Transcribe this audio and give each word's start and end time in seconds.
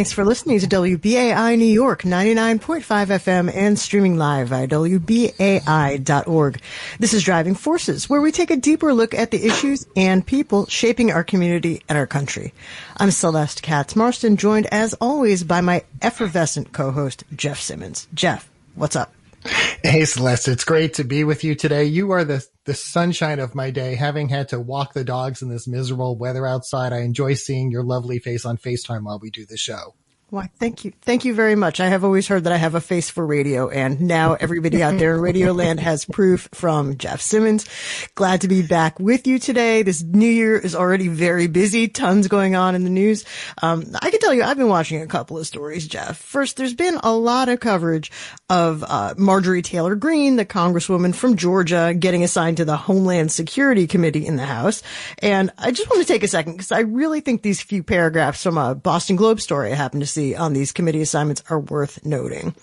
Thanks 0.00 0.12
for 0.12 0.24
listening 0.24 0.58
to 0.58 0.66
WBAI 0.66 1.58
New 1.58 1.66
York 1.66 2.04
99.5 2.04 2.82
FM 2.82 3.54
and 3.54 3.78
streaming 3.78 4.16
live 4.16 4.50
at 4.50 4.70
WBAI.org. 4.70 6.60
This 6.98 7.12
is 7.12 7.22
Driving 7.22 7.54
Forces, 7.54 8.08
where 8.08 8.22
we 8.22 8.32
take 8.32 8.50
a 8.50 8.56
deeper 8.56 8.94
look 8.94 9.12
at 9.12 9.30
the 9.30 9.44
issues 9.44 9.86
and 9.94 10.26
people 10.26 10.64
shaping 10.68 11.12
our 11.12 11.22
community 11.22 11.82
and 11.86 11.98
our 11.98 12.06
country. 12.06 12.54
I'm 12.96 13.10
Celeste 13.10 13.60
Katz 13.60 13.94
Marston, 13.94 14.38
joined 14.38 14.68
as 14.72 14.94
always 15.02 15.44
by 15.44 15.60
my 15.60 15.84
effervescent 16.00 16.72
co-host, 16.72 17.24
Jeff 17.36 17.60
Simmons. 17.60 18.08
Jeff, 18.14 18.50
what's 18.76 18.96
up? 18.96 19.12
Hey 19.42 20.04
Celeste, 20.04 20.48
it's 20.48 20.64
great 20.64 20.94
to 20.94 21.04
be 21.04 21.24
with 21.24 21.42
you 21.42 21.54
today. 21.54 21.84
You 21.84 22.10
are 22.10 22.24
the 22.24 22.46
the 22.66 22.74
sunshine 22.74 23.38
of 23.38 23.54
my 23.54 23.70
day. 23.70 23.94
Having 23.94 24.28
had 24.28 24.48
to 24.50 24.60
walk 24.60 24.92
the 24.92 25.04
dogs 25.04 25.40
in 25.40 25.48
this 25.48 25.66
miserable 25.66 26.16
weather 26.16 26.46
outside, 26.46 26.92
I 26.92 27.00
enjoy 27.00 27.34
seeing 27.34 27.70
your 27.70 27.82
lovely 27.82 28.18
face 28.18 28.44
on 28.44 28.58
FaceTime 28.58 29.04
while 29.04 29.18
we 29.18 29.30
do 29.30 29.46
the 29.46 29.56
show. 29.56 29.94
Why, 30.30 30.48
thank 30.60 30.84
you. 30.84 30.92
Thank 31.02 31.24
you 31.24 31.34
very 31.34 31.56
much. 31.56 31.80
I 31.80 31.88
have 31.88 32.04
always 32.04 32.28
heard 32.28 32.44
that 32.44 32.52
I 32.52 32.56
have 32.56 32.76
a 32.76 32.80
face 32.80 33.10
for 33.10 33.26
radio 33.26 33.68
and 33.68 34.00
now 34.00 34.34
everybody 34.34 34.80
out 34.80 34.96
there 34.96 35.16
in 35.16 35.20
radio 35.22 35.52
land 35.52 35.80
has 35.80 36.04
proof 36.04 36.48
from 36.52 36.98
Jeff 36.98 37.20
Simmons. 37.20 37.66
Glad 38.14 38.42
to 38.42 38.48
be 38.48 38.62
back 38.62 39.00
with 39.00 39.26
you 39.26 39.40
today. 39.40 39.82
This 39.82 40.04
new 40.04 40.28
year 40.28 40.56
is 40.56 40.76
already 40.76 41.08
very 41.08 41.48
busy. 41.48 41.88
Tons 41.88 42.28
going 42.28 42.54
on 42.54 42.76
in 42.76 42.84
the 42.84 42.90
news. 42.90 43.24
Um, 43.60 43.84
I 44.00 44.12
can 44.12 44.20
tell 44.20 44.32
you, 44.32 44.44
I've 44.44 44.56
been 44.56 44.68
watching 44.68 45.02
a 45.02 45.08
couple 45.08 45.36
of 45.36 45.48
stories, 45.48 45.88
Jeff. 45.88 46.16
First, 46.16 46.56
there's 46.58 46.74
been 46.74 47.00
a 47.02 47.12
lot 47.12 47.48
of 47.48 47.58
coverage 47.58 48.12
of, 48.48 48.84
uh, 48.86 49.14
Marjorie 49.18 49.62
Taylor 49.62 49.96
Greene, 49.96 50.36
the 50.36 50.46
congresswoman 50.46 51.12
from 51.12 51.36
Georgia, 51.36 51.92
getting 51.98 52.22
assigned 52.22 52.58
to 52.58 52.64
the 52.64 52.76
Homeland 52.76 53.32
Security 53.32 53.88
Committee 53.88 54.28
in 54.28 54.36
the 54.36 54.46
House. 54.46 54.84
And 55.18 55.50
I 55.58 55.72
just 55.72 55.90
want 55.90 56.02
to 56.02 56.06
take 56.06 56.22
a 56.22 56.28
second 56.28 56.52
because 56.52 56.70
I 56.70 56.80
really 56.80 57.18
think 57.20 57.42
these 57.42 57.60
few 57.60 57.82
paragraphs 57.82 58.44
from 58.44 58.58
a 58.58 58.76
Boston 58.76 59.16
Globe 59.16 59.40
story 59.40 59.72
I 59.72 59.74
happened 59.74 60.02
to 60.02 60.06
see 60.06 60.19
on 60.36 60.52
these 60.52 60.72
committee 60.72 61.02
assignments 61.02 61.42
are 61.50 61.60
worth 61.60 62.04
noting. 62.04 62.54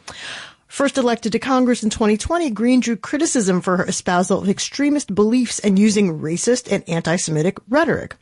First 0.68 0.98
elected 0.98 1.32
to 1.32 1.40
Congress 1.40 1.82
in 1.82 1.90
2020, 1.90 2.50
Greene 2.52 2.82
drew 2.82 2.98
criticism 2.98 3.62
for 3.62 3.78
her 3.78 3.86
espousal 3.86 4.42
of 4.42 4.50
extremist 4.50 5.16
beliefs 5.16 5.60
and 5.60 5.80
using 5.80 6.20
racist 6.20 6.72
and 6.72 6.88
anti-Semitic 6.88 7.58
rhetoric. 7.70 8.16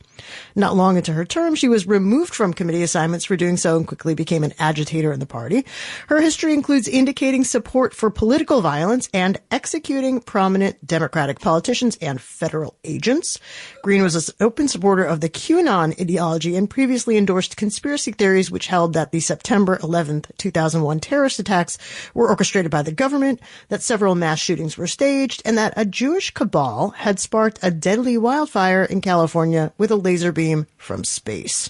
Not 0.54 0.76
long 0.76 0.96
into 0.96 1.12
her 1.12 1.24
term, 1.24 1.54
she 1.54 1.68
was 1.68 1.86
removed 1.86 2.34
from 2.34 2.54
committee 2.54 2.82
assignments 2.82 3.24
for 3.24 3.36
doing 3.36 3.56
so 3.56 3.76
and 3.76 3.86
quickly 3.86 4.14
became 4.14 4.44
an 4.44 4.54
agitator 4.58 5.12
in 5.12 5.20
the 5.20 5.26
party. 5.26 5.64
Her 6.08 6.20
history 6.20 6.52
includes 6.54 6.88
indicating 6.88 7.44
support 7.44 7.94
for 7.94 8.10
political 8.10 8.60
violence 8.60 9.08
and 9.12 9.38
executing 9.50 10.20
prominent 10.20 10.86
Democratic 10.86 11.40
politicians 11.40 11.98
and 12.00 12.20
federal 12.20 12.76
agents. 12.84 13.38
Greene 13.82 14.02
was 14.02 14.28
an 14.28 14.34
open 14.40 14.68
supporter 14.68 15.04
of 15.04 15.20
the 15.20 15.28
QAnon 15.28 15.98
ideology 16.00 16.56
and 16.56 16.70
previously 16.70 17.16
endorsed 17.16 17.56
conspiracy 17.56 18.12
theories 18.12 18.50
which 18.50 18.66
held 18.66 18.92
that 18.94 19.12
the 19.12 19.20
September 19.20 19.78
11th, 19.78 20.30
2001 20.38 21.00
terrorist 21.00 21.38
attacks 21.38 21.78
were 22.14 22.28
orchestrated 22.28 22.70
by 22.70 22.82
the 22.82 22.92
government, 22.92 23.40
that 23.68 23.82
several 23.82 24.14
mass 24.14 24.38
shootings 24.38 24.76
were 24.76 24.86
staged, 24.86 25.42
and 25.44 25.58
that 25.58 25.74
a 25.76 25.84
Jewish 25.84 26.30
cabal 26.32 26.90
had 26.90 27.18
sparked 27.20 27.58
a 27.62 27.70
deadly 27.70 28.16
wildfire 28.18 28.84
in 28.84 29.00
California 29.00 29.72
with 29.78 29.90
a 29.90 29.96
laser 30.06 30.30
beam 30.30 30.68
from 30.76 31.02
space. 31.02 31.68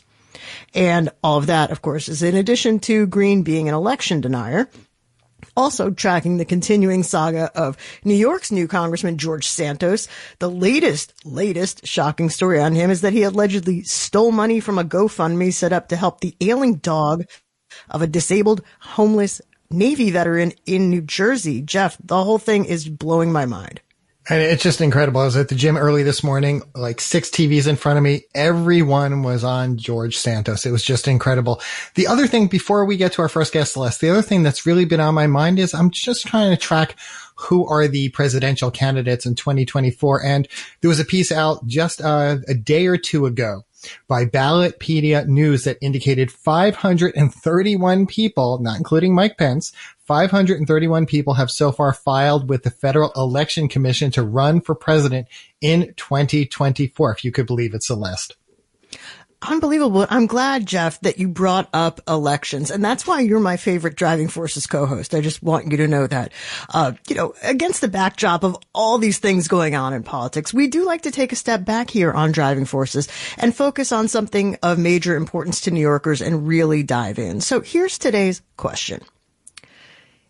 And 0.74 1.08
all 1.24 1.38
of 1.38 1.46
that, 1.46 1.70
of 1.70 1.80
course, 1.80 2.06
is 2.10 2.22
in 2.22 2.36
addition 2.36 2.80
to 2.80 3.06
Greene 3.06 3.42
being 3.42 3.66
an 3.66 3.74
election 3.74 4.20
denier. 4.20 4.68
Also 5.56 5.88
tracking 5.90 6.36
the 6.36 6.44
continuing 6.44 7.02
saga 7.02 7.50
of 7.54 7.78
New 8.04 8.14
York's 8.14 8.52
new 8.52 8.68
Congressman 8.68 9.16
George 9.16 9.48
Santos. 9.48 10.06
The 10.38 10.50
latest, 10.50 11.14
latest 11.24 11.86
shocking 11.86 12.28
story 12.28 12.60
on 12.60 12.74
him 12.74 12.90
is 12.90 13.00
that 13.00 13.14
he 13.14 13.22
allegedly 13.22 13.82
stole 13.84 14.32
money 14.32 14.60
from 14.60 14.78
a 14.78 14.84
GoFundMe 14.84 15.50
set 15.54 15.72
up 15.72 15.88
to 15.88 15.96
help 15.96 16.20
the 16.20 16.36
ailing 16.42 16.74
dog 16.74 17.24
of 17.88 18.02
a 18.02 18.06
disabled 18.06 18.60
homeless 18.80 19.40
Navy 19.70 20.10
veteran 20.10 20.52
in 20.66 20.90
New 20.90 21.00
Jersey. 21.00 21.62
Jeff, 21.62 21.96
the 22.04 22.22
whole 22.22 22.38
thing 22.38 22.66
is 22.66 22.86
blowing 22.86 23.32
my 23.32 23.46
mind. 23.46 23.80
And 24.28 24.42
it's 24.42 24.62
just 24.62 24.80
incredible. 24.80 25.20
I 25.20 25.24
was 25.24 25.36
at 25.36 25.48
the 25.48 25.54
gym 25.54 25.76
early 25.76 26.02
this 26.02 26.24
morning, 26.24 26.62
like 26.74 27.00
six 27.00 27.30
TVs 27.30 27.68
in 27.68 27.76
front 27.76 27.96
of 27.96 28.02
me. 28.02 28.22
Everyone 28.34 29.22
was 29.22 29.44
on 29.44 29.76
George 29.76 30.16
Santos. 30.16 30.66
It 30.66 30.72
was 30.72 30.82
just 30.82 31.06
incredible. 31.06 31.60
The 31.94 32.08
other 32.08 32.26
thing 32.26 32.48
before 32.48 32.84
we 32.84 32.96
get 32.96 33.12
to 33.12 33.22
our 33.22 33.28
first 33.28 33.52
guest, 33.52 33.74
Celeste, 33.74 34.00
the 34.00 34.10
other 34.10 34.22
thing 34.22 34.42
that's 34.42 34.66
really 34.66 34.84
been 34.84 34.98
on 34.98 35.14
my 35.14 35.28
mind 35.28 35.60
is 35.60 35.74
I'm 35.74 35.90
just 35.90 36.26
trying 36.26 36.50
to 36.50 36.56
track 36.56 36.96
who 37.36 37.68
are 37.68 37.86
the 37.86 38.08
presidential 38.08 38.70
candidates 38.70 39.26
in 39.26 39.36
2024. 39.36 40.24
And 40.24 40.48
there 40.80 40.88
was 40.88 41.00
a 41.00 41.04
piece 41.04 41.30
out 41.30 41.64
just 41.66 42.00
uh, 42.00 42.38
a 42.48 42.54
day 42.54 42.86
or 42.86 42.96
two 42.96 43.26
ago 43.26 43.62
by 44.08 44.24
Ballotpedia 44.24 45.26
News 45.26 45.64
that 45.64 45.78
indicated 45.80 46.32
531 46.32 48.06
people, 48.06 48.58
not 48.60 48.78
including 48.78 49.14
Mike 49.14 49.38
Pence, 49.38 49.72
531 50.06 51.06
people 51.06 51.34
have 51.34 51.50
so 51.50 51.72
far 51.72 51.92
filed 51.92 52.48
with 52.48 52.62
the 52.62 52.70
Federal 52.70 53.12
Election 53.16 53.68
Commission 53.68 54.10
to 54.12 54.22
run 54.22 54.60
for 54.60 54.74
president 54.74 55.26
in 55.60 55.94
2024, 55.96 57.12
if 57.12 57.24
you 57.24 57.32
could 57.32 57.46
believe 57.46 57.74
it, 57.74 57.82
Celeste. 57.82 58.36
Unbelievable. 59.42 60.06
I'm 60.08 60.26
glad, 60.26 60.64
Jeff, 60.64 60.98
that 61.00 61.18
you 61.18 61.28
brought 61.28 61.68
up 61.72 62.00
elections. 62.08 62.70
And 62.70 62.84
that's 62.84 63.06
why 63.06 63.20
you're 63.20 63.38
my 63.38 63.56
favorite 63.56 63.94
Driving 63.94 64.28
Forces 64.28 64.66
co-host. 64.66 65.14
I 65.14 65.20
just 65.20 65.42
want 65.42 65.70
you 65.70 65.76
to 65.76 65.88
know 65.88 66.06
that. 66.06 66.32
Uh, 66.72 66.92
you 67.06 67.14
know, 67.14 67.34
against 67.42 67.80
the 67.80 67.88
backdrop 67.88 68.44
of 68.44 68.56
all 68.74 68.98
these 68.98 69.18
things 69.18 69.46
going 69.46 69.74
on 69.74 69.92
in 69.92 70.02
politics, 70.02 70.54
we 70.54 70.68
do 70.68 70.84
like 70.84 71.02
to 71.02 71.10
take 71.10 71.32
a 71.32 71.36
step 71.36 71.64
back 71.64 71.90
here 71.90 72.12
on 72.12 72.32
Driving 72.32 72.64
Forces 72.64 73.08
and 73.36 73.54
focus 73.54 73.92
on 73.92 74.08
something 74.08 74.56
of 74.62 74.78
major 74.78 75.16
importance 75.16 75.60
to 75.62 75.70
New 75.70 75.80
Yorkers 75.80 76.22
and 76.22 76.48
really 76.48 76.82
dive 76.82 77.18
in. 77.18 77.40
So 77.40 77.60
here's 77.60 77.98
today's 77.98 78.40
question. 78.56 79.02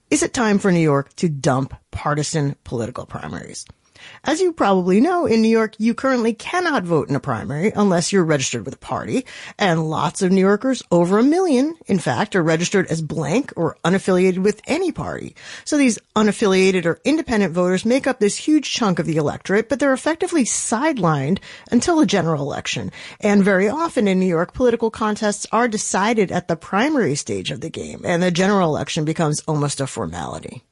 Is 0.09 0.23
it 0.23 0.33
time 0.33 0.61
for 0.61 0.71
New 0.71 0.79
York 0.79 1.17
to 1.17 1.29
dump 1.29 1.75
partisan 1.91 2.55
political 2.63 3.07
primaries? 3.07 3.67
As 4.25 4.41
you 4.41 4.53
probably 4.53 5.01
know, 5.01 5.27
in 5.27 5.43
New 5.43 5.49
York, 5.49 5.75
you 5.79 5.95
currently 5.95 6.35
cannot 6.35 6.85
vote 6.85 7.09
in 7.09 7.17
a 7.17 7.21
primary 7.21 7.73
unless 7.75 8.13
you're 8.13 8.25
registered 8.25 8.65
with 8.65 8.75
a 8.75 8.79
party. 8.79 9.25
And 9.59 9.89
lots 9.89 10.23
of 10.23 10.33
New 10.33 10.41
Yorkers, 10.41 10.83
over 10.91 11.19
a 11.19 11.23
million, 11.23 11.75
in 11.87 11.99
fact, 11.99 12.37
are 12.37 12.43
registered 12.43 12.87
as 12.89 13.03
blank 13.03 13.53
or 13.57 13.77
unaffiliated 13.85 14.39
with 14.39 14.61
any 14.67 14.93
party. 14.93 15.35
So 15.65 15.79
these 15.79 15.99
unaffiliated 16.15 16.87
or 16.87 17.01
independent 17.05 17.53
voters 17.53 17.85
make 17.85 18.07
up 18.07 18.21
this 18.21 18.37
huge 18.37 18.73
chunk 18.73 18.99
of 18.99 19.07
the 19.07 19.17
electorate, 19.17 19.69
but 19.69 19.81
they're 19.81 19.93
effectively 19.93 20.45
sidelined 20.45 21.39
until 21.71 21.97
the 21.97 22.07
general 22.07 22.43
election. 22.43 22.93
And 23.21 23.45
very 23.45 23.69
often 23.69 24.09
in 24.09 24.19
New 24.19 24.27
York, 24.27 24.53
political 24.55 24.91
contests 24.91 25.47
are 25.53 25.69
decided 25.69 26.33
at 26.33 26.49
the 26.49 26.57
primary 26.57 27.15
stage 27.15 27.51
of 27.51 27.61
the 27.61 27.71
game, 27.71 28.03
and 28.05 28.23
the 28.23 28.31
general 28.31 28.69
election 28.69 29.05
becomes 29.05 29.41
almost 29.47 29.81
a 29.81 29.87
formality. 29.87 30.63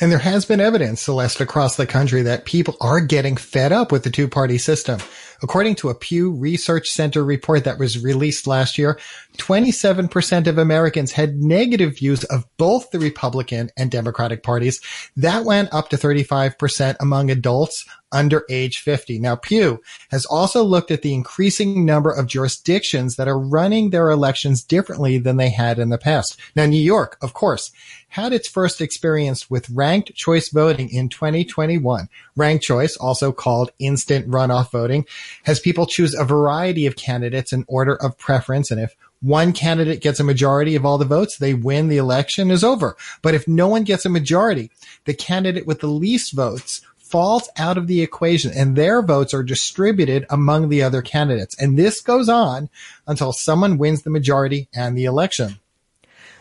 And 0.00 0.12
there 0.12 0.18
has 0.20 0.44
been 0.44 0.60
evidence, 0.60 1.02
Celeste, 1.02 1.40
across 1.40 1.74
the 1.74 1.86
country 1.86 2.22
that 2.22 2.44
people 2.44 2.76
are 2.80 3.00
getting 3.00 3.36
fed 3.36 3.72
up 3.72 3.90
with 3.90 4.04
the 4.04 4.10
two 4.10 4.28
party 4.28 4.56
system. 4.56 5.00
According 5.42 5.74
to 5.76 5.88
a 5.88 5.94
Pew 5.94 6.32
Research 6.32 6.88
Center 6.88 7.24
report 7.24 7.64
that 7.64 7.78
was 7.78 8.02
released 8.02 8.46
last 8.46 8.78
year, 8.78 8.98
27% 9.38 10.46
of 10.46 10.58
Americans 10.58 11.12
had 11.12 11.36
negative 11.36 11.98
views 11.98 12.24
of 12.24 12.44
both 12.58 12.90
the 12.90 12.98
Republican 12.98 13.70
and 13.76 13.90
Democratic 13.90 14.42
parties. 14.42 14.80
That 15.16 15.44
went 15.44 15.72
up 15.72 15.88
to 15.90 15.96
35% 15.96 16.96
among 17.00 17.30
adults 17.30 17.84
under 18.12 18.44
age 18.48 18.78
50. 18.78 19.18
Now, 19.18 19.36
Pew 19.36 19.80
has 20.10 20.24
also 20.26 20.62
looked 20.62 20.90
at 20.90 21.02
the 21.02 21.14
increasing 21.14 21.84
number 21.84 22.10
of 22.10 22.26
jurisdictions 22.26 23.16
that 23.16 23.28
are 23.28 23.38
running 23.38 23.90
their 23.90 24.10
elections 24.10 24.62
differently 24.62 25.18
than 25.18 25.36
they 25.36 25.50
had 25.50 25.78
in 25.78 25.88
the 25.88 25.98
past. 25.98 26.38
Now, 26.56 26.66
New 26.66 26.80
York, 26.80 27.18
of 27.20 27.34
course, 27.34 27.70
had 28.08 28.32
its 28.32 28.48
first 28.48 28.80
experience 28.80 29.50
with 29.50 29.68
ranked 29.70 30.14
choice 30.14 30.48
voting 30.48 30.88
in 30.90 31.08
2021. 31.08 32.08
Ranked 32.36 32.64
choice, 32.64 32.96
also 32.96 33.32
called 33.32 33.70
instant 33.78 34.28
runoff 34.28 34.70
voting, 34.70 35.04
has 35.44 35.60
people 35.60 35.86
choose 35.86 36.14
a 36.14 36.24
variety 36.24 36.86
of 36.86 36.96
candidates 36.96 37.52
in 37.52 37.64
order 37.68 37.96
of 37.96 38.16
preference. 38.18 38.70
And 38.70 38.80
if 38.80 38.96
one 39.20 39.52
candidate 39.52 40.00
gets 40.00 40.20
a 40.20 40.24
majority 40.24 40.76
of 40.76 40.86
all 40.86 40.96
the 40.96 41.04
votes, 41.04 41.36
they 41.36 41.52
win 41.52 41.88
the 41.88 41.96
election 41.96 42.50
is 42.50 42.64
over. 42.64 42.96
But 43.20 43.34
if 43.34 43.48
no 43.48 43.68
one 43.68 43.82
gets 43.82 44.06
a 44.06 44.10
majority, 44.10 44.70
the 45.04 45.14
candidate 45.14 45.66
with 45.66 45.80
the 45.80 45.88
least 45.88 46.32
votes 46.32 46.80
falls 47.10 47.48
out 47.56 47.78
of 47.78 47.86
the 47.86 48.02
equation 48.02 48.52
and 48.54 48.76
their 48.76 49.02
votes 49.02 49.32
are 49.34 49.42
distributed 49.42 50.26
among 50.30 50.68
the 50.68 50.82
other 50.82 51.02
candidates. 51.02 51.56
And 51.58 51.78
this 51.78 52.00
goes 52.00 52.28
on 52.28 52.68
until 53.06 53.32
someone 53.32 53.78
wins 53.78 54.02
the 54.02 54.10
majority 54.10 54.68
and 54.74 54.96
the 54.96 55.04
election. 55.04 55.58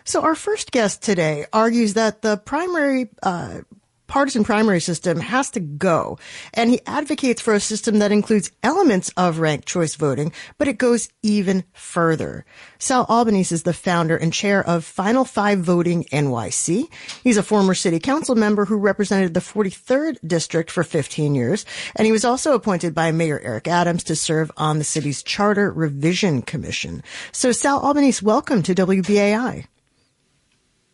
So 0.03 0.21
our 0.21 0.35
first 0.35 0.71
guest 0.71 1.01
today 1.01 1.45
argues 1.51 1.93
that 1.95 2.21
the 2.21 2.37
primary 2.37 3.09
uh, 3.21 3.59
partisan 4.07 4.43
primary 4.43 4.79
system 4.79 5.19
has 5.19 5.51
to 5.51 5.59
go. 5.59 6.17
And 6.53 6.69
he 6.69 6.81
advocates 6.85 7.41
for 7.41 7.53
a 7.53 7.59
system 7.59 7.99
that 7.99 8.11
includes 8.11 8.51
elements 8.63 9.09
of 9.17 9.39
ranked 9.39 9.67
choice 9.67 9.95
voting, 9.95 10.31
but 10.57 10.67
it 10.67 10.77
goes 10.77 11.09
even 11.21 11.63
further. 11.73 12.45
Sal 12.79 13.05
Albanese 13.09 13.53
is 13.53 13.63
the 13.63 13.73
founder 13.73 14.17
and 14.17 14.33
chair 14.33 14.65
of 14.65 14.85
Final 14.85 15.25
Five 15.25 15.59
Voting 15.59 16.05
NYC. 16.05 16.87
He's 17.23 17.37
a 17.37 17.43
former 17.43 17.73
city 17.73 17.99
council 17.99 18.35
member 18.35 18.65
who 18.65 18.77
represented 18.77 19.33
the 19.33 19.39
43rd 19.39 20.17
district 20.25 20.71
for 20.71 20.83
15 20.83 21.35
years, 21.35 21.65
and 21.95 22.05
he 22.05 22.11
was 22.11 22.25
also 22.25 22.53
appointed 22.53 22.95
by 22.95 23.11
Mayor 23.11 23.39
Eric 23.43 23.67
Adams 23.67 24.03
to 24.05 24.15
serve 24.15 24.51
on 24.57 24.77
the 24.77 24.83
city's 24.83 25.23
Charter 25.23 25.71
Revision 25.71 26.41
Commission. 26.41 27.03
So 27.31 27.51
Sal 27.51 27.81
Albanese, 27.81 28.25
welcome 28.25 28.63
to 28.63 28.73
WBAI. 28.73 29.65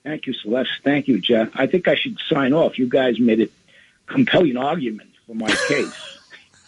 Thank 0.03 0.27
you, 0.27 0.33
Celeste. 0.33 0.81
Thank 0.83 1.07
you, 1.07 1.19
Jeff. 1.19 1.49
I 1.55 1.67
think 1.67 1.87
I 1.87 1.95
should 1.95 2.17
sign 2.29 2.53
off. 2.53 2.77
You 2.77 2.87
guys 2.87 3.19
made 3.19 3.41
a 3.41 3.47
compelling 4.05 4.57
argument 4.57 5.11
for 5.25 5.33
my 5.33 5.53
case. 5.67 6.13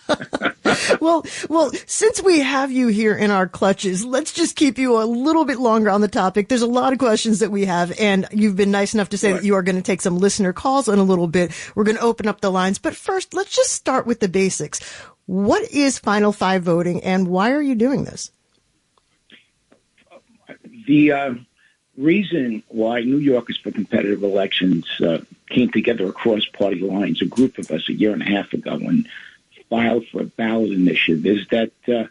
well, 1.01 1.25
well, 1.49 1.71
since 1.85 2.21
we 2.21 2.39
have 2.39 2.71
you 2.71 2.87
here 2.87 3.15
in 3.15 3.31
our 3.31 3.47
clutches, 3.47 4.05
let's 4.05 4.31
just 4.31 4.55
keep 4.55 4.77
you 4.77 5.01
a 5.01 5.05
little 5.05 5.45
bit 5.45 5.59
longer 5.59 5.89
on 5.89 6.01
the 6.01 6.07
topic. 6.07 6.47
There's 6.47 6.61
a 6.61 6.67
lot 6.67 6.93
of 6.93 6.99
questions 6.99 7.39
that 7.39 7.51
we 7.51 7.65
have, 7.65 7.91
and 7.99 8.27
you've 8.31 8.55
been 8.55 8.71
nice 8.71 8.93
enough 8.93 9.09
to 9.09 9.17
say 9.17 9.31
right. 9.31 9.41
that 9.41 9.45
you 9.45 9.55
are 9.55 9.63
going 9.63 9.77
to 9.77 9.81
take 9.81 10.01
some 10.01 10.17
listener 10.17 10.53
calls 10.53 10.87
in 10.87 10.99
a 10.99 11.03
little 11.03 11.27
bit. 11.27 11.51
We're 11.75 11.83
going 11.83 11.97
to 11.97 12.03
open 12.03 12.27
up 12.27 12.41
the 12.41 12.51
lines, 12.51 12.77
but 12.77 12.95
first, 12.95 13.33
let's 13.33 13.55
just 13.55 13.71
start 13.71 14.05
with 14.05 14.19
the 14.19 14.29
basics. 14.29 14.79
What 15.25 15.69
is 15.71 15.97
Final 15.97 16.31
Five 16.31 16.63
voting, 16.63 17.03
and 17.03 17.27
why 17.27 17.51
are 17.51 17.61
you 17.61 17.75
doing 17.75 18.03
this? 18.03 18.31
The 20.87 21.11
uh, 21.11 21.33
reason 21.97 22.63
why 22.67 23.01
New 23.01 23.17
Yorkers 23.17 23.57
for 23.57 23.71
Competitive 23.71 24.23
Elections 24.23 24.85
uh, 25.01 25.19
came 25.49 25.71
together 25.71 26.07
across 26.07 26.45
party 26.45 26.79
lines, 26.81 27.21
a 27.21 27.25
group 27.25 27.57
of 27.57 27.71
us 27.71 27.87
a 27.89 27.93
year 27.93 28.13
and 28.13 28.21
a 28.21 28.25
half 28.25 28.53
ago, 28.53 28.77
when 28.77 29.07
filed 29.69 30.05
for 30.11 30.21
a 30.21 30.25
ballot 30.25 30.71
initiative 30.71 31.25
is 31.25 31.47
that 31.49 31.71
uh, 31.87 32.05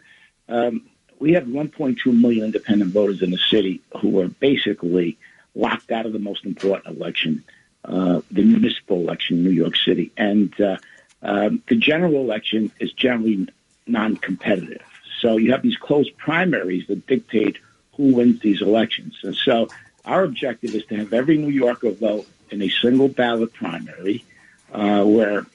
um, 0.51 0.83
we 1.19 1.33
have 1.33 1.45
1.2 1.45 2.05
million 2.05 2.45
independent 2.45 2.91
voters 2.91 3.21
in 3.21 3.31
the 3.31 3.37
city 3.37 3.81
who 4.01 4.19
are 4.19 4.27
basically 4.27 5.17
locked 5.55 5.91
out 5.91 6.05
of 6.05 6.13
the 6.13 6.19
most 6.19 6.45
important 6.45 6.97
election, 6.97 7.43
uh, 7.85 8.21
the 8.31 8.43
municipal 8.43 8.97
election 8.97 9.37
in 9.37 9.43
New 9.43 9.51
York 9.51 9.75
City. 9.77 10.11
And 10.17 10.53
uh, 10.59 10.77
um, 11.21 11.63
the 11.67 11.75
general 11.75 12.15
election 12.15 12.71
is 12.79 12.91
generally 12.91 13.47
non 13.87 14.17
competitive. 14.17 14.83
So 15.21 15.37
you 15.37 15.51
have 15.51 15.61
these 15.61 15.77
closed 15.77 16.17
primaries 16.17 16.87
that 16.87 17.07
dictate 17.07 17.57
who 17.95 18.15
wins 18.15 18.39
these 18.41 18.61
elections. 18.61 19.15
And 19.23 19.35
so 19.35 19.67
our 20.05 20.23
objective 20.23 20.75
is 20.75 20.85
to 20.85 20.97
have 20.97 21.13
every 21.13 21.37
New 21.37 21.49
Yorker 21.49 21.91
vote 21.91 22.27
in 22.51 22.61
a 22.61 22.69
single 22.69 23.07
ballot 23.07 23.53
primary 23.53 24.23
uh, 24.71 25.03
where 25.03 25.45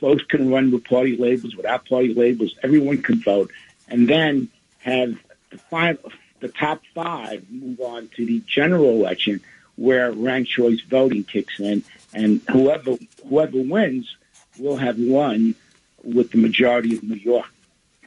folks 0.00 0.24
can 0.24 0.50
run 0.50 0.70
with 0.70 0.84
party 0.84 1.16
labels, 1.16 1.54
without 1.54 1.88
party 1.88 2.12
labels. 2.14 2.54
Everyone 2.62 3.00
can 3.00 3.22
vote, 3.22 3.50
and 3.88 4.08
then 4.08 4.48
have 4.78 5.14
the 5.50 5.58
five, 5.58 5.98
the 6.40 6.48
top 6.48 6.82
five 6.94 7.48
move 7.50 7.80
on 7.80 8.08
to 8.16 8.26
the 8.26 8.40
general 8.46 8.90
election, 8.90 9.40
where 9.76 10.12
ranked 10.12 10.50
choice 10.50 10.80
voting 10.80 11.24
kicks 11.24 11.60
in, 11.60 11.84
and 12.12 12.40
whoever 12.50 12.96
whoever 13.28 13.60
wins 13.62 14.16
will 14.58 14.76
have 14.76 14.98
won 14.98 15.54
with 16.02 16.30
the 16.32 16.38
majority 16.38 16.96
of 16.96 17.02
New 17.02 17.16
York. 17.16 17.46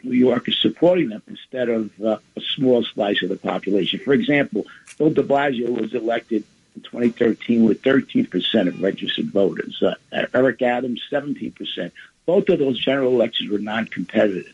New 0.03 0.15
York 0.15 0.47
is 0.47 0.57
supporting 0.61 1.09
them 1.09 1.21
instead 1.27 1.69
of 1.69 1.91
uh, 2.01 2.17
a 2.35 2.41
small 2.55 2.83
slice 2.83 3.21
of 3.23 3.29
the 3.29 3.37
population. 3.37 3.99
For 3.99 4.13
example, 4.13 4.65
Bill 4.97 5.09
de 5.09 5.23
Blasio 5.23 5.69
was 5.69 5.93
elected 5.93 6.43
in 6.75 6.81
2013 6.83 7.65
with 7.65 7.81
13% 7.81 8.67
of 8.67 8.81
registered 8.81 9.27
voters. 9.27 9.81
Uh, 9.81 9.95
Eric 10.33 10.61
Adams, 10.61 11.01
17%. 11.11 11.91
Both 12.25 12.49
of 12.49 12.59
those 12.59 12.79
general 12.79 13.13
elections 13.13 13.49
were 13.49 13.59
non-competitive. 13.59 14.53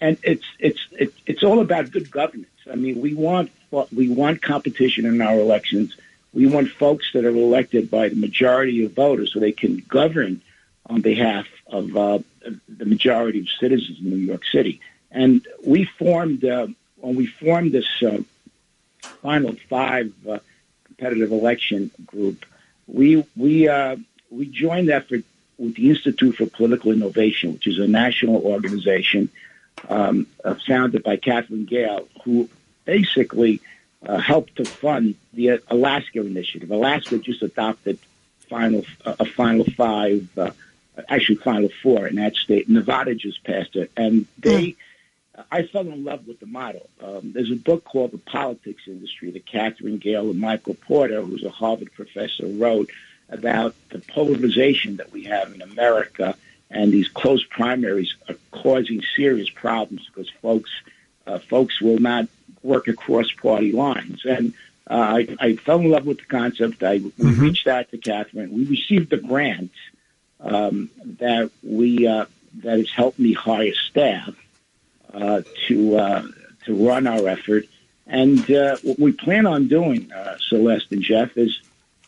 And 0.00 0.16
it's, 0.22 0.44
it's, 0.58 0.80
it's, 0.92 1.14
it's 1.26 1.42
all 1.42 1.60
about 1.60 1.90
good 1.90 2.10
governance. 2.10 2.46
I 2.70 2.76
mean, 2.76 3.00
we 3.00 3.14
want, 3.14 3.50
we 3.92 4.08
want 4.08 4.42
competition 4.42 5.06
in 5.06 5.20
our 5.20 5.38
elections. 5.38 5.96
We 6.32 6.46
want 6.46 6.70
folks 6.70 7.12
that 7.14 7.24
are 7.24 7.30
elected 7.30 7.90
by 7.90 8.08
the 8.08 8.16
majority 8.16 8.84
of 8.84 8.92
voters 8.92 9.32
so 9.32 9.40
they 9.40 9.52
can 9.52 9.78
govern 9.88 10.40
on 10.88 11.00
behalf 11.00 11.46
of 11.66 11.96
uh, 11.96 12.18
the 12.68 12.84
majority 12.84 13.40
of 13.40 13.48
citizens 13.60 13.98
in 14.00 14.10
New 14.10 14.16
York 14.16 14.44
City. 14.44 14.80
And 15.10 15.46
we 15.64 15.84
formed, 15.84 16.44
uh, 16.44 16.68
when 16.96 17.14
we 17.16 17.26
formed 17.26 17.72
this 17.72 18.02
uh, 18.02 18.18
final 19.22 19.54
five 19.68 20.12
uh, 20.28 20.38
competitive 20.84 21.32
election 21.32 21.90
group, 22.06 22.44
we 22.86 23.24
we 23.36 23.68
uh, 23.68 23.96
we 24.30 24.46
joined 24.46 24.88
effort 24.90 25.24
with 25.58 25.74
the 25.74 25.90
Institute 25.90 26.36
for 26.36 26.46
Political 26.46 26.92
Innovation, 26.92 27.52
which 27.52 27.66
is 27.66 27.78
a 27.78 27.86
national 27.86 28.36
organization 28.36 29.28
um, 29.88 30.26
uh, 30.44 30.54
founded 30.66 31.02
by 31.02 31.16
Katherine 31.16 31.66
Gehl, 31.66 32.06
who 32.24 32.48
basically 32.84 33.60
helped 34.06 34.56
to 34.56 34.64
fund 34.64 35.16
the 35.34 35.60
Alaska 35.68 36.20
initiative. 36.20 36.70
Alaska 36.70 37.18
just 37.18 37.42
adopted 37.42 37.98
final 38.48 38.84
a 39.04 39.24
final 39.24 39.64
five, 39.64 40.28
actually 41.08 41.36
final 41.36 41.70
four 41.82 42.06
in 42.06 42.16
that 42.16 42.34
state. 42.36 42.68
Nevada 42.68 43.14
just 43.14 43.44
passed 43.44 43.76
it, 43.76 43.90
and 43.96 44.26
they. 44.38 44.68
Mm 44.68 44.76
I 45.50 45.62
fell 45.62 45.82
in 45.82 46.04
love 46.04 46.26
with 46.26 46.40
the 46.40 46.46
model. 46.46 46.88
Um, 47.02 47.32
there's 47.32 47.50
a 47.50 47.56
book 47.56 47.84
called 47.84 48.12
The 48.12 48.18
Politics 48.18 48.82
Industry 48.86 49.30
that 49.32 49.46
Katherine 49.46 50.00
Gehl 50.00 50.30
and 50.30 50.40
Michael 50.40 50.74
Porter, 50.74 51.22
who's 51.22 51.44
a 51.44 51.50
Harvard 51.50 51.92
professor, 51.92 52.46
wrote 52.46 52.90
about 53.28 53.74
the 53.90 53.98
polarization 54.00 54.96
that 54.96 55.12
we 55.12 55.24
have 55.24 55.52
in 55.54 55.62
America, 55.62 56.36
and 56.70 56.92
these 56.92 57.08
close 57.08 57.44
primaries 57.44 58.14
are 58.28 58.36
causing 58.50 59.02
serious 59.16 59.48
problems 59.50 60.06
because 60.06 60.30
folks 60.42 60.70
uh, 61.26 61.38
folks 61.38 61.80
will 61.80 61.98
not 61.98 62.26
work 62.62 62.88
across 62.88 63.30
party 63.30 63.70
lines. 63.70 64.24
And 64.24 64.54
uh, 64.90 64.94
I, 65.18 65.36
I, 65.38 65.56
fell 65.56 65.78
in 65.80 65.90
love 65.90 66.06
with 66.06 66.18
the 66.18 66.24
concept. 66.24 66.82
I 66.82 67.00
mm-hmm. 67.00 67.38
reached 67.38 67.66
out 67.66 67.90
to 67.90 67.98
Catherine. 67.98 68.50
We 68.50 68.64
received 68.64 69.12
a 69.12 69.18
grant 69.18 69.72
um, 70.40 70.90
that 71.18 71.50
we 71.62 72.06
uh, 72.06 72.26
that 72.62 72.78
has 72.78 72.90
helped 72.90 73.18
me 73.18 73.32
hire 73.32 73.74
staff 73.74 74.34
uh, 75.12 75.42
to 75.66 75.96
uh, 75.96 76.22
to 76.66 76.88
run 76.88 77.06
our 77.06 77.28
effort. 77.28 77.66
And 78.06 78.50
uh, 78.50 78.76
what 78.82 78.98
we 78.98 79.12
plan 79.12 79.46
on 79.46 79.68
doing, 79.68 80.10
uh 80.12 80.38
Celeste 80.48 80.92
and 80.92 81.02
Jeff, 81.02 81.36
is 81.36 81.60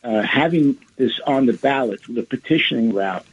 uh 0.03 0.21
having 0.21 0.77
this 0.95 1.19
on 1.27 1.45
the 1.45 1.53
ballot 1.53 2.01
through 2.01 2.15
the 2.15 2.23
petitioning 2.23 2.93
route 2.93 3.25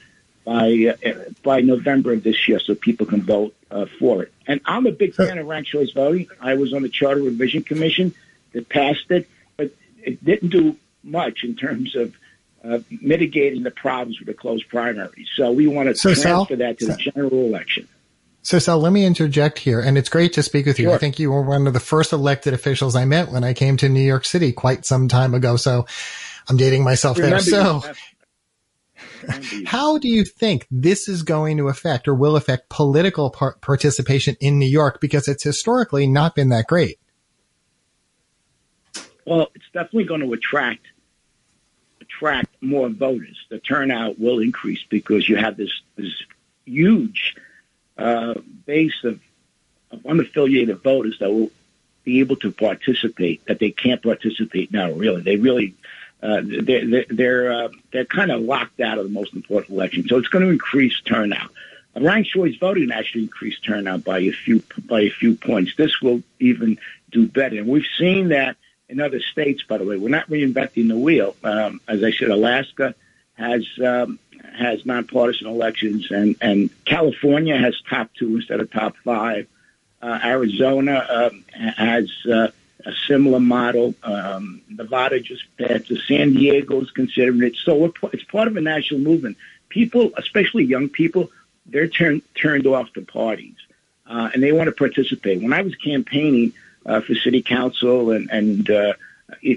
by 0.44 0.94
by 1.42 1.60
November 1.62 2.12
of 2.12 2.22
this 2.22 2.46
year, 2.48 2.60
so 2.60 2.74
people 2.74 3.06
can 3.06 3.22
vote 3.22 3.54
uh 3.70 3.86
for 3.98 4.22
it. 4.22 4.32
And 4.46 4.60
I'm 4.64 4.86
a 4.86 4.92
big 4.92 5.14
fan 5.14 5.38
of 5.38 5.46
ranked 5.46 5.70
choice 5.70 5.92
voting. 5.92 6.28
I 6.40 6.54
was 6.54 6.74
on 6.74 6.82
the 6.82 6.88
Charter 6.88 7.22
Revision 7.22 7.62
Commission 7.62 8.14
that 8.52 8.68
passed 8.68 9.10
it, 9.10 9.28
but 9.56 9.72
it 10.02 10.22
didn't 10.24 10.50
do 10.50 10.76
much 11.02 11.44
in 11.44 11.54
terms 11.54 11.96
of 11.96 12.14
uh, 12.64 12.80
mitigating 13.00 13.62
the 13.62 13.70
problems 13.70 14.18
with 14.18 14.26
the 14.26 14.34
closed 14.34 14.68
primary. 14.68 15.26
So 15.36 15.52
we 15.52 15.66
want 15.66 15.88
to 15.88 15.94
so 15.94 16.10
transfer 16.10 16.22
Sal, 16.22 16.56
that 16.56 16.78
to 16.78 16.86
the 16.86 16.96
general 16.96 17.46
election. 17.46 17.88
So 18.42 18.58
Sal, 18.58 18.78
let 18.78 18.92
me 18.92 19.04
interject 19.04 19.58
here, 19.58 19.80
and 19.80 19.98
it's 19.98 20.08
great 20.08 20.32
to 20.34 20.42
speak 20.42 20.66
with 20.66 20.78
you. 20.78 20.86
Sure. 20.86 20.94
I 20.94 20.98
think 20.98 21.18
you 21.18 21.30
were 21.30 21.42
one 21.42 21.66
of 21.66 21.72
the 21.72 21.80
first 21.80 22.12
elected 22.12 22.54
officials 22.54 22.96
I 22.96 23.04
met 23.04 23.30
when 23.30 23.44
I 23.44 23.52
came 23.52 23.76
to 23.78 23.88
New 23.88 24.00
York 24.00 24.24
City 24.24 24.52
quite 24.52 24.86
some 24.86 25.08
time 25.08 25.34
ago. 25.34 25.56
So 25.56 25.86
I'm 26.48 26.56
dating 26.56 26.82
myself 26.82 27.16
there. 27.16 27.38
So 27.40 27.82
how 29.66 29.98
do 29.98 30.08
you 30.08 30.24
think 30.24 30.66
this 30.70 31.08
is 31.08 31.22
going 31.22 31.58
to 31.58 31.68
affect 31.68 32.08
or 32.08 32.14
will 32.14 32.36
affect 32.36 32.68
political 32.68 33.30
par- 33.30 33.56
participation 33.60 34.36
in 34.40 34.58
New 34.58 34.66
York? 34.66 35.00
Because 35.00 35.28
it's 35.28 35.42
historically 35.42 36.06
not 36.06 36.34
been 36.34 36.48
that 36.50 36.66
great. 36.66 36.98
Well, 39.26 39.48
it's 39.54 39.66
definitely 39.74 40.04
going 40.04 40.22
to 40.22 40.32
attract 40.32 40.86
attract 42.08 42.48
more 42.60 42.88
voters. 42.88 43.36
The 43.48 43.58
turnout 43.58 44.18
will 44.18 44.40
increase 44.40 44.82
because 44.88 45.28
you 45.28 45.36
have 45.36 45.56
this 45.56 45.72
this 45.96 46.12
huge 46.64 47.36
uh, 47.96 48.34
base 48.66 49.04
of, 49.04 49.20
of 49.90 50.00
unaffiliated 50.00 50.82
voters 50.82 51.18
that 51.20 51.30
will 51.30 51.50
be 52.04 52.20
able 52.20 52.36
to 52.36 52.50
participate 52.50 53.44
that 53.46 53.58
they 53.58 53.70
can't 53.70 54.02
participate 54.02 54.72
now. 54.72 54.92
Really, 54.92 55.22
they 55.22 55.36
really 55.36 55.74
uh, 56.22 56.42
they're 56.44 57.04
they're 57.08 57.52
uh, 57.52 57.68
they're 57.92 58.04
kind 58.04 58.30
of 58.30 58.40
locked 58.40 58.80
out 58.80 58.98
of 58.98 59.04
the 59.04 59.12
most 59.12 59.34
important 59.34 59.70
election. 59.70 60.06
So 60.08 60.18
it's 60.18 60.28
going 60.28 60.44
to 60.44 60.50
increase 60.50 61.00
turnout. 61.00 61.50
Ranked 62.00 62.30
choice 62.30 62.54
voting 62.56 62.92
actually 62.92 63.24
increased 63.24 63.64
turnout 63.64 64.04
by 64.04 64.20
a 64.20 64.30
few 64.30 64.62
by 64.86 65.00
a 65.02 65.10
few 65.10 65.34
points. 65.34 65.74
This 65.76 66.00
will 66.00 66.22
even 66.38 66.78
do 67.10 67.26
better, 67.26 67.58
and 67.58 67.66
we've 67.66 67.86
seen 67.98 68.28
that 68.28 68.56
in 68.88 69.00
other 69.00 69.20
states. 69.20 69.62
By 69.62 69.78
the 69.78 69.84
way, 69.84 69.96
we're 69.96 70.08
not 70.08 70.28
reinventing 70.28 70.88
the 70.88 70.96
wheel. 70.96 71.36
Um, 71.44 71.80
as 71.88 72.02
I 72.02 72.12
said, 72.12 72.30
Alaska 72.30 72.94
has 73.34 73.64
um, 73.84 74.18
has 74.56 74.84
nonpartisan 74.84 75.46
elections, 75.46 76.10
and, 76.10 76.36
and 76.40 76.70
California 76.84 77.56
has 77.56 77.80
top 77.88 78.10
two 78.18 78.36
instead 78.36 78.60
of 78.60 78.70
top 78.70 78.96
five. 79.04 79.46
Uh, 80.00 80.18
Arizona 80.22 81.06
um, 81.08 81.44
has 81.54 82.10
uh, 82.26 82.48
a 82.84 82.92
similar 83.06 83.40
model. 83.40 83.94
Um, 84.02 84.62
Nevada 84.68 85.20
just 85.20 85.44
passed. 85.56 85.92
San 86.06 86.34
Diego 86.34 86.80
is 86.80 86.90
considering 86.90 87.42
it. 87.42 87.56
So 87.56 87.92
it's 88.12 88.24
part 88.24 88.48
of 88.48 88.56
a 88.56 88.60
national 88.60 89.00
movement. 89.00 89.36
People, 89.68 90.12
especially 90.16 90.64
young 90.64 90.88
people, 90.88 91.30
they're 91.66 91.88
turn, 91.88 92.22
turned 92.34 92.66
off 92.66 92.92
to 92.94 93.02
parties, 93.02 93.56
uh, 94.06 94.30
and 94.32 94.42
they 94.42 94.52
want 94.52 94.68
to 94.68 94.72
participate. 94.72 95.42
When 95.42 95.52
I 95.52 95.62
was 95.62 95.74
campaigning 95.74 96.52
uh, 96.88 97.00
for 97.00 97.14
city 97.14 97.42
council 97.42 98.10
and, 98.10 98.28
and 98.30 98.70
uh, 98.70 98.94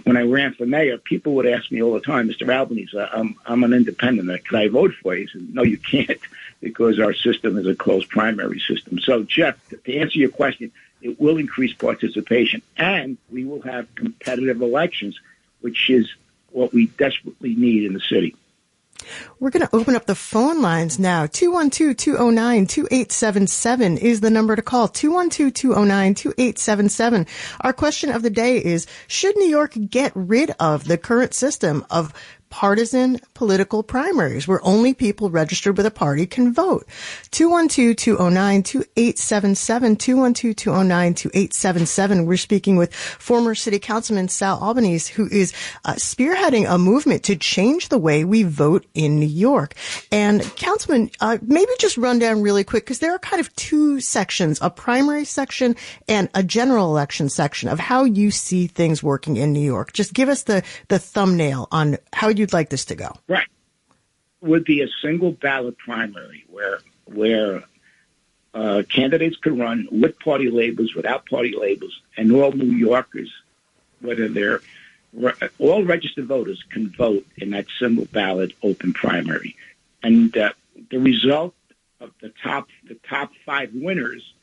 when 0.04 0.18
I 0.18 0.24
ran 0.24 0.54
for 0.54 0.66
mayor, 0.66 0.98
people 0.98 1.36
would 1.36 1.48
ask 1.48 1.72
me 1.72 1.82
all 1.82 1.94
the 1.94 2.02
time, 2.02 2.28
Mr. 2.28 2.54
Albanese, 2.54 2.98
I'm, 2.98 3.36
I'm 3.46 3.64
an 3.64 3.74
independent. 3.74 4.46
Can 4.46 4.58
I 4.58 4.68
vote 4.68 4.94
for 5.02 5.16
you? 5.16 5.28
Said, 5.28 5.54
no, 5.54 5.64
you 5.64 5.78
can't 5.78 6.20
because 6.60 7.00
our 7.00 7.14
system 7.14 7.58
is 7.58 7.66
a 7.66 7.76
closed 7.76 8.10
primary 8.10 8.60
system. 8.60 9.00
So, 9.00 9.24
Jeff, 9.24 9.58
to 9.70 9.98
answer 9.98 10.20
your 10.20 10.30
question, 10.30 10.72
it 11.02 11.20
will 11.20 11.38
increase 11.38 11.74
participation 11.74 12.62
and 12.78 13.18
we 13.32 13.46
will 13.46 13.62
have 13.62 13.94
competitive 13.96 14.62
elections, 14.62 15.20
which 15.62 15.90
is 15.90 16.14
what 16.52 16.74
we 16.74 16.88
desperately 16.88 17.56
need 17.56 17.86
in 17.86 17.94
the 17.94 18.02
city. 18.02 18.36
We're 19.40 19.50
going 19.50 19.68
to 19.68 19.76
open 19.76 19.96
up 19.96 20.06
the 20.06 20.16
phone 20.16 20.62
lines 20.62 21.00
now. 21.00 21.26
212-209-2877 21.28 23.98
is 23.98 24.22
the 24.22 24.30
number 24.30 24.56
to 24.56 24.62
call. 24.62 24.88
212-209-2877. 24.90 27.28
Our 27.62 27.74
question 27.74 28.12
of 28.12 28.22
the 28.22 28.30
day 28.30 28.64
is, 28.64 28.86
should 29.08 29.36
New 29.38 29.48
York 29.48 29.76
get 29.90 30.12
rid 30.16 30.52
of 30.60 30.84
the 30.86 30.98
current 30.98 31.34
system 31.34 31.84
of 31.90 32.14
partisan 32.52 33.20
political 33.34 33.82
primaries 33.82 34.48
where 34.48 34.64
only 34.64 34.94
people 34.94 35.32
registered 35.32 35.78
with 35.78 35.88
a 35.88 35.92
party 35.92 36.28
can 36.28 36.54
vote. 36.54 36.86
212-209-2877, 37.32 39.98
212-209-2877. 39.98 42.28
We're 42.28 42.38
speaking 42.38 42.76
with 42.76 42.94
former 42.94 43.56
city 43.56 43.80
councilman 43.80 44.28
Sal 44.28 44.62
Albanese, 44.62 45.12
who 45.14 45.28
is 45.32 45.54
uh, 45.86 45.94
spearheading 45.94 46.70
a 46.70 46.78
movement 46.78 47.24
to 47.24 47.36
change 47.36 47.90
the 47.90 47.98
way 47.98 48.24
we 48.24 48.44
vote 48.44 48.86
in 48.94 49.20
New 49.20 49.26
York. 49.26 49.74
And 50.12 50.44
councilman, 50.56 51.10
uh, 51.22 51.40
maybe 51.42 51.72
just 51.80 51.98
run 51.98 52.20
down 52.20 52.44
really 52.44 52.64
quick 52.64 52.84
because 52.84 53.00
there 53.00 53.16
are 53.16 53.20
kind 53.20 53.40
of 53.40 53.52
two 53.56 54.00
sections, 54.02 54.60
a 54.62 54.70
primary 54.70 55.26
section 55.26 55.76
and 56.08 56.30
a 56.36 56.44
general 56.44 56.86
election 56.88 57.30
section 57.30 57.70
of 57.70 57.80
how 57.80 58.04
you 58.04 58.30
see 58.30 58.68
things 58.68 59.02
working 59.02 59.38
in 59.38 59.54
New 59.54 59.62
York. 59.62 59.94
Just 59.94 60.14
give 60.14 60.30
us 60.30 60.44
the, 60.44 60.62
the 60.90 61.00
thumbnail 61.00 61.68
on 61.72 61.98
how 62.14 62.28
you 62.28 62.41
you'd 62.42 62.54
like 62.54 62.70
this 62.70 62.86
to 62.86 62.96
go. 62.96 63.14
Right. 63.28 63.48
Would 64.42 64.66
be 64.66 64.82
a 64.82 64.88
single 65.02 65.32
ballot 65.32 65.78
primary 65.78 66.44
where 66.50 66.80
where 67.06 67.64
uh, 68.54 68.84
candidates 68.94 69.38
could 69.38 69.58
run 69.58 69.88
with 69.92 70.20
party 70.20 70.50
labels, 70.50 70.94
without 70.94 71.26
party 71.26 71.54
labels, 71.58 72.02
and 72.18 72.32
all 72.32 72.52
New 72.52 72.76
Yorkers, 72.76 73.32
whether 74.02 74.28
they're 74.28 74.62
all 75.60 75.84
registered 75.84 76.26
voters, 76.26 76.64
can 76.70 76.90
vote 76.90 77.26
in 77.38 77.52
that 77.52 77.68
single 77.80 78.06
ballot 78.06 78.52
open 78.64 78.94
primary, 78.94 79.56
and 80.04 80.36
uh, 80.36 80.52
the 80.90 81.00
result 81.00 81.54
of 82.00 82.12
the 82.22 82.34
top 82.44 82.68
the 82.88 82.96
top 83.08 83.32
five 83.46 83.72
winners, 83.74 84.34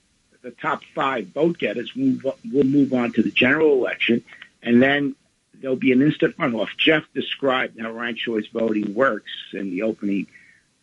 the 0.42 0.52
top 0.52 0.82
five 0.94 1.26
vote 1.28 1.58
getters, 1.58 1.92
will, 1.94 2.36
will 2.52 2.64
move 2.64 2.94
on 2.94 3.12
to 3.12 3.22
the 3.22 3.30
general 3.30 3.72
election, 3.72 4.22
and 4.62 4.80
then 4.82 5.16
there'll 5.60 5.76
be 5.76 5.92
an 5.92 6.02
instant 6.02 6.36
runoff. 6.38 6.68
Jeff 6.76 7.04
described 7.14 7.78
how 7.80 7.92
ranked 7.92 8.20
choice 8.20 8.46
voting 8.52 8.94
works 8.94 9.30
in 9.52 9.70
the 9.70 9.82
opening 9.82 10.26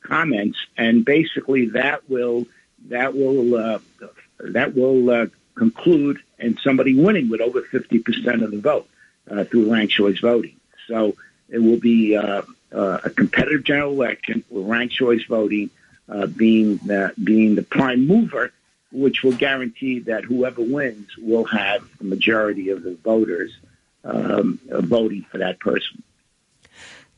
comments, 0.02 0.58
and 0.78 1.06
basically 1.06 1.70
that 1.70 2.10
will 2.10 2.46
that 2.90 3.16
will 3.16 3.56
uh, 3.56 3.80
that 4.40 4.76
will 4.76 5.10
uh, 5.10 5.28
conclude 5.56 6.20
in 6.40 6.58
somebody 6.58 6.94
winning 6.94 7.30
with 7.30 7.42
over 7.42 7.62
fifty 7.62 8.00
percent 8.00 8.44
of 8.44 8.52
the 8.52 8.60
vote 8.60 8.88
uh, 9.30 9.44
through 9.44 9.72
ranked 9.72 9.94
choice 9.94 10.20
voting. 10.20 10.58
So 10.88 11.16
it 11.50 11.60
will 11.60 11.80
be 11.80 12.16
uh, 12.16 12.44
uh, 12.72 13.00
a 13.04 13.10
competitive 13.10 13.64
general 13.64 13.92
election 13.92 14.44
with 14.50 14.66
ranked 14.68 14.94
choice 14.94 15.24
voting 15.24 15.70
uh, 16.10 16.28
being 16.28 16.78
the, 16.78 17.14
being 17.24 17.56
the 17.56 17.64
prime 17.64 18.06
mover, 18.06 18.52
which 18.92 19.24
will 19.24 19.34
guarantee 19.34 20.00
that 20.00 20.24
whoever 20.24 20.62
wins 20.62 21.18
will 21.18 21.46
have 21.46 21.84
the 21.98 22.04
majority 22.04 22.70
of 22.70 22.84
the 22.84 22.96
voters 23.04 23.52
um, 24.06 24.60
voting 24.70 25.26
for 25.32 25.40
that 25.40 25.60
person. 25.60 26.04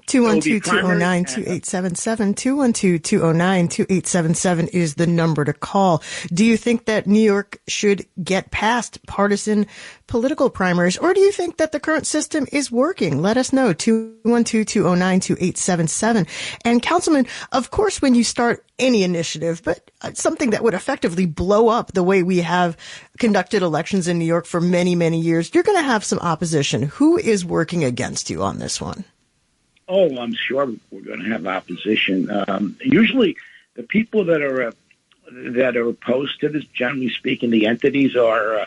212-209-2877. 0.08 2.36
212-209-2877 2.36 4.70
is 4.70 4.96
the 4.96 5.06
number 5.06 5.46
to 5.46 5.54
call. 5.54 6.02
Do 6.34 6.44
you 6.44 6.58
think 6.58 6.86
that 6.86 7.06
New 7.08 7.22
York 7.22 7.60
should 7.68 8.08
get 8.24 8.50
past 8.52 9.06
partisan 9.06 9.68
political 10.08 10.50
primaries, 10.50 10.98
or 10.98 11.14
do 11.14 11.20
you 11.20 11.32
think 11.32 11.58
that 11.58 11.74
the 11.74 11.80
current 11.80 12.08
system 12.08 12.48
is 12.52 12.72
working? 12.72 13.22
Let 13.22 13.38
us 13.38 13.54
know. 13.54 13.74
212-209-2877. 13.74 16.28
And 16.64 16.82
Councilman, 16.82 17.28
of 17.52 17.70
course, 17.72 18.02
when 18.02 18.16
you 18.16 18.24
start 18.24 18.64
any 18.80 19.04
initiative, 19.04 19.62
but 19.64 19.92
uh, 20.02 20.14
something 20.14 20.52
that 20.52 20.64
would 20.64 20.74
effectively 20.74 21.26
blow 21.26 21.68
up 21.68 21.92
the 21.94 22.04
way 22.04 22.24
we 22.24 22.38
have 22.40 22.78
conducted 23.18 23.62
elections 23.62 24.08
in 24.08 24.18
New 24.20 24.26
York 24.26 24.46
for 24.46 24.62
many, 24.62 24.96
many 24.96 25.20
years, 25.20 25.54
you're 25.54 25.64
going 25.64 25.78
to 25.78 25.84
have 25.84 26.06
some 26.06 26.20
opposition. 26.20 26.84
Who 26.84 27.18
is 27.18 27.44
working 27.44 27.84
against 27.84 28.30
you 28.30 28.44
on 28.44 28.60
this 28.60 28.80
one? 28.80 29.04
Oh, 29.88 30.18
I'm 30.18 30.34
sure 30.34 30.66
we're 30.92 31.02
going 31.02 31.24
to 31.24 31.30
have 31.30 31.48
opposition. 31.48 32.30
Um, 32.30 32.78
usually, 32.82 33.38
the 33.76 33.84
people 33.84 34.26
that 34.26 34.42
are 34.42 34.68
uh, 34.68 34.72
that 35.32 35.78
are 35.78 35.90
opposed 35.90 36.42
to 36.42 36.50
this, 36.50 36.66
generally 36.66 37.10
speaking, 37.10 37.50
the 37.50 37.68
entities 37.68 38.16
are 38.16 38.60
uh, 38.60 38.66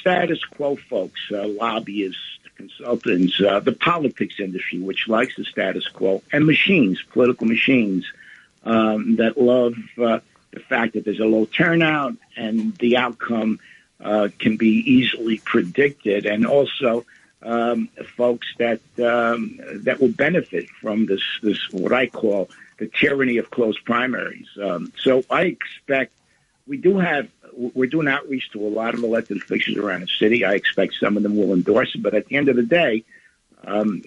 status 0.00 0.44
quo 0.44 0.76
folks, 0.76 1.20
uh, 1.32 1.46
lobbyists, 1.46 2.38
consultants, 2.56 3.40
uh, 3.40 3.60
the 3.60 3.72
politics 3.72 4.40
industry, 4.40 4.78
which 4.78 5.08
likes 5.08 5.36
the 5.36 5.44
status 5.44 5.88
quo, 5.88 6.22
and 6.32 6.44
machines, 6.44 7.00
political 7.12 7.46
machines 7.46 8.04
um, 8.64 9.16
that 9.16 9.40
love 9.40 9.74
uh, 9.98 10.20
the 10.50 10.60
fact 10.60 10.94
that 10.94 11.04
there's 11.04 11.20
a 11.20 11.24
low 11.24 11.46
turnout 11.46 12.14
and 12.36 12.74
the 12.76 12.96
outcome 12.96 13.60
uh, 14.00 14.28
can 14.38 14.56
be 14.56 14.82
easily 14.90 15.38
predicted, 15.38 16.26
and 16.26 16.46
also 16.46 17.04
um, 17.42 17.88
folks 18.16 18.46
that 18.58 18.80
um, 18.98 19.60
that 19.84 20.00
will 20.00 20.12
benefit 20.12 20.68
from 20.80 21.06
this 21.06 21.22
this 21.42 21.58
what 21.70 21.92
I 21.92 22.06
call 22.06 22.50
the 22.78 22.86
tyranny 22.88 23.38
of 23.38 23.50
closed 23.50 23.84
primaries. 23.84 24.48
Um, 24.60 24.92
so 24.98 25.22
I 25.30 25.42
expect 25.42 26.12
we 26.66 26.76
do 26.76 26.98
have 26.98 27.28
we're 27.52 27.88
doing 27.88 28.08
outreach 28.08 28.50
to 28.52 28.66
a 28.66 28.68
lot 28.68 28.94
of 28.94 29.02
elected 29.02 29.38
officials 29.38 29.78
around 29.78 30.02
the 30.02 30.08
city. 30.08 30.44
I 30.44 30.54
expect 30.54 30.94
some 30.94 31.16
of 31.16 31.22
them 31.22 31.36
will 31.36 31.52
endorse 31.52 31.94
it, 31.94 32.02
but 32.02 32.14
at 32.14 32.26
the 32.26 32.36
end 32.36 32.48
of 32.48 32.56
the 32.56 32.62
day, 32.62 33.04
um, 33.64 34.02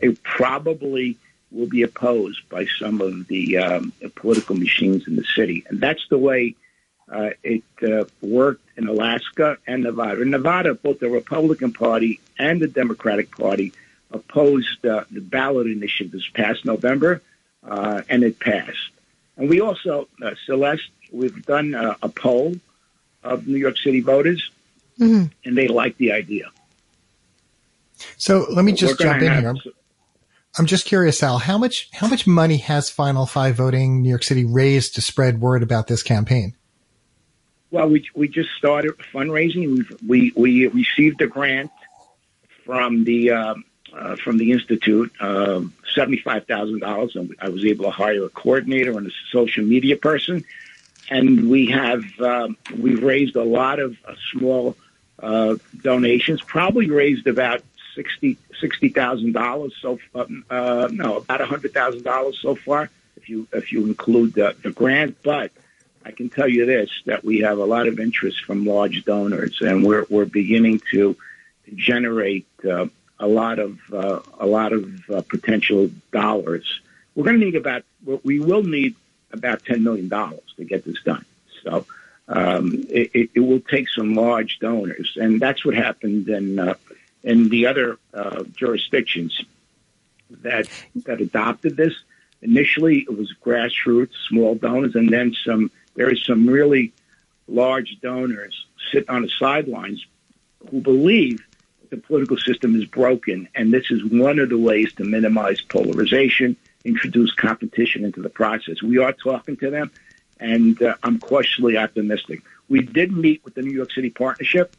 it 0.00 0.22
probably 0.22 1.16
will 1.52 1.68
be 1.68 1.82
opposed 1.82 2.48
by 2.48 2.66
some 2.78 3.00
of 3.00 3.28
the 3.28 3.58
um, 3.58 3.92
political 4.16 4.56
machines 4.56 5.06
in 5.06 5.16
the 5.16 5.24
city, 5.24 5.64
and 5.68 5.80
that's 5.80 6.06
the 6.08 6.18
way 6.18 6.54
uh, 7.10 7.30
it 7.42 7.62
uh, 7.82 8.04
worked 8.20 8.64
in 8.76 8.88
Alaska 8.88 9.58
and 9.66 9.82
Nevada. 9.82 10.22
In 10.22 10.30
Nevada, 10.30 10.74
both 10.74 11.00
the 11.00 11.08
Republican 11.08 11.72
Party 11.72 12.20
and 12.38 12.60
the 12.60 12.68
Democratic 12.68 13.30
Party 13.30 13.72
opposed 14.10 14.84
uh, 14.86 15.04
the 15.10 15.20
ballot 15.20 15.66
initiative 15.66 16.12
this 16.12 16.28
past 16.28 16.64
November, 16.64 17.22
uh, 17.66 18.02
and 18.08 18.22
it 18.22 18.38
passed. 18.38 18.90
And 19.36 19.48
we 19.48 19.60
also, 19.60 20.08
uh, 20.22 20.32
Celeste, 20.46 20.90
we've 21.12 21.44
done 21.46 21.74
uh, 21.74 21.94
a 22.02 22.08
poll 22.08 22.56
of 23.22 23.46
New 23.46 23.58
York 23.58 23.76
City 23.78 24.00
voters, 24.00 24.50
mm-hmm. 24.98 25.26
and 25.44 25.56
they 25.56 25.68
like 25.68 25.96
the 25.98 26.12
idea. 26.12 26.50
So 28.16 28.46
let 28.50 28.64
me 28.64 28.72
just 28.72 28.98
jump 28.98 29.22
in 29.22 29.32
here. 29.32 29.54
I'm 30.58 30.66
just 30.66 30.86
curious, 30.86 31.22
Al, 31.22 31.38
how 31.38 31.58
much 31.58 31.88
how 31.92 32.08
much 32.08 32.26
money 32.26 32.56
has 32.56 32.90
Final 32.90 33.26
Five 33.26 33.54
Voting 33.56 34.02
New 34.02 34.08
York 34.08 34.24
City 34.24 34.44
raised 34.44 34.94
to 34.96 35.00
spread 35.00 35.40
word 35.40 35.62
about 35.62 35.86
this 35.86 36.02
campaign? 36.02 36.56
Well, 37.70 37.88
we 37.88 38.08
we 38.14 38.28
just 38.28 38.50
started 38.52 38.96
fundraising. 39.12 39.86
We 40.06 40.32
we 40.34 40.66
received 40.68 41.20
a 41.20 41.26
grant 41.26 41.70
from 42.64 43.04
the 43.04 43.32
uh, 43.32 43.54
uh, 43.92 44.16
from 44.16 44.38
the 44.38 44.52
institute, 44.52 45.12
uh, 45.20 45.62
seventy 45.94 46.18
five 46.18 46.46
thousand 46.46 46.80
dollars, 46.80 47.14
and 47.14 47.34
I 47.40 47.50
was 47.50 47.64
able 47.64 47.84
to 47.84 47.90
hire 47.90 48.24
a 48.24 48.28
coordinator 48.30 48.96
and 48.96 49.06
a 49.06 49.10
social 49.30 49.64
media 49.64 49.96
person. 49.96 50.44
And 51.10 51.48
we 51.50 51.66
have 51.66 52.04
um, 52.20 52.56
we've 52.76 53.02
raised 53.02 53.36
a 53.36 53.44
lot 53.44 53.80
of 53.80 53.96
uh, 54.04 54.14
small 54.32 54.76
uh, 55.18 55.56
donations. 55.82 56.40
Probably 56.42 56.88
raised 56.90 57.26
about 57.26 57.62
sixty 57.94 58.38
sixty 58.60 58.88
thousand 58.88 59.32
dollars 59.32 59.74
so 59.80 59.98
uh, 60.14 60.26
no 60.90 61.16
about 61.16 61.40
hundred 61.42 61.74
thousand 61.74 62.02
dollars 62.02 62.38
so 62.40 62.54
far 62.54 62.90
if 63.16 63.28
you 63.28 63.46
if 63.52 63.72
you 63.72 63.84
include 63.86 64.34
the, 64.34 64.54
the 64.62 64.70
grant, 64.70 65.18
but 65.22 65.50
I 66.04 66.12
can 66.12 66.28
tell 66.28 66.48
you 66.48 66.66
this: 66.66 66.90
that 67.06 67.24
we 67.24 67.40
have 67.40 67.58
a 67.58 67.64
lot 67.64 67.86
of 67.86 68.00
interest 68.00 68.44
from 68.44 68.64
large 68.64 69.04
donors, 69.04 69.60
and 69.60 69.84
we're 69.84 70.06
we're 70.08 70.24
beginning 70.24 70.80
to 70.92 71.16
generate 71.74 72.46
uh, 72.68 72.86
a 73.18 73.26
lot 73.26 73.58
of 73.58 73.78
uh, 73.92 74.20
a 74.38 74.46
lot 74.46 74.72
of 74.72 75.10
uh, 75.10 75.22
potential 75.22 75.90
dollars. 76.12 76.80
We're 77.14 77.24
going 77.24 77.40
to 77.40 77.44
need 77.44 77.56
about 77.56 77.82
we 78.22 78.40
will 78.40 78.62
need 78.62 78.94
about 79.32 79.64
ten 79.64 79.82
million 79.82 80.08
dollars 80.08 80.54
to 80.56 80.64
get 80.64 80.84
this 80.84 81.02
done. 81.02 81.24
So 81.62 81.86
um, 82.28 82.84
it, 82.88 83.30
it, 83.34 83.40
will 83.40 83.60
take 83.60 83.88
some 83.88 84.14
large 84.14 84.58
donors, 84.58 85.16
and 85.20 85.40
that's 85.40 85.64
what 85.64 85.74
happened 85.74 86.28
in 86.28 86.58
uh, 86.58 86.74
in 87.24 87.48
the 87.48 87.66
other 87.66 87.98
uh, 88.14 88.44
jurisdictions 88.54 89.42
that 90.42 90.68
that 91.06 91.20
adopted 91.20 91.76
this. 91.76 91.94
Initially, 92.40 92.98
it 92.98 93.16
was 93.16 93.34
grassroots, 93.44 94.12
small 94.28 94.54
donors, 94.54 94.94
and 94.94 95.08
then 95.08 95.34
some. 95.44 95.70
There 95.98 96.12
is 96.12 96.24
some 96.24 96.46
really 96.46 96.92
large 97.48 97.98
donors 98.00 98.66
sitting 98.92 99.10
on 99.10 99.22
the 99.22 99.28
sidelines 99.28 100.06
who 100.70 100.80
believe 100.80 101.44
the 101.90 101.96
political 101.96 102.36
system 102.36 102.80
is 102.80 102.84
broken, 102.84 103.48
and 103.56 103.72
this 103.72 103.90
is 103.90 104.04
one 104.04 104.38
of 104.38 104.48
the 104.48 104.58
ways 104.58 104.92
to 104.92 105.04
minimize 105.04 105.60
polarization, 105.60 106.56
introduce 106.84 107.32
competition 107.34 108.04
into 108.04 108.22
the 108.22 108.28
process. 108.28 108.80
We 108.80 108.98
are 108.98 109.12
talking 109.12 109.56
to 109.56 109.70
them, 109.70 109.90
and 110.38 110.80
uh, 110.80 110.94
I'm 111.02 111.18
cautiously 111.18 111.76
optimistic. 111.76 112.42
We 112.68 112.82
did 112.82 113.10
meet 113.10 113.44
with 113.44 113.54
the 113.54 113.62
New 113.62 113.72
York 113.72 113.90
City 113.90 114.10
Partnership, 114.10 114.76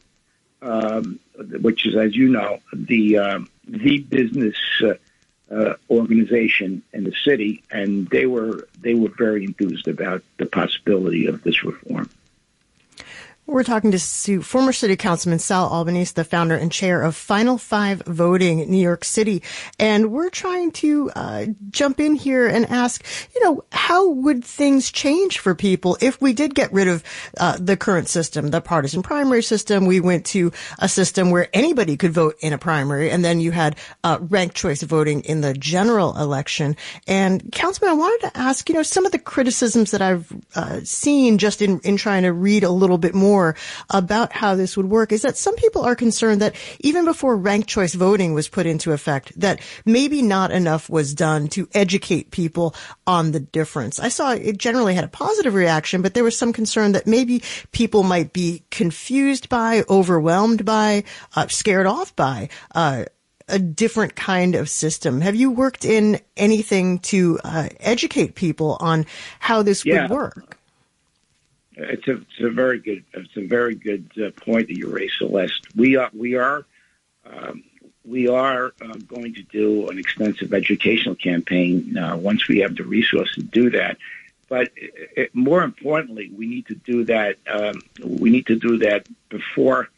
um, 0.61 1.19
which 1.59 1.85
is, 1.85 1.97
as 1.97 2.15
you 2.15 2.29
know, 2.29 2.59
the 2.71 3.17
uh, 3.17 3.39
the 3.67 3.99
business 3.99 4.55
uh, 4.85 4.93
uh, 5.51 5.73
organization 5.89 6.83
in 6.93 7.03
the 7.03 7.13
city, 7.23 7.63
and 7.71 8.07
they 8.09 8.25
were 8.25 8.67
they 8.81 8.93
were 8.93 9.09
very 9.17 9.43
enthused 9.43 9.87
about 9.87 10.23
the 10.37 10.45
possibility 10.45 11.25
of 11.27 11.43
this 11.43 11.63
reform. 11.63 12.09
We're 13.49 13.63
talking 13.63 13.89
to 13.89 14.41
former 14.43 14.71
City 14.71 14.95
Councilman 14.95 15.39
Sal 15.39 15.73
Albanese, 15.73 16.13
the 16.13 16.23
founder 16.23 16.55
and 16.55 16.71
chair 16.71 17.01
of 17.01 17.15
Final 17.15 17.57
Five 17.57 18.03
Voting 18.05 18.69
New 18.69 18.77
York 18.77 19.03
City. 19.03 19.41
And 19.79 20.11
we're 20.11 20.29
trying 20.29 20.69
to 20.73 21.09
uh, 21.15 21.45
jump 21.71 21.99
in 21.99 22.13
here 22.13 22.45
and 22.45 22.67
ask, 22.67 23.03
you 23.33 23.43
know, 23.43 23.63
how 23.71 24.07
would 24.07 24.45
things 24.45 24.91
change 24.91 25.39
for 25.39 25.55
people 25.55 25.97
if 25.99 26.21
we 26.21 26.31
did 26.31 26.53
get 26.53 26.71
rid 26.71 26.87
of 26.87 27.03
uh, 27.39 27.57
the 27.59 27.75
current 27.75 28.07
system, 28.07 28.49
the 28.49 28.61
partisan 28.61 29.01
primary 29.01 29.41
system? 29.41 29.87
We 29.87 29.99
went 29.99 30.27
to 30.27 30.51
a 30.77 30.87
system 30.87 31.31
where 31.31 31.49
anybody 31.51 31.97
could 31.97 32.11
vote 32.11 32.35
in 32.41 32.53
a 32.53 32.59
primary, 32.59 33.09
and 33.09 33.25
then 33.25 33.39
you 33.39 33.49
had 33.49 33.77
uh, 34.03 34.19
ranked 34.21 34.57
choice 34.57 34.83
voting 34.83 35.21
in 35.21 35.41
the 35.41 35.55
general 35.55 36.15
election. 36.19 36.75
And 37.07 37.51
Councilman, 37.51 37.95
I 37.95 37.97
wanted 37.97 38.29
to 38.29 38.37
ask, 38.37 38.69
you 38.69 38.75
know, 38.75 38.83
some 38.83 39.07
of 39.07 39.11
the 39.11 39.17
criticisms 39.17 39.89
that 39.89 40.03
I've 40.03 40.31
uh, 40.53 40.81
seen 40.83 41.39
just 41.39 41.63
in, 41.63 41.79
in 41.79 41.97
trying 41.97 42.21
to 42.23 42.31
read 42.31 42.63
a 42.63 42.69
little 42.69 42.99
bit 42.99 43.15
more 43.15 43.38
more 43.39 43.55
about 43.89 44.33
how 44.33 44.55
this 44.55 44.75
would 44.75 44.89
work 44.89 45.11
is 45.11 45.21
that 45.21 45.37
some 45.37 45.55
people 45.55 45.83
are 45.83 45.95
concerned 45.95 46.41
that 46.41 46.55
even 46.81 47.05
before 47.05 47.37
ranked 47.37 47.69
choice 47.69 47.93
voting 47.93 48.33
was 48.33 48.49
put 48.49 48.65
into 48.65 48.91
effect, 48.91 49.39
that 49.39 49.61
maybe 49.85 50.21
not 50.21 50.51
enough 50.51 50.89
was 50.89 51.13
done 51.13 51.47
to 51.47 51.67
educate 51.73 52.31
people 52.31 52.75
on 53.07 53.31
the 53.31 53.39
difference. 53.39 53.99
I 53.99 54.09
saw 54.09 54.33
it 54.33 54.57
generally 54.57 54.93
had 54.93 55.05
a 55.05 55.07
positive 55.25 55.53
reaction, 55.53 56.01
but 56.01 56.13
there 56.13 56.23
was 56.23 56.37
some 56.37 56.51
concern 56.51 56.91
that 56.91 57.07
maybe 57.07 57.41
people 57.71 58.03
might 58.03 58.33
be 58.33 58.63
confused 58.71 59.47
by, 59.47 59.83
overwhelmed 59.89 60.65
by, 60.65 61.05
uh, 61.35 61.47
scared 61.47 61.87
off 61.87 62.13
by, 62.15 62.49
uh, 62.75 63.05
a 63.47 63.57
different 63.57 64.15
kind 64.15 64.53
of 64.55 64.69
system. 64.69 65.21
Have 65.21 65.35
you 65.35 65.49
worked 65.49 65.85
in 65.85 66.19
anything 66.37 66.99
to 66.99 67.39
uh, 67.43 67.69
educate 67.79 68.35
people 68.35 68.77
on 68.79 69.05
how 69.39 69.63
this 69.63 69.85
yeah. 69.85 70.03
would 70.03 70.11
work? 70.11 70.58
It's 71.79 72.07
a, 72.07 72.13
it's 72.13 72.39
a 72.41 72.49
very 72.49 72.79
good 72.79 73.03
it's 73.13 73.37
a 73.37 73.45
very 73.45 73.75
good 73.75 74.09
uh, 74.17 74.31
point 74.31 74.67
that 74.67 74.77
you 74.77 74.89
raised, 74.89 75.15
Celeste. 75.17 75.65
We 75.75 75.95
are 75.95 76.09
we 76.13 76.35
are 76.35 76.65
um, 77.25 77.63
we 78.05 78.27
are 78.27 78.73
uh, 78.81 78.93
going 79.07 79.35
to 79.35 79.43
do 79.43 79.87
an 79.89 79.97
extensive 79.97 80.53
educational 80.53 81.15
campaign 81.15 81.97
uh, 81.97 82.17
once 82.17 82.47
we 82.47 82.59
have 82.59 82.75
the 82.75 82.83
resources 82.83 83.35
to 83.35 83.43
do 83.43 83.69
that. 83.71 83.97
But 84.49 84.71
it, 84.75 85.11
it, 85.15 85.35
more 85.35 85.63
importantly, 85.63 86.31
we 86.35 86.47
need 86.47 86.67
to 86.67 86.75
do 86.75 87.05
that. 87.05 87.37
Um, 87.47 87.81
we 88.03 88.29
need 88.29 88.47
to 88.47 88.59
do 88.59 88.79
that 88.79 89.07
before 89.29 89.89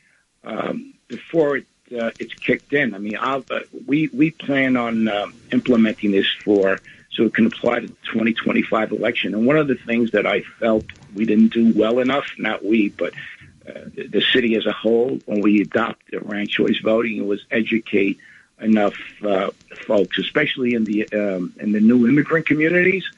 um, 0.44 0.94
before 1.08 1.58
it, 1.58 1.66
uh, 2.00 2.12
it's 2.20 2.34
kicked 2.34 2.74
in. 2.74 2.94
I 2.94 3.00
mean, 3.00 3.18
uh, 3.18 3.42
we 3.88 4.08
we 4.10 4.32
plan 4.32 4.78
on 4.78 5.10
implementing 5.52 6.12
this 6.12 6.28
for 6.44 6.80
so 7.12 7.24
it 7.24 7.34
can 7.34 7.46
apply 7.46 7.82
to 7.82 7.88
the 7.88 7.96
2025 8.06 8.92
election. 8.92 9.34
And 9.34 9.46
one 9.46 9.58
of 9.58 9.68
the 9.68 9.76
things 9.76 10.12
that 10.12 10.26
I 10.26 10.42
felt 10.60 10.86
we 11.13 11.25
didn't 11.25 11.53
do 11.53 11.74
well 11.75 12.00
enough, 12.00 12.34
not 12.38 12.63
we, 12.63 12.89
but 12.89 13.13
uh, 13.68 13.82
the, 13.94 14.22
city 14.34 14.56
as 14.56 14.65
a 14.65 14.72
whole, 14.72 15.20
when 15.25 15.41
we 15.41 15.62
adopted 15.62 16.27
ranked 16.30 16.51
choice 16.51 16.80
voting, 16.80 17.18
it 17.18 17.25
was 17.25 17.46
educate 17.51 18.19
enough 18.60 18.95
uh, 19.24 19.52
folks, 19.86 20.17
especially 20.17 20.74
in 20.74 20.84
the 20.84 21.08
um, 21.13 21.54
in 21.60 21.71
the 21.71 21.80
new 21.80 22.08
immigrant 22.08 22.45
communities. 22.45 23.10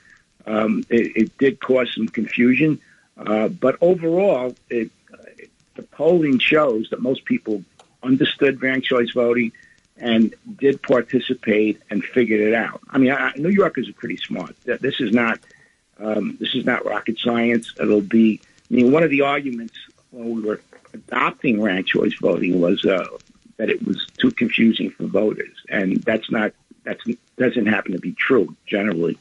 Um, 0.46 0.84
it, 0.90 1.16
it, 1.16 1.38
did 1.38 1.62
cause 1.62 1.94
some 1.96 2.08
confusion, 2.08 2.82
uh, 3.18 3.48
but 3.48 3.78
overall, 3.80 4.54
it, 4.70 4.92
the 5.76 5.84
polling 5.84 6.40
shows 6.40 6.90
that 6.90 7.02
most 7.02 7.24
people 7.24 7.64
understood 8.04 8.62
ranked 8.62 8.88
choice 8.88 9.12
voting 9.12 9.54
and 9.98 10.34
did 10.58 10.82
participate 10.82 11.82
and 11.90 12.04
figured 12.04 12.42
it 12.42 12.54
out. 12.54 12.82
I 12.90 12.98
mean, 12.98 13.12
I, 13.12 13.32
New 13.38 13.50
Yorkers 13.50 13.88
are 13.88 13.94
pretty 13.94 14.18
smart. 14.18 14.56
This 14.66 15.00
is 15.00 15.14
not 15.14 15.40
um, 16.00 16.38
this 16.40 16.56
is 16.56 16.66
not 16.66 16.86
rocket 16.86 17.20
science. 17.20 17.74
It'll 17.80 18.02
be. 18.02 18.42
I 18.70 18.76
mean, 18.76 18.92
one 18.92 19.04
of 19.04 19.10
the 19.10 19.22
arguments 19.22 19.76
when 20.12 20.36
we 20.36 20.42
were 20.42 20.62
adopting 20.94 21.62
ranked 21.62 21.90
choice 21.90 22.14
voting 22.20 22.60
was 22.60 22.84
uh, 22.86 23.06
that 23.58 23.70
it 23.70 23.86
was 23.86 24.06
too 24.18 24.32
confusing 24.32 24.90
for 24.92 25.06
voters, 25.06 25.56
and 25.70 25.98
that's 26.04 26.30
not 26.32 26.54
that 26.84 26.98
doesn't 27.38 27.68
happen 27.68 27.94
to 27.94 28.00
be 28.00 28.14
true 28.14 28.56
generally. 28.66 29.18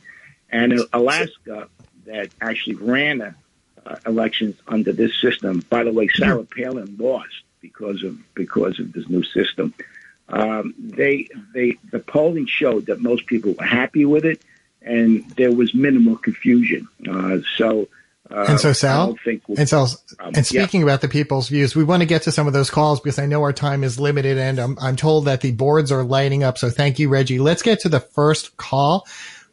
And 0.50 0.80
Alaska, 0.92 1.68
that 2.04 2.28
actually 2.40 2.76
ran 2.76 3.20
a, 3.20 3.35
uh, 3.87 3.96
elections 4.06 4.56
under 4.68 4.92
this 4.92 5.18
system. 5.20 5.64
By 5.70 5.85
the 5.85 5.92
way, 5.92 6.08
Sarah 6.08 6.44
Palin 6.44 6.96
lost 6.98 7.42
because 7.61 8.02
of 8.02 8.18
because 8.35 8.78
of 8.78 8.92
this 8.92 9.08
new 9.08 9.24
system 9.24 9.74
um, 10.32 10.74
they 10.78 11.28
they 11.52 11.76
the 11.90 11.98
polling 11.98 12.46
showed 12.46 12.87
that 12.87 13.00
most 13.00 13.26
people 13.26 13.54
were 13.58 13.64
happy 13.64 14.04
with 14.04 14.24
it, 14.24 14.42
and 14.84 15.28
there 15.32 15.52
was 15.52 15.74
minimal 15.74 16.16
confusion. 16.16 16.88
Uh, 17.08 17.38
so. 17.56 17.88
Uh, 18.30 18.46
and 18.48 18.60
so, 18.60 18.72
Sal, 18.72 19.18
we'll, 19.26 19.58
and 19.58 19.68
so, 19.68 19.86
um, 20.20 20.32
and 20.34 20.46
speaking 20.46 20.80
yeah. 20.80 20.86
about 20.86 21.02
the 21.02 21.08
people's 21.08 21.50
views, 21.50 21.76
we 21.76 21.84
want 21.84 22.00
to 22.00 22.06
get 22.06 22.22
to 22.22 22.32
some 22.32 22.46
of 22.46 22.54
those 22.54 22.70
calls 22.70 22.98
because 22.98 23.18
I 23.18 23.26
know 23.26 23.42
our 23.42 23.52
time 23.52 23.84
is 23.84 24.00
limited, 24.00 24.38
and 24.38 24.58
I'm, 24.58 24.78
I'm 24.80 24.96
told 24.96 25.26
that 25.26 25.42
the 25.42 25.52
boards 25.52 25.92
are 25.92 26.02
lighting 26.02 26.42
up. 26.42 26.56
So, 26.56 26.70
thank 26.70 26.98
you, 26.98 27.10
Reggie. 27.10 27.38
Let's 27.38 27.60
get 27.60 27.80
to 27.80 27.90
the 27.90 28.00
first 28.00 28.56
call. 28.56 29.06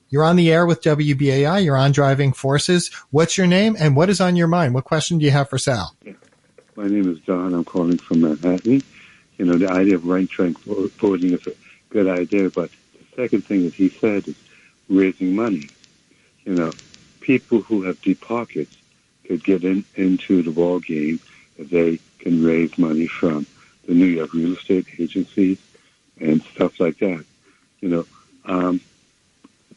You're 0.10 0.24
on 0.24 0.38
the 0.38 0.50
air 0.52 0.66
with 0.66 0.82
WBAI. 0.82 1.66
You're 1.66 1.76
on 1.76 1.92
Driving 1.92 2.32
Forces. 2.32 2.90
What's 3.12 3.38
your 3.38 3.48
name 3.48 3.76
and 3.78 3.98
what 3.98 4.10
is 4.10 4.22
on 4.22 4.38
your 4.38 4.48
mind? 4.48 4.74
What 4.74 4.86
question 4.86 5.18
do 5.18 5.26
you 5.26 5.32
have 5.32 5.50
for 5.50 5.58
Sal? 5.58 5.94
My 6.76 6.88
name 6.88 7.12
is 7.12 7.20
Don. 7.22 7.54
I'm 7.54 7.66
calling 7.66 7.98
from 7.98 8.22
Manhattan 8.22 8.82
you 9.40 9.46
know, 9.46 9.58
the 9.58 9.72
idea 9.72 9.96
of 9.96 10.06
ranked 10.06 10.34
choice 10.34 10.54
voting 10.66 11.34
is 11.34 11.48
a 11.48 11.54
good 11.90 12.08
idea. 12.08 12.50
But 12.50 12.70
the 12.94 13.24
second 13.24 13.46
thing 13.46 13.64
that 13.64 13.74
he 13.74 13.90
said 13.90 14.28
is 14.28 14.36
raising 14.90 15.36
money. 15.36 15.70
You 16.44 16.54
know, 16.54 16.76
people 17.22 17.62
who 17.62 17.84
have 17.84 18.02
deep 18.02 18.22
pockets 18.22 18.76
could 19.26 19.44
get 19.44 19.64
in, 19.64 19.86
into 19.96 20.42
the 20.42 20.52
ball 20.52 20.80
game 20.80 21.20
if 21.58 21.70
they 21.70 22.00
can 22.20 22.44
raise 22.44 22.78
money 22.78 23.08
from 23.08 23.46
the 23.88 23.94
New 23.94 24.06
York 24.06 24.34
real 24.34 24.54
estate 24.54 24.88
agencies 24.98 25.58
and 26.20 26.42
stuff 26.56 26.80
like 26.80 26.98
that. 27.00 27.24
You 27.82 27.90
know, 27.90 28.06
um, 28.46 28.82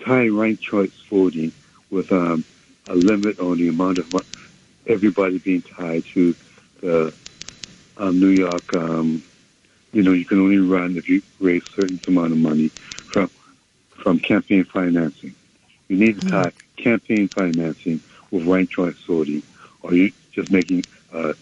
tying 0.04 0.36
ranked 0.36 0.62
choice 0.62 0.92
voting 1.08 1.52
with 1.90 2.10
um, 2.10 2.44
a 2.86 2.94
limit 2.94 3.38
on 3.38 3.58
the 3.58 3.68
amount 3.68 3.98
of 3.98 4.12
money, 4.12 4.24
everybody 4.86 5.38
being 5.38 5.62
tied 5.62 6.04
to 6.14 6.34
the 6.80 7.14
um, 7.98 8.18
New 8.18 8.28
York 8.28 8.72
um, 8.74 9.22
you 9.92 10.02
know, 10.02 10.12
you 10.12 10.24
can 10.24 10.40
only 10.40 10.58
run 10.58 10.96
if 10.96 11.08
you 11.08 11.22
raise 11.38 11.62
a 11.62 11.76
certain 11.76 12.00
amount 12.06 12.32
of 12.32 12.38
money 12.38 12.70
from 14.02 14.18
campaign 14.18 14.64
financing. 14.64 15.34
You 15.88 15.96
need 15.96 16.20
to 16.20 16.28
tie 16.28 16.42
mm-hmm. 16.44 16.82
campaign 16.82 17.28
financing 17.28 18.00
with 18.30 18.46
ranked 18.46 18.72
choice 18.72 18.96
voting, 19.06 19.42
or 19.82 19.94
you 19.94 20.12
just 20.32 20.50
making 20.50 20.84
a, 21.12 21.34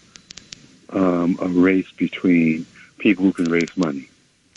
um, 0.89 1.37
a 1.41 1.47
race 1.47 1.91
between 1.91 2.65
people 2.97 3.25
who 3.25 3.33
can 3.33 3.45
raise 3.45 3.75
money. 3.75 4.07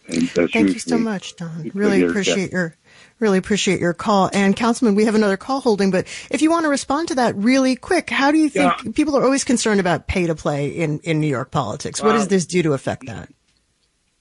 And 0.06 0.28
that's 0.28 0.52
Thank 0.52 0.70
you 0.70 0.78
so 0.78 0.98
much, 0.98 1.36
Don. 1.36 1.70
Really 1.72 2.02
appreciate 2.02 2.52
your 2.52 2.76
really 3.20 3.38
appreciate 3.38 3.80
your 3.80 3.94
call. 3.94 4.28
And 4.32 4.54
Councilman, 4.54 4.96
we 4.96 5.06
have 5.06 5.14
another 5.14 5.38
call 5.38 5.60
holding, 5.60 5.90
but 5.90 6.06
if 6.30 6.42
you 6.42 6.50
want 6.50 6.64
to 6.64 6.68
respond 6.68 7.08
to 7.08 7.14
that 7.14 7.34
really 7.36 7.74
quick, 7.74 8.10
how 8.10 8.30
do 8.30 8.38
you 8.38 8.50
think 8.50 8.84
yeah. 8.84 8.92
people 8.92 9.16
are 9.16 9.24
always 9.24 9.44
concerned 9.44 9.80
about 9.80 10.06
pay 10.06 10.26
to 10.26 10.34
play 10.34 10.68
in, 10.68 10.98
in 11.00 11.20
New 11.20 11.28
York 11.28 11.50
politics? 11.50 12.02
What 12.02 12.12
does 12.12 12.28
this 12.28 12.44
do 12.44 12.62
to 12.64 12.72
affect 12.74 13.06
that? 13.06 13.30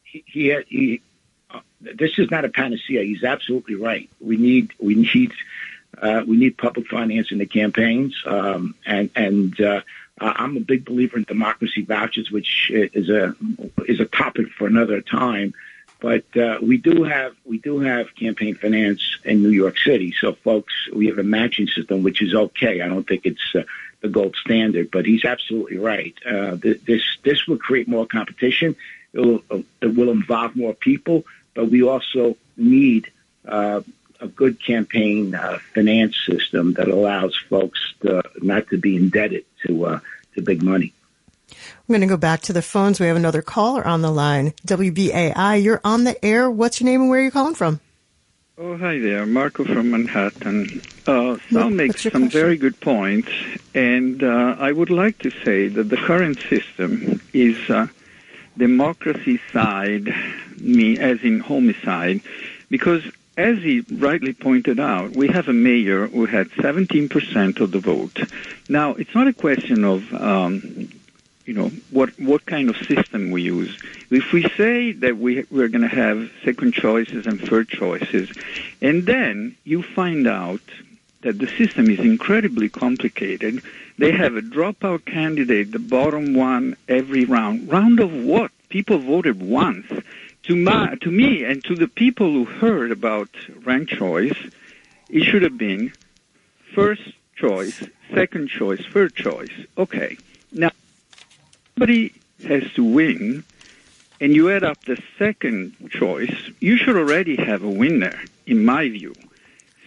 he, 0.04 0.56
he, 0.68 1.02
this 1.96 2.18
is 2.18 2.30
not 2.32 2.46
a 2.46 2.50
panacea. 2.50 3.04
He's 3.04 3.24
absolutely 3.24 3.76
right. 3.76 4.10
We 4.20 4.38
need 4.38 4.74
we 4.80 4.96
need 4.96 5.32
uh, 6.02 6.24
we 6.26 6.38
need 6.38 6.58
public 6.58 6.88
finance 6.88 7.32
in 7.32 7.38
the 7.38 7.46
campaigns, 7.46 8.22
um, 8.26 8.76
and 8.86 9.10
and 9.16 9.60
uh, 9.62 9.82
I'm 10.20 10.58
a 10.58 10.62
big 10.62 10.86
believer 10.86 11.18
in 11.18 11.24
democracy 11.24 11.84
vouchers, 11.84 12.32
which 12.32 12.72
is 12.74 13.10
a 13.10 13.36
is 13.88 14.00
a 14.00 14.06
topic 14.06 14.48
for 14.58 14.68
another 14.68 15.02
time. 15.02 15.54
But 16.00 16.26
uh, 16.36 16.58
we 16.62 16.78
do 16.78 17.04
have 17.04 17.34
we 17.46 17.60
do 17.60 17.80
have 17.80 18.14
campaign 18.16 18.56
finance 18.56 19.20
in 19.24 19.42
New 19.42 19.52
York 19.52 19.78
City. 19.78 20.14
So, 20.20 20.34
folks, 20.34 20.74
we 20.94 21.08
have 21.08 21.18
a 21.18 21.24
matching 21.24 21.68
system, 21.68 22.04
which 22.04 22.22
is 22.22 22.36
okay. 22.36 22.82
I 22.82 22.90
don't 22.90 23.08
think 23.08 23.26
it's 23.26 23.56
uh, 23.56 23.64
the 24.02 24.10
gold 24.10 24.36
standard. 24.36 24.92
But 24.92 25.06
he's 25.06 25.24
absolutely 25.24 25.78
right. 25.78 26.14
Uh, 26.26 26.58
this 26.60 27.04
this 27.24 27.48
will 27.48 27.58
create 27.58 27.88
more 27.88 28.06
competition. 28.06 28.76
It 29.14 29.20
will, 29.20 29.44
it 29.82 29.96
will 29.96 30.10
involve 30.10 30.56
more 30.56 30.74
people, 30.74 31.24
but 31.54 31.70
we 31.70 31.84
also 31.84 32.38
need 32.58 33.12
uh, 33.48 33.82
a 34.20 34.28
good 34.28 34.64
campaign 34.64 35.36
uh, 35.36 35.60
finance 35.74 36.16
system 36.26 36.74
that 36.74 36.88
allows 36.88 37.36
folks 37.50 37.80
to, 38.02 38.24
not 38.42 38.68
to 38.70 38.78
be 38.78 38.96
indebted 38.96 39.46
to 39.66 39.86
uh, 39.86 40.00
to 40.36 40.42
big 40.42 40.64
money. 40.64 40.94
I'm 41.50 41.58
going 41.90 42.02
to 42.02 42.08
go 42.08 42.18
back 42.18 42.42
to 42.42 42.54
the 42.54 42.62
phones. 42.62 43.00
We 43.00 43.08
have 43.08 43.18
another 43.18 43.42
caller 43.42 43.86
on 43.86 44.02
the 44.02 44.12
line. 44.12 44.54
WBAI, 44.66 45.62
you're 45.62 45.82
on 45.84 46.04
the 46.04 46.24
air. 46.26 46.50
What's 46.50 46.82
your 46.82 46.86
name 46.90 47.02
and 47.02 47.10
where 47.10 47.20
are 47.20 47.24
you 47.24 47.32
calling 47.32 47.56
from? 47.56 47.80
Oh, 48.58 48.78
hi 48.78 49.00
there. 49.00 49.26
Marco 49.26 49.64
from 49.64 49.92
Manhattan. 49.92 50.82
Uh, 51.08 51.38
Sal 51.52 51.70
makes 51.72 52.04
some 52.04 52.12
question? 52.12 52.30
very 52.30 52.56
good 52.56 52.80
points, 52.80 53.32
and 53.74 54.24
uh, 54.24 54.56
I 54.60 54.72
would 54.72 54.92
like 54.92 55.18
to 55.20 55.32
say 55.44 55.68
that 55.70 55.90
the 55.90 55.98
current 55.98 56.40
system 56.40 57.20
is 57.34 57.58
uh, 57.70 57.88
democracy 58.58 59.40
side, 59.52 60.14
me 60.60 60.98
as 60.98 61.22
in 61.24 61.40
homicide, 61.40 62.22
because 62.70 63.04
as 63.36 63.58
he 63.58 63.84
rightly 63.92 64.34
pointed 64.34 64.80
out, 64.80 65.12
we 65.12 65.28
have 65.28 65.48
a 65.48 65.54
mayor 65.54 66.08
who 66.08 66.26
had 66.26 66.50
17% 66.52 67.60
of 67.60 67.72
the 67.72 67.80
vote. 67.80 68.20
Now, 68.70 68.92
it's 68.92 69.16
not 69.16 69.28
a 69.28 69.34
question 69.34 69.84
of, 69.84 70.14
um, 70.14 70.90
you 71.46 71.54
know, 71.54 71.70
what 71.90 72.18
what 72.20 72.46
kind 72.46 72.70
of 72.70 72.78
system 72.78 73.32
we 73.32 73.42
use. 73.42 73.78
If 74.10 74.32
we 74.32 74.44
say 74.50 74.94
that 74.94 75.18
we 75.18 75.46
we're 75.52 75.68
going 75.68 75.82
to 75.82 75.88
have 75.88 76.32
second 76.46 76.74
choices 76.74 77.26
and 77.26 77.42
third 77.42 77.68
choices, 77.68 78.32
and 78.82 79.06
then 79.06 79.58
you 79.66 79.84
find 79.84 80.28
out 80.28 80.62
that 81.22 81.40
the 81.40 81.48
system 81.48 81.90
is 81.90 82.00
incredibly 82.00 82.70
complicated. 82.70 83.62
They 83.98 84.12
have 84.12 84.36
a 84.36 84.42
dropout 84.42 85.06
candidate, 85.06 85.72
the 85.72 85.80
bottom 85.80 86.34
one 86.34 86.76
every 86.88 87.26
round. 87.26 87.72
Round 87.72 88.00
of 88.00 88.14
what? 88.14 88.52
People 88.70 88.98
voted 88.98 89.42
once 89.42 89.86
to 90.44 90.56
my, 90.56 90.96
to 91.02 91.12
me 91.12 91.44
and 91.44 91.64
to 91.66 91.76
the 91.76 91.88
people 91.88 92.32
who 92.32 92.46
heard 92.46 92.92
about 92.92 93.30
ranked 93.64 93.92
choice, 93.92 94.38
it 95.10 95.24
should 95.24 95.44
have 95.44 95.58
been 95.58 95.94
first 96.74 97.04
choice, 97.36 97.84
second 98.14 98.50
choice, 98.50 98.84
third 98.86 99.16
choice. 99.16 99.52
Okay. 99.78 100.18
Now, 100.52 100.72
somebody 101.76 102.14
has 102.48 102.64
to 102.74 102.84
win, 102.84 103.44
and 104.20 104.36
you 104.36 104.52
add 104.52 104.64
up 104.64 104.84
the 104.86 105.02
second 105.18 105.76
choice, 105.90 106.36
you 106.60 106.78
should 106.78 106.98
already 106.98 107.36
have 107.36 107.64
a 107.64 107.70
winner, 107.70 108.20
in 108.46 108.66
my 108.66 108.90
view. 108.90 109.14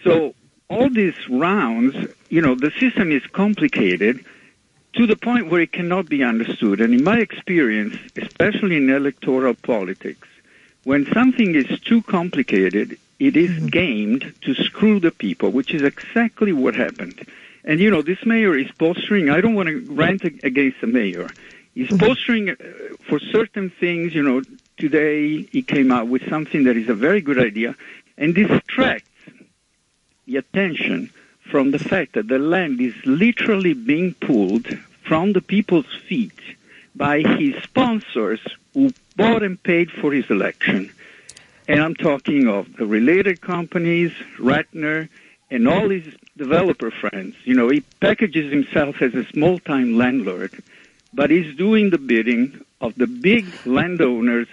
So 0.03 0.33
all 0.69 0.89
these 0.89 1.29
rounds, 1.29 1.95
you 2.29 2.41
know, 2.41 2.55
the 2.55 2.71
system 2.79 3.11
is 3.11 3.25
complicated 3.27 4.23
to 4.93 5.05
the 5.05 5.15
point 5.15 5.49
where 5.49 5.61
it 5.61 5.71
cannot 5.71 6.09
be 6.09 6.23
understood. 6.23 6.81
And 6.81 6.93
in 6.93 7.03
my 7.03 7.19
experience, 7.19 7.95
especially 8.15 8.77
in 8.77 8.89
electoral 8.89 9.53
politics, 9.53 10.27
when 10.83 11.05
something 11.13 11.55
is 11.55 11.79
too 11.81 12.01
complicated, 12.01 12.97
it 13.19 13.35
is 13.35 13.51
mm-hmm. 13.51 13.67
gamed 13.67 14.33
to 14.41 14.53
screw 14.55 14.99
the 14.99 15.11
people, 15.11 15.51
which 15.51 15.73
is 15.73 15.83
exactly 15.83 16.53
what 16.53 16.75
happened. 16.75 17.25
And 17.63 17.79
you 17.79 17.91
know, 17.91 18.01
this 18.01 18.25
mayor 18.25 18.57
is 18.57 18.71
posturing. 18.71 19.29
I 19.29 19.41
don't 19.41 19.55
want 19.55 19.69
to 19.69 19.81
rant 19.91 20.23
against 20.23 20.81
the 20.81 20.87
mayor. 20.87 21.29
He's 21.75 21.89
mm-hmm. 21.89 22.05
posturing 22.05 22.49
uh, 22.49 22.55
for 23.07 23.19
certain 23.19 23.69
things. 23.69 24.15
You 24.15 24.23
know, 24.23 24.41
today 24.77 25.43
he 25.43 25.61
came 25.61 25.91
out 25.91 26.07
with 26.07 26.27
something 26.29 26.63
that 26.63 26.77
is 26.77 26.89
a 26.89 26.95
very 26.95 27.21
good 27.21 27.39
idea 27.39 27.75
and 28.17 28.33
distracts 28.33 29.09
the 30.25 30.37
attention 30.37 31.11
from 31.49 31.71
the 31.71 31.79
fact 31.79 32.13
that 32.13 32.27
the 32.27 32.39
land 32.39 32.79
is 32.81 32.93
literally 33.05 33.73
being 33.73 34.13
pulled 34.15 34.67
from 35.03 35.33
the 35.33 35.41
people's 35.41 35.93
feet 36.07 36.39
by 36.95 37.21
his 37.21 37.55
sponsors 37.63 38.41
who 38.73 38.91
bought 39.15 39.43
and 39.43 39.61
paid 39.63 39.91
for 39.91 40.11
his 40.11 40.29
election. 40.29 40.91
And 41.67 41.81
I'm 41.81 41.95
talking 41.95 42.47
of 42.47 42.77
the 42.77 42.85
related 42.85 43.41
companies, 43.41 44.11
Ratner, 44.37 45.09
and 45.49 45.67
all 45.67 45.89
his 45.89 46.05
developer 46.37 46.91
friends. 46.91 47.35
You 47.43 47.55
know, 47.55 47.69
he 47.69 47.81
packages 48.01 48.51
himself 48.51 49.01
as 49.01 49.13
a 49.15 49.25
small 49.25 49.59
time 49.59 49.97
landlord, 49.97 50.61
but 51.13 51.29
he's 51.29 51.55
doing 51.55 51.89
the 51.89 51.97
bidding 51.97 52.63
of 52.81 52.95
the 52.95 53.07
big 53.07 53.47
landowners 53.65 54.47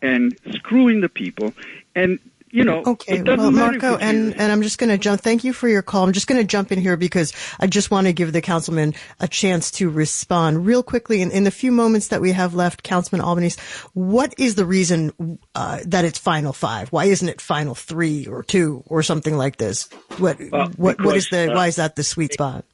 and 0.00 0.36
screwing 0.52 1.00
the 1.00 1.08
people. 1.08 1.52
And 1.94 2.18
you 2.50 2.64
know, 2.64 2.82
okay. 2.86 3.22
well, 3.22 3.50
Marco, 3.50 3.96
and, 3.96 4.34
and 4.34 4.52
I'm 4.52 4.62
just 4.62 4.78
going 4.78 4.90
to 4.90 4.98
jump. 4.98 5.20
Thank 5.20 5.44
you 5.44 5.52
for 5.52 5.68
your 5.68 5.82
call. 5.82 6.04
I'm 6.04 6.12
just 6.12 6.26
going 6.26 6.40
to 6.40 6.46
jump 6.46 6.72
in 6.72 6.80
here 6.80 6.96
because 6.96 7.32
I 7.58 7.66
just 7.66 7.90
want 7.90 8.06
to 8.06 8.12
give 8.12 8.32
the 8.32 8.40
councilman 8.40 8.94
a 9.20 9.28
chance 9.28 9.70
to 9.72 9.90
respond 9.90 10.66
real 10.66 10.82
quickly. 10.82 11.22
In, 11.22 11.30
in 11.30 11.44
the 11.44 11.50
few 11.50 11.72
moments 11.72 12.08
that 12.08 12.20
we 12.20 12.32
have 12.32 12.54
left, 12.54 12.82
Councilman 12.82 13.24
Albanese, 13.24 13.60
what 13.94 14.34
is 14.38 14.54
the 14.54 14.64
reason 14.64 15.38
uh, 15.54 15.80
that 15.86 16.04
it's 16.04 16.18
final 16.18 16.52
five? 16.52 16.90
Why 16.90 17.06
isn't 17.06 17.28
it 17.28 17.40
final 17.40 17.74
three 17.74 18.26
or 18.26 18.42
two 18.42 18.82
or 18.86 19.02
something 19.02 19.36
like 19.36 19.56
this? 19.56 19.88
What 20.18 20.40
uh, 20.40 20.68
what 20.76 20.96
because, 20.96 21.06
what 21.06 21.16
is 21.16 21.28
the 21.30 21.52
uh, 21.52 21.54
why 21.54 21.66
is 21.66 21.76
that 21.76 21.96
the 21.96 22.04
sweet 22.04 22.32
spot? 22.32 22.64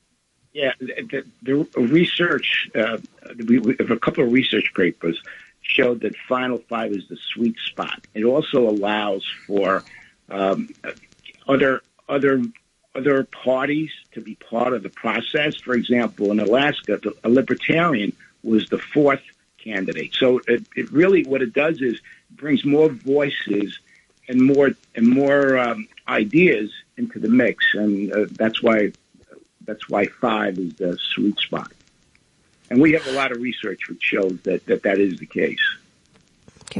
Yeah, 0.53 0.73
the, 0.79 1.25
the 1.43 1.67
research. 1.77 2.71
Uh, 2.75 2.99
we, 3.47 3.59
we 3.59 3.77
have 3.81 3.91
a 3.91 3.99
couple 3.99 4.25
of 4.25 4.33
research 4.33 4.73
papers 4.77 5.21
showed 5.75 6.01
that 6.01 6.17
Final 6.29 6.59
Five 6.59 6.93
is 6.93 7.09
the 7.09 7.19
sweet 7.35 7.57
spot. 7.67 8.07
It 8.15 8.25
also 8.25 8.69
allows 8.69 9.25
for 9.47 9.85
um, 10.31 10.69
other 11.49 11.83
other 12.09 12.43
other 12.95 13.25
parties 13.25 13.91
to 14.13 14.21
be 14.21 14.37
part 14.37 14.73
of 14.73 14.83
the 14.83 14.89
process. 14.89 15.57
For 15.57 15.75
example, 15.75 16.31
in 16.31 16.41
Alaska, 16.41 17.01
a 17.23 17.29
libertarian 17.29 18.13
was 18.43 18.69
the 18.69 18.79
fourth 18.79 19.23
candidate. 19.59 20.15
So 20.15 20.41
it, 20.47 20.65
it 20.77 20.93
really 20.93 21.25
what 21.25 21.43
it 21.43 21.53
does 21.53 21.81
is 21.81 22.01
brings 22.31 22.65
more 22.65 22.89
voices 22.89 23.79
and 24.29 24.41
more 24.41 24.71
and 24.95 25.09
more 25.09 25.59
um, 25.59 25.89
ideas 26.07 26.71
into 26.97 27.19
the 27.19 27.29
mix, 27.29 27.65
and 27.75 28.13
uh, 28.13 28.27
that's 28.31 28.63
why 28.63 28.93
that's 29.67 29.89
why 29.89 30.07
five 30.07 30.59
is 30.59 30.75
the 30.75 30.99
sweet 31.15 31.39
spot. 31.39 31.73
And 32.75 32.83
we 32.83 32.91
have 32.95 33.07
a 33.07 33.13
lot 33.13 33.31
of 33.31 33.41
research 33.41 33.83
which 33.89 34.03
shows 34.03 34.37
that 34.43 34.67
that, 34.67 34.83
that 34.83 34.99
is 34.99 35.21
the 35.21 35.27
case. 35.27 35.61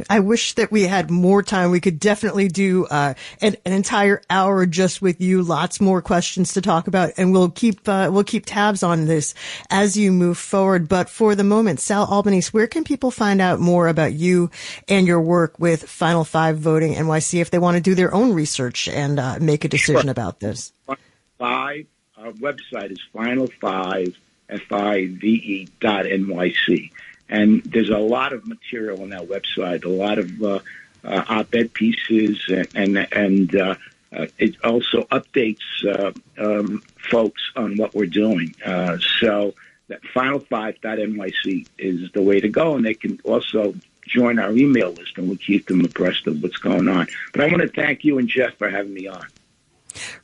I 0.09 0.19
wish 0.19 0.51
that 0.55 0.69
we 0.69 0.83
had 0.83 1.09
more 1.09 1.41
time. 1.41 1.71
We 1.71 1.79
could 1.79 2.01
definitely 2.01 2.49
do 2.49 2.85
uh, 2.85 3.13
an, 3.39 3.55
an, 3.63 3.71
entire 3.71 4.21
hour 4.29 4.65
just 4.65 5.01
with 5.01 5.21
you. 5.21 5.41
Lots 5.41 5.79
more 5.79 6.01
questions 6.01 6.55
to 6.55 6.61
talk 6.61 6.87
about, 6.87 7.13
and 7.15 7.31
we'll 7.31 7.49
keep 7.49 7.87
uh, 7.87 8.09
we'll 8.11 8.25
keep 8.25 8.45
tabs 8.45 8.83
on 8.83 9.05
this 9.05 9.35
as 9.69 9.95
you 9.95 10.11
move 10.11 10.37
forward. 10.37 10.89
But 10.89 11.09
for 11.09 11.33
the 11.33 11.45
moment, 11.45 11.79
Sal 11.79 12.05
Albanese, 12.05 12.49
where 12.49 12.67
can 12.67 12.83
people 12.83 13.09
find 13.09 13.39
out 13.39 13.61
more 13.61 13.87
about 13.87 14.11
you 14.11 14.51
and 14.89 15.07
your 15.07 15.21
work 15.21 15.57
with 15.59 15.83
Final 15.83 16.25
Five 16.25 16.57
Voting 16.57 16.95
NYC 16.95 17.39
if 17.39 17.51
they 17.51 17.59
want 17.59 17.75
to 17.75 17.81
do 17.81 17.95
their 17.95 18.13
own 18.13 18.33
research 18.33 18.89
and 18.89 19.17
uh, 19.17 19.37
make 19.39 19.63
a 19.63 19.69
decision 19.69 20.01
sure. 20.01 20.11
about 20.11 20.41
this? 20.41 20.73
Five. 21.37 21.85
Our 22.17 22.33
website 22.33 22.91
is 22.91 22.99
Final 23.13 23.47
Five 23.61 24.17
F-I-V-E 24.49 25.67
dot 25.79 26.05
N-Y-C. 26.05 26.91
And 27.29 27.63
there's 27.63 27.89
a 27.89 27.97
lot 27.97 28.33
of 28.33 28.45
material 28.47 29.01
on 29.01 29.09
that 29.09 29.27
website, 29.27 29.83
a 29.83 29.89
lot 29.89 30.19
of 30.19 30.43
uh, 30.43 30.59
uh, 31.03 31.23
op-ed 31.27 31.73
pieces, 31.73 32.43
and 32.75 33.07
and, 33.11 33.55
uh, 33.55 33.75
uh, 34.15 34.27
it 34.37 34.55
also 34.63 35.01
updates 35.11 35.57
uh, 35.85 36.11
um, 36.37 36.81
folks 37.11 37.41
on 37.55 37.75
what 37.75 37.93
we're 37.93 38.05
doing. 38.05 38.55
Uh, 38.63 38.97
so 39.19 39.53
that 39.87 40.01
final5.nyc 40.15 41.67
is 41.77 42.11
the 42.13 42.21
way 42.21 42.39
to 42.39 42.47
go, 42.47 42.75
and 42.75 42.85
they 42.85 42.93
can 42.93 43.19
also 43.23 43.75
join 44.07 44.39
our 44.39 44.51
email 44.51 44.91
list, 44.91 45.17
and 45.17 45.29
we 45.29 45.35
keep 45.35 45.67
them 45.67 45.83
abreast 45.83 46.27
of 46.27 46.41
what's 46.41 46.57
going 46.57 46.87
on. 46.87 47.07
But 47.33 47.41
I 47.41 47.47
want 47.47 47.61
to 47.61 47.67
thank 47.67 48.03
you 48.03 48.17
and 48.19 48.27
Jeff 48.27 48.55
for 48.55 48.69
having 48.69 48.93
me 48.93 49.07
on. 49.07 49.25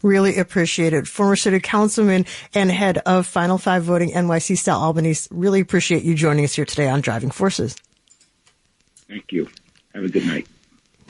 Really 0.02 0.38
appreciate 0.38 0.94
it. 0.94 1.08
Former 1.08 1.36
city 1.36 1.60
councilman 1.60 2.26
and 2.54 2.72
head 2.72 3.00
of 3.00 3.28
Final 3.28 3.58
Five 3.58 3.84
Voting 3.84 4.12
NYC 4.12 4.58
Sal 4.58 4.82
Albanese. 4.82 5.28
Really 5.32 5.60
appreciate 5.60 6.04
you 6.04 6.16
joining 6.16 6.46
us 6.46 6.54
here 6.54 6.66
today 6.66 6.90
on 6.90 7.02
Driving 7.02 7.32
Forces. 7.32 7.76
Thank 9.08 9.32
you. 9.32 9.50
Have 9.94 10.06
a 10.06 10.10
good 10.10 10.26
night. 10.26 10.48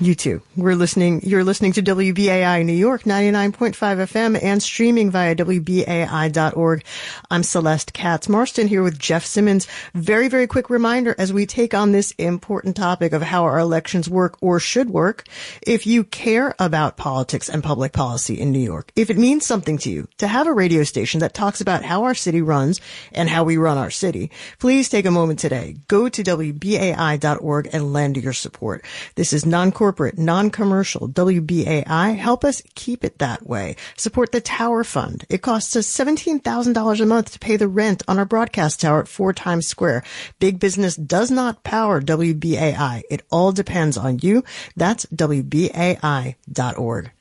You 0.01 0.15
too. 0.15 0.41
We're 0.57 0.73
listening, 0.73 1.21
you're 1.21 1.43
listening 1.43 1.73
to 1.73 1.83
WBAI 1.83 2.65
New 2.65 2.73
York 2.73 3.03
99.5 3.03 3.75
FM 3.75 4.41
and 4.41 4.63
streaming 4.63 5.11
via 5.11 5.35
WBAI.org. 5.35 6.83
I'm 7.29 7.43
Celeste 7.43 7.93
Katz 7.93 8.27
Marston 8.27 8.67
here 8.67 8.81
with 8.81 8.97
Jeff 8.97 9.23
Simmons. 9.23 9.67
Very, 9.93 10.27
very 10.27 10.47
quick 10.47 10.71
reminder 10.71 11.13
as 11.19 11.31
we 11.31 11.45
take 11.45 11.75
on 11.75 11.91
this 11.91 12.13
important 12.17 12.75
topic 12.75 13.13
of 13.13 13.21
how 13.21 13.43
our 13.43 13.59
elections 13.59 14.09
work 14.09 14.37
or 14.41 14.59
should 14.59 14.89
work. 14.89 15.27
If 15.67 15.85
you 15.85 16.03
care 16.03 16.55
about 16.57 16.97
politics 16.97 17.47
and 17.47 17.63
public 17.63 17.93
policy 17.93 18.39
in 18.39 18.51
New 18.51 18.57
York, 18.57 18.91
if 18.95 19.11
it 19.11 19.19
means 19.19 19.45
something 19.45 19.77
to 19.77 19.91
you 19.91 20.07
to 20.17 20.27
have 20.27 20.47
a 20.47 20.53
radio 20.53 20.83
station 20.83 21.19
that 21.19 21.35
talks 21.35 21.61
about 21.61 21.85
how 21.85 22.05
our 22.05 22.15
city 22.15 22.41
runs 22.41 22.81
and 23.11 23.29
how 23.29 23.43
we 23.43 23.55
run 23.55 23.77
our 23.77 23.91
city, 23.91 24.31
please 24.57 24.89
take 24.89 25.05
a 25.05 25.11
moment 25.11 25.37
today. 25.37 25.75
Go 25.87 26.09
to 26.09 26.23
WBAI.org 26.23 27.69
and 27.71 27.93
lend 27.93 28.17
your 28.17 28.33
support. 28.33 28.83
This 29.13 29.31
is 29.31 29.45
non-core 29.45 29.90
corporate, 29.91 30.17
non-commercial, 30.17 31.09
WBAI. 31.09 32.15
Help 32.15 32.45
us 32.45 32.61
keep 32.75 33.03
it 33.03 33.17
that 33.17 33.45
way. 33.45 33.75
Support 33.97 34.31
the 34.31 34.39
Tower 34.39 34.85
Fund. 34.85 35.25
It 35.27 35.41
costs 35.41 35.75
us 35.75 35.85
$17,000 35.85 37.01
a 37.01 37.05
month 37.05 37.33
to 37.33 37.39
pay 37.39 37.57
the 37.57 37.67
rent 37.67 38.01
on 38.07 38.17
our 38.17 38.23
broadcast 38.23 38.79
tower 38.79 39.01
at 39.01 39.09
4 39.09 39.33
Times 39.33 39.67
Square. 39.67 40.03
Big 40.39 40.61
business 40.61 40.95
does 40.95 41.29
not 41.29 41.65
power 41.65 41.99
WBAI. 41.99 43.01
It 43.09 43.23
all 43.29 43.51
depends 43.51 43.97
on 43.97 44.19
you. 44.21 44.45
That's 44.77 45.05
WBAI.org. 45.07 47.11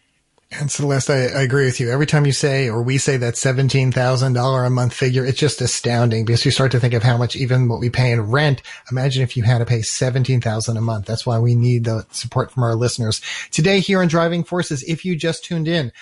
And 0.52 0.70
Celeste, 0.70 1.10
I, 1.10 1.14
I, 1.14 1.42
agree 1.42 1.64
with 1.64 1.78
you. 1.78 1.92
Every 1.92 2.06
time 2.06 2.26
you 2.26 2.32
say 2.32 2.68
or 2.68 2.82
we 2.82 2.98
say 2.98 3.16
that 3.16 3.34
$17,000 3.34 4.66
a 4.66 4.70
month 4.70 4.92
figure, 4.92 5.24
it's 5.24 5.38
just 5.38 5.60
astounding 5.60 6.24
because 6.24 6.44
you 6.44 6.50
start 6.50 6.72
to 6.72 6.80
think 6.80 6.92
of 6.92 7.04
how 7.04 7.16
much 7.16 7.36
even 7.36 7.68
what 7.68 7.78
we 7.78 7.88
pay 7.88 8.10
in 8.10 8.20
rent. 8.20 8.60
Imagine 8.90 9.22
if 9.22 9.36
you 9.36 9.44
had 9.44 9.58
to 9.58 9.64
pay 9.64 9.80
17,000 9.80 10.76
a 10.76 10.80
month. 10.80 11.06
That's 11.06 11.24
why 11.24 11.38
we 11.38 11.54
need 11.54 11.84
the 11.84 12.04
support 12.10 12.50
from 12.50 12.64
our 12.64 12.74
listeners. 12.74 13.20
Today 13.52 13.78
here 13.78 14.00
on 14.00 14.08
Driving 14.08 14.42
Forces, 14.42 14.82
if 14.82 15.04
you 15.04 15.14
just 15.14 15.44
tuned 15.44 15.68
in, 15.68 15.92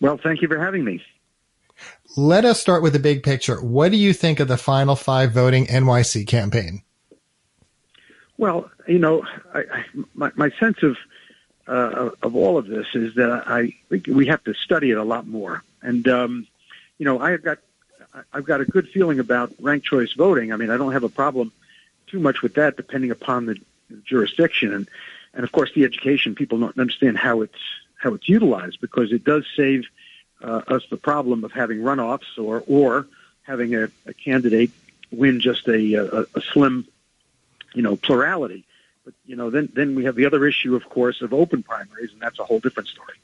Well, 0.00 0.18
thank 0.22 0.40
you 0.42 0.48
for 0.48 0.58
having 0.58 0.84
me. 0.84 1.02
Let 2.16 2.44
us 2.44 2.60
start 2.60 2.82
with 2.82 2.92
the 2.92 2.98
big 2.98 3.22
picture. 3.22 3.62
What 3.62 3.90
do 3.90 3.96
you 3.96 4.12
think 4.12 4.40
of 4.40 4.48
the 4.48 4.58
Final 4.58 4.96
Five 4.96 5.32
Voting 5.32 5.66
NYC 5.66 6.26
campaign? 6.26 6.82
Well, 8.36 8.70
you 8.86 8.98
know, 8.98 9.24
I, 9.54 9.60
I, 9.60 9.84
my, 10.14 10.30
my 10.34 10.50
sense 10.58 10.82
of 10.82 10.96
uh, 11.68 12.10
of 12.22 12.34
all 12.34 12.58
of 12.58 12.66
this 12.66 12.86
is 12.94 13.14
that 13.14 13.44
I 13.46 13.72
think 13.88 14.08
we 14.08 14.26
have 14.26 14.42
to 14.44 14.54
study 14.54 14.90
it 14.90 14.98
a 14.98 15.04
lot 15.04 15.26
more. 15.26 15.62
And 15.80 16.06
um, 16.08 16.46
you 16.98 17.04
know, 17.04 17.20
I've 17.20 17.42
got 17.42 17.58
I've 18.32 18.44
got 18.44 18.60
a 18.60 18.64
good 18.64 18.88
feeling 18.88 19.20
about 19.20 19.52
ranked 19.60 19.86
choice 19.86 20.12
voting. 20.12 20.52
I 20.52 20.56
mean, 20.56 20.70
I 20.70 20.76
don't 20.76 20.92
have 20.92 21.04
a 21.04 21.08
problem 21.08 21.52
too 22.12 22.20
much 22.20 22.42
with 22.42 22.54
that, 22.54 22.76
depending 22.76 23.10
upon 23.10 23.46
the 23.46 23.56
jurisdiction 24.04 24.72
and 24.72 24.88
and 25.34 25.44
of 25.44 25.50
course 25.50 25.72
the 25.74 25.84
education. 25.84 26.34
People 26.34 26.60
don't 26.60 26.78
understand 26.78 27.18
how 27.18 27.40
it's 27.40 27.58
how 27.98 28.14
it's 28.14 28.28
utilized 28.28 28.80
because 28.80 29.10
it 29.12 29.24
does 29.24 29.44
save 29.56 29.86
uh, 30.42 30.62
us 30.68 30.84
the 30.90 30.96
problem 30.96 31.42
of 31.42 31.52
having 31.52 31.78
runoffs 31.78 32.38
or 32.38 32.62
or 32.66 33.08
having 33.42 33.74
a, 33.74 33.88
a 34.06 34.12
candidate 34.12 34.70
win 35.10 35.40
just 35.40 35.66
a, 35.68 35.94
a, 35.94 36.26
a 36.34 36.40
slim, 36.52 36.86
you 37.74 37.82
know, 37.82 37.96
plurality. 37.96 38.64
But 39.04 39.14
you 39.24 39.36
know, 39.36 39.50
then 39.50 39.70
then 39.74 39.94
we 39.94 40.04
have 40.04 40.14
the 40.14 40.26
other 40.26 40.46
issue, 40.46 40.76
of 40.76 40.88
course, 40.88 41.22
of 41.22 41.32
open 41.32 41.62
primaries, 41.62 42.12
and 42.12 42.20
that's 42.20 42.38
a 42.38 42.44
whole 42.44 42.60
different 42.60 42.88
story. 42.88 43.16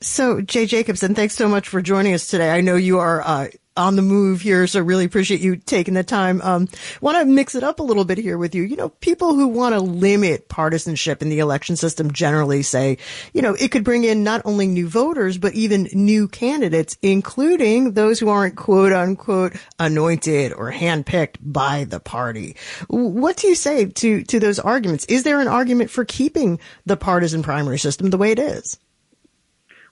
So, 0.00 0.40
Jay 0.40 0.66
Jacobson, 0.66 1.14
thanks 1.14 1.34
so 1.34 1.48
much 1.48 1.68
for 1.68 1.82
joining 1.82 2.14
us 2.14 2.26
today. 2.26 2.50
I 2.50 2.60
know 2.60 2.76
you 2.76 2.98
are 2.98 3.22
uh, 3.22 3.48
on 3.76 3.96
the 3.96 4.02
move 4.02 4.40
here, 4.40 4.66
so 4.66 4.80
really 4.80 5.04
appreciate 5.04 5.40
you 5.40 5.56
taking 5.56 5.94
the 5.94 6.04
time. 6.04 6.40
Um, 6.42 6.68
want 7.00 7.18
to 7.18 7.24
mix 7.24 7.54
it 7.54 7.64
up 7.64 7.80
a 7.80 7.82
little 7.82 8.04
bit 8.04 8.18
here 8.18 8.38
with 8.38 8.54
you. 8.54 8.62
You 8.62 8.76
know, 8.76 8.88
people 8.88 9.34
who 9.34 9.48
want 9.48 9.74
to 9.74 9.80
limit 9.80 10.48
partisanship 10.48 11.22
in 11.22 11.28
the 11.28 11.40
election 11.40 11.76
system 11.76 12.12
generally 12.12 12.62
say, 12.62 12.98
you 13.32 13.42
know, 13.42 13.54
it 13.54 13.72
could 13.72 13.82
bring 13.82 14.04
in 14.04 14.22
not 14.22 14.42
only 14.44 14.66
new 14.66 14.88
voters, 14.88 15.38
but 15.38 15.54
even 15.54 15.88
new 15.92 16.28
candidates, 16.28 16.96
including 17.02 17.92
those 17.92 18.20
who 18.20 18.28
aren't 18.28 18.56
quote 18.56 18.92
unquote 18.92 19.54
anointed 19.78 20.52
or 20.52 20.70
handpicked 20.70 21.36
by 21.40 21.84
the 21.84 22.00
party. 22.00 22.56
What 22.88 23.36
do 23.38 23.48
you 23.48 23.56
say 23.56 23.86
to, 23.86 24.22
to 24.24 24.38
those 24.38 24.60
arguments? 24.60 25.04
Is 25.06 25.24
there 25.24 25.40
an 25.40 25.48
argument 25.48 25.90
for 25.90 26.04
keeping 26.04 26.60
the 26.86 26.96
partisan 26.96 27.42
primary 27.42 27.78
system 27.78 28.10
the 28.10 28.18
way 28.18 28.30
it 28.30 28.38
is? 28.38 28.78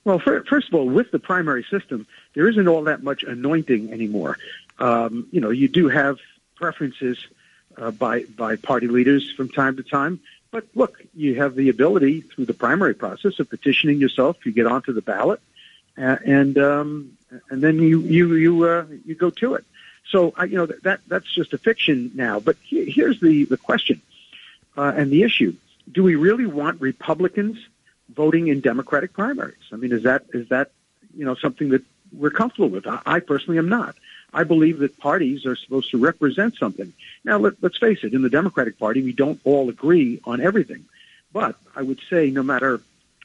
Well, 0.05 0.19
for, 0.19 0.43
first 0.43 0.67
of 0.67 0.73
all, 0.73 0.85
with 0.85 1.11
the 1.11 1.19
primary 1.19 1.63
system, 1.63 2.07
there 2.33 2.47
isn't 2.47 2.67
all 2.67 2.83
that 2.83 3.03
much 3.03 3.23
anointing 3.23 3.91
anymore. 3.91 4.37
Um, 4.79 5.27
you 5.31 5.39
know, 5.39 5.49
you 5.49 5.67
do 5.67 5.87
have 5.87 6.19
preferences 6.55 7.17
uh, 7.77 7.91
by 7.91 8.23
by 8.23 8.55
party 8.55 8.87
leaders 8.87 9.31
from 9.31 9.49
time 9.49 9.77
to 9.77 9.83
time, 9.83 10.19
but 10.51 10.65
look, 10.75 11.01
you 11.15 11.35
have 11.41 11.55
the 11.55 11.69
ability 11.69 12.21
through 12.21 12.45
the 12.45 12.53
primary 12.53 12.93
process 12.93 13.39
of 13.39 13.49
petitioning 13.49 13.99
yourself. 13.99 14.45
You 14.45 14.51
get 14.51 14.67
onto 14.67 14.93
the 14.93 15.01
ballot, 15.01 15.41
uh, 15.97 16.17
and 16.25 16.57
um, 16.57 17.17
and 17.49 17.61
then 17.61 17.79
you 17.79 18.01
you 18.01 18.35
you 18.35 18.63
uh, 18.65 18.85
you 19.05 19.15
go 19.15 19.29
to 19.29 19.55
it. 19.55 19.65
So 20.09 20.33
you 20.43 20.57
know 20.57 20.65
that 20.65 20.99
that's 21.07 21.33
just 21.33 21.53
a 21.53 21.57
fiction 21.57 22.11
now. 22.13 22.39
But 22.39 22.57
he, 22.61 22.85
here's 22.85 23.19
the 23.19 23.45
the 23.45 23.57
question 23.57 24.01
uh, 24.77 24.93
and 24.95 25.11
the 25.11 25.23
issue: 25.23 25.55
Do 25.91 26.03
we 26.03 26.15
really 26.15 26.45
want 26.45 26.81
Republicans 26.81 27.57
voting 28.15 28.47
in 28.47 28.61
Democratic 28.61 29.13
primaries? 29.13 29.63
I 29.71 29.75
mean, 29.75 29.91
is 29.91 30.03
that 30.03 30.25
is 30.33 30.49
that 30.49 30.71
you 31.15 31.25
know 31.25 31.35
something 31.35 31.69
that 31.69 31.83
we're 32.11 32.31
comfortable 32.31 32.69
with. 32.69 32.87
I, 32.87 32.99
I 33.05 33.19
personally 33.19 33.57
am 33.57 33.69
not. 33.69 33.95
I 34.33 34.43
believe 34.43 34.79
that 34.79 34.97
parties 34.97 35.45
are 35.45 35.55
supposed 35.55 35.91
to 35.91 35.97
represent 35.97 36.55
something. 36.57 36.91
Now, 37.23 37.37
let, 37.37 37.53
let's 37.61 37.77
face 37.77 37.99
it, 38.03 38.13
in 38.13 38.23
the 38.23 38.29
Democratic 38.29 38.79
Party, 38.79 39.01
we 39.01 39.11
don't 39.11 39.39
all 39.43 39.69
agree 39.69 40.21
on 40.25 40.41
everything. 40.41 40.85
But 41.31 41.55
I 41.75 41.81
would 41.81 41.99
say 42.09 42.29
no 42.29 42.43
matter 42.43 42.81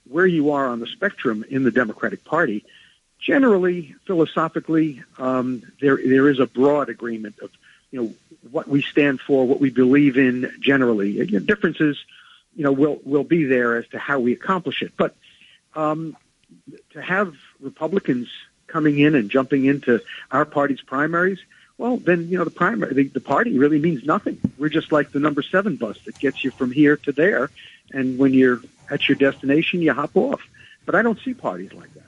where 0.09 0.27
you 0.27 0.53
are 0.53 0.67
on 0.67 0.81
the 0.81 0.87
spectrum 0.87 1.45
in 1.49 1.63
the 1.63 1.71
Democratic 1.71 2.25
Party, 2.25 2.65
generally, 3.19 3.95
philosophically, 4.07 5.03
um, 5.19 5.63
there 5.81 5.97
there 5.97 6.29
is 6.29 6.41
a 6.41 6.47
broad 6.47 6.89
agreement 6.89 7.39
of 7.41 7.51
you 7.91 8.03
know 8.03 8.15
what 8.51 8.69
we 8.69 8.83
stand 8.83 9.21
for, 9.21 9.47
what 9.47 9.61
we 9.61 9.71
believe 9.71 10.17
in 10.17 10.53
generally. 10.61 11.25
Differences, 11.27 11.99
you 12.59 12.65
know, 12.65 12.73
will 12.73 12.99
will 13.05 13.23
be 13.23 13.45
there 13.45 13.77
as 13.77 13.87
to 13.89 13.99
how 14.01 14.19
we 14.19 14.33
accomplish 14.33 14.83
it. 14.83 14.93
But 14.97 15.15
um, 15.77 16.17
to 16.91 17.01
have 17.01 17.35
Republicans 17.61 18.29
coming 18.67 18.99
in 18.99 19.15
and 19.15 19.31
jumping 19.31 19.65
into 19.65 20.03
our 20.33 20.45
party's 20.45 20.83
primaries, 20.83 21.39
well, 21.79 21.99
then 21.99 22.29
you 22.29 22.37
know 22.37 22.43
the 22.43 22.51
primary, 22.51 22.93
the, 22.95 23.05
the 23.05 23.21
party 23.21 23.57
really 23.57 23.79
means 23.79 24.05
nothing. 24.05 24.41
We're 24.59 24.71
just 24.71 24.91
like 24.91 25.13
the 25.13 25.21
number 25.21 25.41
seven 25.41 25.77
bus 25.77 26.01
that 26.07 26.19
gets 26.19 26.43
you 26.43 26.51
from 26.51 26.73
here 26.73 26.97
to 26.97 27.13
there, 27.13 27.49
and 27.93 28.19
when 28.19 28.35
you're 28.35 28.61
at 28.91 29.09
your 29.09 29.15
destination, 29.15 29.81
you 29.81 29.93
hop 29.93 30.17
off. 30.17 30.43
But 30.85 30.97
I 30.97 31.03
don't 31.03 31.21
see 31.21 31.35
parties 31.35 31.73
like 31.73 31.95
that. 31.95 32.08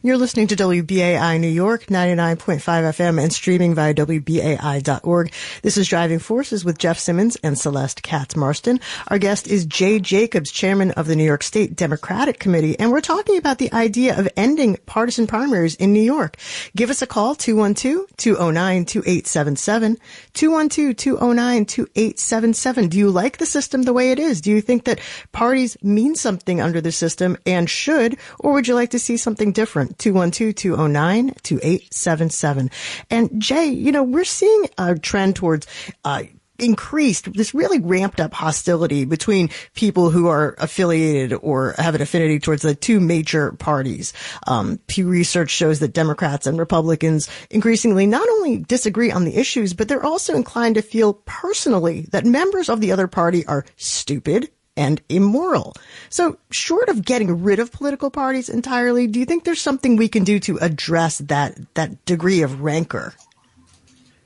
You're 0.00 0.16
listening 0.16 0.46
to 0.46 0.54
WBAI 0.54 1.40
New 1.40 1.48
York, 1.48 1.86
99.5 1.86 2.60
FM 2.60 3.20
and 3.20 3.32
streaming 3.32 3.74
via 3.74 3.92
WBAI.org. 3.94 5.32
This 5.62 5.76
is 5.76 5.88
Driving 5.88 6.20
Forces 6.20 6.64
with 6.64 6.78
Jeff 6.78 7.00
Simmons 7.00 7.36
and 7.42 7.58
Celeste 7.58 8.04
Katz 8.04 8.36
Marston. 8.36 8.78
Our 9.08 9.18
guest 9.18 9.48
is 9.48 9.66
Jay 9.66 9.98
Jacobs, 9.98 10.52
chairman 10.52 10.92
of 10.92 11.08
the 11.08 11.16
New 11.16 11.24
York 11.24 11.42
State 11.42 11.74
Democratic 11.74 12.38
Committee, 12.38 12.78
and 12.78 12.92
we're 12.92 13.00
talking 13.00 13.38
about 13.38 13.58
the 13.58 13.72
idea 13.72 14.16
of 14.16 14.28
ending 14.36 14.76
partisan 14.86 15.26
primaries 15.26 15.74
in 15.74 15.92
New 15.92 16.00
York. 16.00 16.36
Give 16.76 16.90
us 16.90 17.02
a 17.02 17.06
call, 17.06 17.34
212-209-2877, 17.34 19.96
212-209-2877. 20.32 22.88
Do 22.88 22.98
you 22.98 23.10
like 23.10 23.38
the 23.38 23.46
system 23.46 23.82
the 23.82 23.92
way 23.92 24.12
it 24.12 24.20
is? 24.20 24.40
Do 24.40 24.52
you 24.52 24.60
think 24.60 24.84
that 24.84 25.00
parties 25.32 25.76
mean 25.82 26.14
something 26.14 26.60
under 26.60 26.80
the 26.80 26.92
system 26.92 27.36
and 27.44 27.68
should, 27.68 28.16
or 28.38 28.52
would 28.52 28.68
you 28.68 28.76
like 28.76 28.90
to 28.90 29.00
see 29.00 29.16
something 29.16 29.50
different? 29.50 29.87
212-209-2877. 29.96 32.72
And 33.10 33.40
Jay, 33.40 33.66
you 33.66 33.92
know, 33.92 34.02
we're 34.02 34.24
seeing 34.24 34.68
a 34.76 34.98
trend 34.98 35.36
towards, 35.36 35.68
uh, 36.04 36.24
increased 36.58 37.32
this 37.32 37.54
really 37.54 37.78
ramped 37.78 38.20
up 38.20 38.34
hostility 38.34 39.04
between 39.04 39.50
people 39.74 40.10
who 40.10 40.26
are 40.26 40.56
affiliated 40.58 41.38
or 41.40 41.74
have 41.78 41.94
an 41.94 42.02
affinity 42.02 42.40
towards 42.40 42.62
the 42.62 42.74
two 42.74 43.00
major 43.00 43.52
parties. 43.52 44.12
Um, 44.46 44.78
Pew 44.88 45.08
Research 45.08 45.50
shows 45.50 45.78
that 45.80 45.92
Democrats 45.92 46.46
and 46.46 46.58
Republicans 46.58 47.28
increasingly 47.50 48.06
not 48.06 48.28
only 48.28 48.58
disagree 48.58 49.12
on 49.12 49.24
the 49.24 49.38
issues, 49.38 49.72
but 49.72 49.88
they're 49.88 50.04
also 50.04 50.34
inclined 50.34 50.74
to 50.74 50.82
feel 50.82 51.14
personally 51.24 52.02
that 52.10 52.24
members 52.24 52.68
of 52.68 52.80
the 52.80 52.92
other 52.92 53.06
party 53.06 53.46
are 53.46 53.64
stupid 53.76 54.50
and 54.78 55.02
immoral. 55.08 55.74
So 56.08 56.38
short 56.50 56.88
of 56.88 57.04
getting 57.04 57.42
rid 57.42 57.58
of 57.58 57.72
political 57.72 58.10
parties 58.10 58.48
entirely, 58.48 59.08
do 59.08 59.18
you 59.18 59.26
think 59.26 59.44
there's 59.44 59.60
something 59.60 59.96
we 59.96 60.08
can 60.08 60.24
do 60.24 60.38
to 60.40 60.56
address 60.58 61.18
that, 61.18 61.58
that 61.74 62.04
degree 62.04 62.42
of 62.42 62.62
rancor? 62.62 63.12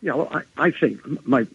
Yeah, 0.03 0.15
well, 0.15 0.29
I, 0.31 0.67
I 0.67 0.71
think 0.71 1.27
my 1.27 1.47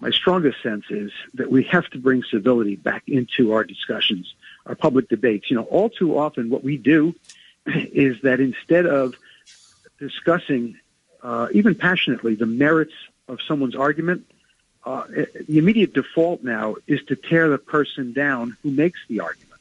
my 0.00 0.10
strongest 0.10 0.62
sense 0.62 0.84
is 0.90 1.12
that 1.34 1.50
we 1.50 1.62
have 1.62 1.88
to 1.90 1.98
bring 1.98 2.22
civility 2.24 2.76
back 2.76 3.04
into 3.06 3.52
our 3.52 3.64
discussions, 3.64 4.34
our 4.66 4.74
public 4.74 5.08
debates. 5.08 5.50
You 5.50 5.56
know, 5.56 5.62
all 5.62 5.88
too 5.88 6.18
often 6.18 6.50
what 6.50 6.62
we 6.62 6.76
do 6.76 7.14
is 7.66 8.20
that 8.22 8.38
instead 8.38 8.84
of 8.84 9.14
discussing, 9.98 10.76
uh, 11.22 11.48
even 11.52 11.74
passionately, 11.74 12.34
the 12.34 12.44
merits 12.44 12.92
of 13.28 13.38
someone's 13.48 13.76
argument, 13.76 14.26
uh, 14.84 15.04
the 15.48 15.58
immediate 15.58 15.94
default 15.94 16.42
now 16.42 16.76
is 16.86 17.02
to 17.04 17.16
tear 17.16 17.48
the 17.48 17.58
person 17.58 18.12
down 18.12 18.56
who 18.62 18.70
makes 18.70 19.00
the 19.08 19.20
argument. 19.20 19.60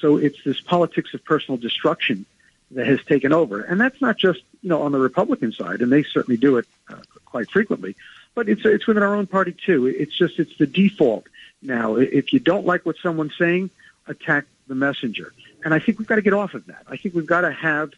So 0.00 0.16
it's 0.16 0.42
this 0.44 0.60
politics 0.60 1.14
of 1.14 1.24
personal 1.24 1.58
destruction 1.58 2.26
that 2.72 2.86
has 2.86 3.02
taken 3.04 3.32
over, 3.32 3.62
and 3.62 3.80
that's 3.80 4.00
not 4.00 4.16
just 4.16 4.40
you 4.62 4.68
know 4.68 4.82
on 4.82 4.92
the 4.92 4.98
Republican 4.98 5.52
side, 5.52 5.80
and 5.80 5.90
they 5.90 6.02
certainly 6.02 6.36
do 6.36 6.58
it 6.58 6.66
uh, 6.88 6.96
quite 7.24 7.50
frequently, 7.50 7.96
but 8.34 8.48
it's 8.48 8.64
it's 8.64 8.86
within 8.86 9.02
our 9.02 9.14
own 9.14 9.26
party 9.26 9.52
too. 9.52 9.86
It's 9.86 10.16
just 10.16 10.38
it's 10.38 10.56
the 10.56 10.66
default 10.66 11.26
now. 11.62 11.96
If 11.96 12.32
you 12.32 12.38
don't 12.38 12.66
like 12.66 12.86
what 12.86 12.96
someone's 13.02 13.36
saying, 13.36 13.70
attack 14.06 14.44
the 14.68 14.74
messenger, 14.74 15.32
and 15.64 15.74
I 15.74 15.78
think 15.78 15.98
we've 15.98 16.08
got 16.08 16.16
to 16.16 16.22
get 16.22 16.32
off 16.32 16.54
of 16.54 16.66
that. 16.66 16.84
I 16.88 16.96
think 16.96 17.14
we've 17.14 17.26
got 17.26 17.42
to 17.42 17.50
have 17.50 17.92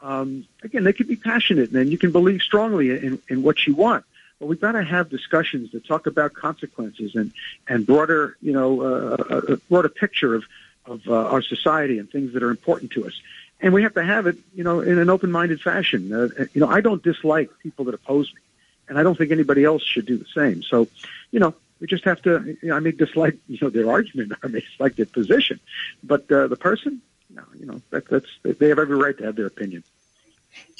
um, 0.00 0.46
again, 0.62 0.84
they 0.84 0.92
could 0.92 1.08
be 1.08 1.16
passionate 1.16 1.70
and 1.70 1.90
you 1.90 1.98
can 1.98 2.12
believe 2.12 2.42
strongly 2.42 2.90
in, 2.90 3.20
in 3.28 3.42
what 3.42 3.66
you 3.66 3.74
want. 3.74 4.04
But 4.38 4.46
we've 4.46 4.60
got 4.60 4.72
to 4.72 4.84
have 4.84 5.08
discussions 5.08 5.72
that 5.72 5.86
talk 5.86 6.06
about 6.06 6.34
consequences 6.34 7.14
and, 7.14 7.32
and 7.66 7.84
broader, 7.84 8.36
you 8.40 8.52
know, 8.52 8.82
uh, 8.82 9.40
a 9.48 9.56
broader 9.56 9.88
picture 9.88 10.34
of, 10.34 10.44
of 10.86 11.06
uh, 11.08 11.12
our 11.12 11.42
society 11.42 11.98
and 11.98 12.10
things 12.10 12.34
that 12.34 12.42
are 12.42 12.50
important 12.50 12.92
to 12.92 13.06
us. 13.06 13.20
And 13.60 13.72
we 13.72 13.82
have 13.82 13.94
to 13.94 14.04
have 14.04 14.26
it, 14.28 14.36
you 14.54 14.62
know, 14.62 14.80
in 14.80 14.98
an 14.98 15.10
open-minded 15.10 15.60
fashion. 15.60 16.12
Uh, 16.12 16.28
you 16.52 16.60
know, 16.60 16.68
I 16.68 16.80
don't 16.80 17.02
dislike 17.02 17.50
people 17.62 17.86
that 17.86 17.94
oppose 17.94 18.32
me, 18.32 18.40
and 18.88 18.96
I 18.96 19.02
don't 19.02 19.18
think 19.18 19.32
anybody 19.32 19.64
else 19.64 19.82
should 19.82 20.06
do 20.06 20.16
the 20.16 20.26
same. 20.32 20.62
So, 20.62 20.86
you 21.32 21.40
know, 21.40 21.54
we 21.80 21.88
just 21.88 22.04
have 22.04 22.22
to. 22.22 22.56
You 22.62 22.68
know, 22.68 22.76
I 22.76 22.80
may 22.80 22.92
dislike, 22.92 23.36
you 23.48 23.58
know, 23.60 23.70
their 23.70 23.90
argument, 23.90 24.32
I 24.42 24.46
may 24.46 24.60
dislike 24.60 24.94
their 24.94 25.06
position, 25.06 25.58
but 26.04 26.30
uh, 26.30 26.46
the 26.46 26.56
person, 26.56 27.02
no, 27.30 27.42
you 27.58 27.66
know, 27.66 27.82
that, 27.90 28.08
that's 28.08 28.28
they 28.42 28.68
have 28.68 28.78
every 28.78 28.96
right 28.96 29.16
to 29.18 29.24
have 29.24 29.34
their 29.34 29.46
opinion. 29.46 29.82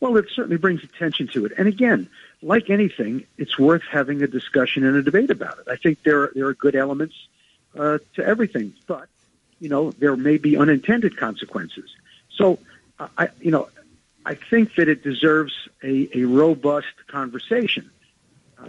Well, 0.00 0.16
it 0.16 0.26
certainly 0.34 0.58
brings 0.58 0.84
attention 0.84 1.28
to 1.28 1.46
it. 1.46 1.52
And 1.56 1.66
again, 1.66 2.08
like 2.42 2.68
anything, 2.68 3.26
it's 3.38 3.58
worth 3.58 3.82
having 3.90 4.22
a 4.22 4.26
discussion 4.26 4.84
and 4.84 4.96
a 4.96 5.02
debate 5.02 5.30
about 5.30 5.58
it. 5.58 5.68
I 5.68 5.76
think 5.76 6.02
there 6.02 6.24
are, 6.24 6.32
there 6.34 6.46
are 6.46 6.54
good 6.54 6.76
elements 6.76 7.14
uh, 7.76 7.98
to 8.14 8.24
everything, 8.24 8.74
but 8.86 9.08
you 9.60 9.68
know 9.68 9.92
there 9.92 10.16
may 10.16 10.36
be 10.36 10.56
unintended 10.56 11.16
consequences. 11.16 11.90
So, 12.36 12.58
I 13.18 13.28
you 13.40 13.50
know 13.50 13.68
I 14.26 14.34
think 14.34 14.74
that 14.76 14.88
it 14.88 15.02
deserves 15.02 15.52
a, 15.82 16.08
a 16.14 16.24
robust 16.24 16.94
conversation 17.06 17.90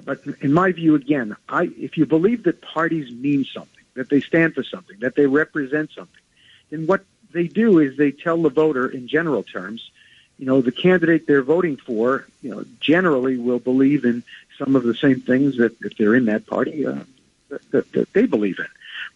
but 0.03 0.21
in 0.41 0.51
my 0.51 0.71
view, 0.71 0.95
again, 0.95 1.36
I, 1.47 1.69
if 1.77 1.97
you 1.97 2.05
believe 2.05 2.43
that 2.43 2.62
parties 2.62 3.12
mean 3.12 3.45
something, 3.45 3.84
that 3.93 4.10
they 4.10 4.21
stand 4.21 4.53
for 4.53 4.63
something, 4.63 4.99
that 4.99 5.15
they 5.15 5.25
represent 5.27 5.91
something, 5.91 6.21
then 6.69 6.88
what 6.88 7.03
they 7.31 7.47
do 7.47 7.79
is 7.79 7.97
they 7.97 8.12
tell 8.12 8.41
the 8.41 8.49
voter 8.49 8.88
in 8.88 9.08
general 9.08 9.43
terms, 9.43 9.89
you 10.38 10.45
know, 10.45 10.62
the 10.62 10.71
candidate 10.71 11.27
they're 11.27 11.41
voting 11.41 11.77
for, 11.77 12.25
you 12.41 12.49
know, 12.49 12.65
generally 12.79 13.38
will 13.38 13.60
believe 13.60 14.05
in 14.05 14.23
some 14.58 14.75
of 14.75 14.84
the 14.84 14.95
same 14.95 15.21
things 15.21 15.58
that 15.58 15.75
if 15.81 15.97
they're 15.97 16.15
in 16.15 16.25
that 16.25 16.45
party, 16.45 16.86
uh, 16.86 17.03
that, 17.49 17.71
that, 17.71 17.91
that 17.93 18.13
they 18.13 18.25
believe 18.25 18.60
in. 18.60 18.67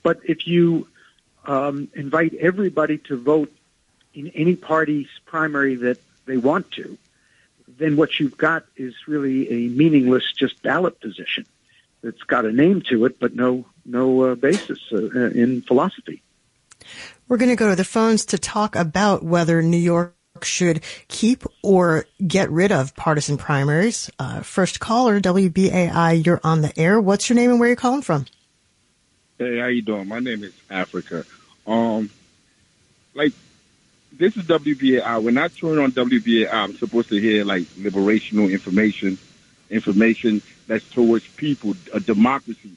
But 0.03 0.19
if 0.23 0.47
you 0.47 0.87
um, 1.45 1.89
invite 1.93 2.33
everybody 2.35 2.97
to 2.99 3.17
vote 3.17 3.51
in 4.13 4.29
any 4.29 4.55
party's 4.55 5.07
primary 5.25 5.75
that 5.75 5.99
they 6.25 6.37
want 6.37 6.71
to, 6.71 6.97
then 7.79 7.95
what 7.95 8.19
you've 8.19 8.37
got 8.37 8.65
is 8.75 8.93
really 9.07 9.49
a 9.49 9.69
meaningless 9.69 10.31
just 10.31 10.61
ballot 10.61 10.99
position 10.99 11.45
that's 12.01 12.21
got 12.23 12.45
a 12.45 12.51
name 12.51 12.81
to 12.89 13.05
it, 13.05 13.19
but 13.19 13.35
no 13.35 13.65
no 13.85 14.21
uh, 14.21 14.35
basis 14.35 14.79
uh, 14.91 15.31
in 15.31 15.61
philosophy. 15.63 16.21
We're 17.27 17.37
going 17.37 17.49
to 17.49 17.55
go 17.55 17.69
to 17.69 17.75
the 17.75 17.83
phones 17.83 18.25
to 18.27 18.37
talk 18.37 18.75
about 18.75 19.23
whether 19.23 19.61
New 19.61 19.77
York 19.77 20.15
should 20.41 20.81
keep 21.07 21.43
or 21.63 22.05
get 22.25 22.49
rid 22.49 22.71
of 22.71 22.95
partisan 22.95 23.37
primaries. 23.37 24.09
Uh, 24.19 24.41
first 24.41 24.79
caller, 24.79 25.19
WBAI, 25.19 26.25
you're 26.25 26.39
on 26.43 26.61
the 26.61 26.77
air. 26.79 27.01
What's 27.01 27.29
your 27.29 27.35
name 27.35 27.51
and 27.51 27.59
where 27.59 27.69
you're 27.69 27.75
calling 27.75 28.01
from? 28.01 28.25
Hey, 29.37 29.59
how 29.59 29.67
you 29.67 29.81
doing? 29.81 30.07
My 30.07 30.19
name 30.19 30.43
is 30.43 30.53
Africa. 30.69 31.25
Um, 31.67 32.09
like 33.13 33.33
this 34.19 34.35
is 34.35 34.43
WBAI. 34.43 35.23
When 35.23 35.37
I 35.37 35.47
turn 35.47 35.79
on 35.79 35.93
WBAI, 35.93 36.53
I'm 36.53 36.75
supposed 36.75 37.07
to 37.07 37.19
hear 37.19 37.45
like 37.45 37.63
liberational 37.79 38.51
information, 38.51 39.17
information 39.69 40.41
that's 40.67 40.87
towards 40.89 41.25
people, 41.25 41.73
a 41.93 42.01
democracy. 42.01 42.71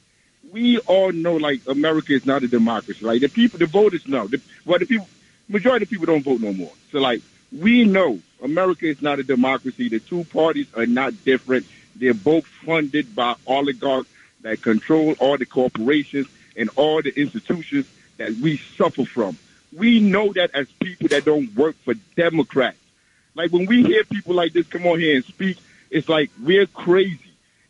We 0.53 0.79
all 0.79 1.11
know 1.11 1.35
like 1.35 1.59
America 1.67 2.13
is 2.13 2.25
not 2.25 2.43
a 2.43 2.47
democracy. 2.47 3.05
Like 3.05 3.19
the 3.19 3.27
people, 3.27 3.59
the 3.59 3.65
voters 3.65 4.07
know. 4.07 4.25
The, 4.27 4.39
well, 4.65 4.79
the 4.79 4.85
people, 4.85 5.07
majority 5.49 5.83
of 5.83 5.89
people 5.89 6.05
don't 6.05 6.23
vote 6.23 6.39
no 6.39 6.53
more. 6.53 6.71
So 6.93 6.99
like 6.99 7.21
we 7.51 7.83
know 7.83 8.19
America 8.41 8.85
is 8.85 9.01
not 9.01 9.19
a 9.19 9.23
democracy. 9.23 9.89
The 9.89 9.99
two 9.99 10.23
parties 10.23 10.67
are 10.75 10.85
not 10.85 11.25
different. 11.25 11.65
They're 11.97 12.13
both 12.13 12.45
funded 12.45 13.13
by 13.13 13.35
oligarchs 13.45 14.09
that 14.43 14.61
control 14.61 15.13
all 15.19 15.37
the 15.37 15.45
corporations 15.45 16.27
and 16.55 16.69
all 16.77 17.01
the 17.01 17.11
institutions 17.19 17.85
that 18.15 18.31
we 18.31 18.57
suffer 18.77 19.03
from 19.03 19.37
we 19.75 19.99
know 19.99 20.33
that 20.33 20.51
as 20.53 20.67
people 20.81 21.07
that 21.09 21.25
don't 21.25 21.53
work 21.55 21.75
for 21.83 21.93
Democrats. 22.15 22.77
Like 23.35 23.51
when 23.51 23.65
we 23.65 23.83
hear 23.83 24.03
people 24.03 24.35
like 24.35 24.53
this 24.53 24.67
come 24.67 24.85
on 24.85 24.99
here 24.99 25.15
and 25.15 25.25
speak, 25.25 25.57
it's 25.89 26.09
like 26.09 26.29
we're 26.41 26.67
crazy. 26.67 27.19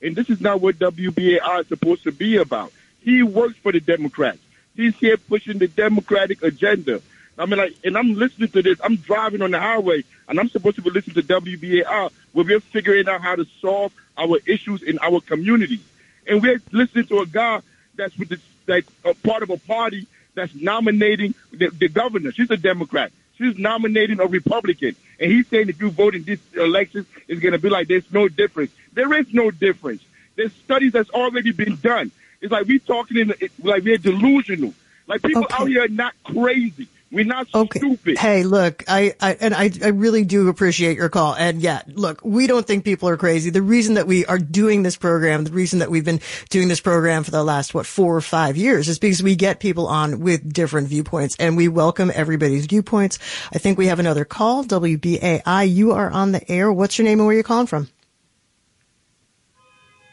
And 0.02 0.16
this 0.16 0.30
is 0.30 0.42
not 0.42 0.60
what 0.60 0.80
WBAI 0.80 1.62
is 1.62 1.68
supposed 1.68 2.04
to 2.04 2.12
be 2.12 2.38
about. 2.38 2.74
He 3.00 3.24
works 3.24 3.56
for 3.58 3.72
the 3.72 3.80
Democrats. 3.80 4.40
He's 4.76 4.96
here 4.96 5.18
pushing 5.18 5.60
the 5.60 5.68
Democratic 5.68 6.44
agenda. 6.44 7.02
I 7.38 7.46
mean, 7.46 7.58
like, 7.58 7.76
and 7.84 7.98
I'm 7.98 8.14
listening 8.14 8.50
to 8.50 8.62
this. 8.62 8.80
I'm 8.84 8.98
driving 8.98 9.42
on 9.42 9.52
the 9.52 9.60
highway, 9.60 10.04
and 10.28 10.40
I'm 10.40 10.50
supposed 10.50 10.76
to 10.76 10.82
be 10.82 10.90
listening 10.90 11.16
to 11.16 11.24
WBAI, 11.24 12.12
where 12.32 12.46
we're 12.46 12.60
figuring 12.60 13.08
out 13.08 13.22
how 13.22 13.36
to 13.36 13.46
solve 13.60 13.94
our 14.18 14.40
issues 14.46 14.84
in 14.84 15.00
our 15.00 15.20
community. 15.22 15.80
And 16.28 16.42
we're 16.42 16.62
listening 16.72 17.06
to 17.08 17.20
a 17.20 17.26
guy 17.26 17.62
that's 17.96 18.18
with 18.18 18.30
this, 18.30 18.40
like 18.68 18.86
a 19.04 19.14
part 19.14 19.44
of 19.44 19.50
a 19.50 19.58
party 19.58 20.08
that's 20.36 20.54
nominating 20.56 21.36
the, 21.52 21.70
the 21.70 21.90
governor. 21.90 22.32
She's 22.32 22.52
a 22.52 22.58
Democrat. 22.58 23.12
She's 23.38 23.58
nominating 23.58 24.20
a 24.20 24.26
Republican. 24.26 24.96
And 25.20 25.32
he's 25.32 25.48
saying 25.48 25.70
if 25.70 25.82
you 25.82 25.90
vote 25.90 26.16
in 26.16 26.24
this 26.24 26.40
election, 26.56 27.06
it's 27.28 27.42
going 27.42 27.54
to 27.54 27.60
be 27.60 27.70
like 27.70 27.88
there's 27.88 28.12
no 28.12 28.28
difference. 28.28 28.72
There 28.94 29.12
is 29.14 29.34
no 29.34 29.52
difference. 29.52 30.04
There's 30.36 30.54
studies 30.54 30.94
that's 30.94 31.10
already 31.10 31.52
been 31.52 31.78
done. 31.78 32.12
It's 32.42 32.52
like 32.52 32.68
we 32.68 32.80
talking 32.80 33.18
in 33.18 33.34
like 33.64 33.84
we're 33.84 33.98
delusional. 33.98 34.74
Like 35.08 35.22
people 35.22 35.44
okay. 35.46 35.56
out 35.56 35.68
here 35.68 35.84
are 35.84 35.88
not 35.88 36.14
crazy. 36.24 36.88
We're 37.14 37.26
not 37.26 37.48
okay. 37.54 37.78
stupid. 37.78 38.18
Hey, 38.18 38.42
look, 38.42 38.84
I, 38.88 39.14
I 39.22 39.38
and 39.40 39.54
I, 39.54 39.70
I 39.84 39.90
really 39.90 40.24
do 40.24 40.50
appreciate 40.50 40.98
your 40.98 41.10
call. 41.10 41.36
And 41.36 41.62
yeah, 41.62 41.84
look, 41.88 42.22
we 42.24 42.48
don't 42.48 42.66
think 42.66 42.84
people 42.84 43.08
are 43.08 43.18
crazy. 43.18 43.52
The 43.52 43.62
reason 43.62 43.94
that 43.94 44.08
we 44.08 44.26
are 44.26 44.40
doing 44.40 44.82
this 44.82 44.98
program, 44.98 45.44
the 45.44 45.52
reason 45.52 45.78
that 45.80 45.92
we've 45.92 46.04
been 46.04 46.22
doing 46.50 46.70
this 46.70 46.82
program 46.82 47.24
for 47.24 47.30
the 47.30 47.44
last 47.44 47.76
what 47.76 47.86
four 47.86 48.18
or 48.18 48.22
five 48.22 48.58
years, 48.58 48.90
is 48.90 48.98
because 48.98 49.22
we 49.22 49.36
get 49.36 49.60
people 49.60 49.86
on 49.86 50.22
with 50.22 50.52
different 50.52 50.88
viewpoints, 50.88 51.36
and 51.40 51.56
we 51.56 51.68
welcome 51.68 52.12
everybody's 52.16 52.66
viewpoints. 52.66 53.20
I 53.54 53.60
think 53.60 53.78
we 53.78 53.88
have 53.88 54.00
another 54.00 54.26
call. 54.26 54.64
WBAI, 54.64 55.72
you 55.72 55.92
are 55.92 56.10
on 56.10 56.32
the 56.32 56.52
air. 56.52 56.74
What's 56.74 56.98
your 56.98 57.06
name 57.06 57.20
and 57.20 57.28
where 57.28 57.36
are 57.36 57.38
you 57.38 57.44
calling 57.44 57.68
from? 57.68 57.90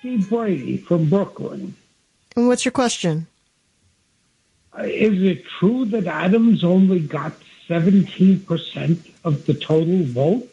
Steve 0.00 0.28
Brady 0.28 0.76
from 0.76 1.08
Brooklyn. 1.08 1.74
And 2.36 2.46
what's 2.46 2.66
your 2.66 2.72
question? 2.72 3.26
Is 4.78 5.22
it 5.22 5.44
true 5.58 5.84
that 5.86 6.06
Adams 6.06 6.62
only 6.64 7.00
got 7.00 7.32
17% 7.68 9.10
of 9.24 9.46
the 9.46 9.54
total 9.54 10.04
vote? 10.04 10.46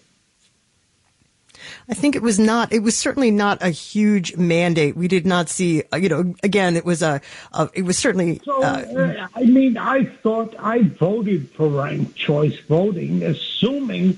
I 1.90 1.94
think 1.94 2.16
it 2.16 2.22
was 2.22 2.38
not. 2.38 2.72
It 2.74 2.80
was 2.84 2.98
certainly 2.98 3.32
not 3.32 3.64
a 3.64 3.70
huge 3.70 4.36
mandate. 4.36 4.96
We 4.96 5.08
did 5.08 5.26
not 5.26 5.50
see. 5.50 5.84
uh, 5.92 5.98
You 5.98 6.10
know, 6.10 6.36
again, 6.44 6.76
it 6.76 6.86
was 6.86 7.02
a. 7.02 7.22
a 7.54 7.70
it 7.74 7.84
was 7.84 7.98
certainly. 7.98 8.42
So, 8.44 8.62
Uh, 8.62 8.66
uh, 8.96 9.28
I 9.36 9.44
mean, 9.44 9.78
I 9.78 10.04
thought 10.04 10.54
I 10.60 10.84
voted 10.84 11.50
for 11.52 11.68
ranked 11.68 12.16
choice 12.16 12.60
voting, 12.68 13.24
assuming 13.24 14.18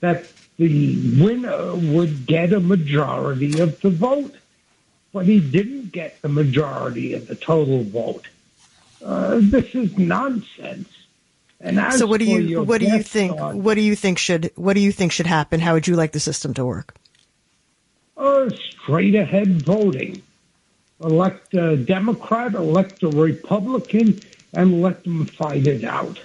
that 0.00 0.26
the 0.56 0.96
winner 1.22 1.74
would 1.74 2.26
get 2.26 2.52
a 2.52 2.60
majority 2.60 3.58
of 3.60 3.80
the 3.80 3.90
vote. 3.90 4.34
But 5.12 5.26
he 5.26 5.40
didn't 5.40 5.90
get 5.92 6.22
the 6.22 6.28
majority 6.28 7.14
of 7.14 7.26
the 7.26 7.34
total 7.34 7.82
vote. 7.82 8.28
Uh, 9.04 9.38
this 9.40 9.74
is 9.74 9.96
nonsense. 9.98 10.88
And 11.60 11.78
as 11.78 11.98
so 11.98 12.06
what 12.06 12.20
do 12.20 12.24
you 12.26 12.62
what 12.62 12.80
do 12.80 12.86
you 12.86 13.02
think 13.02 13.38
what 13.38 13.74
do 13.74 13.80
you 13.82 13.94
think 13.94 14.18
should 14.18 14.50
what 14.56 14.74
do 14.74 14.80
you 14.80 14.92
think 14.92 15.12
should 15.12 15.26
happen? 15.26 15.60
How 15.60 15.74
would 15.74 15.86
you 15.86 15.94
like 15.96 16.12
the 16.12 16.20
system 16.20 16.54
to 16.54 16.64
work? 16.64 16.94
uh, 18.16 18.50
straight 18.50 19.14
ahead 19.14 19.62
voting. 19.62 20.22
Elect 21.02 21.54
a 21.54 21.76
Democrat, 21.78 22.54
elect 22.54 23.02
a 23.02 23.08
Republican, 23.08 24.20
and 24.52 24.82
let 24.82 25.02
them 25.04 25.24
fight 25.24 25.66
it 25.66 25.84
out. 25.84 26.18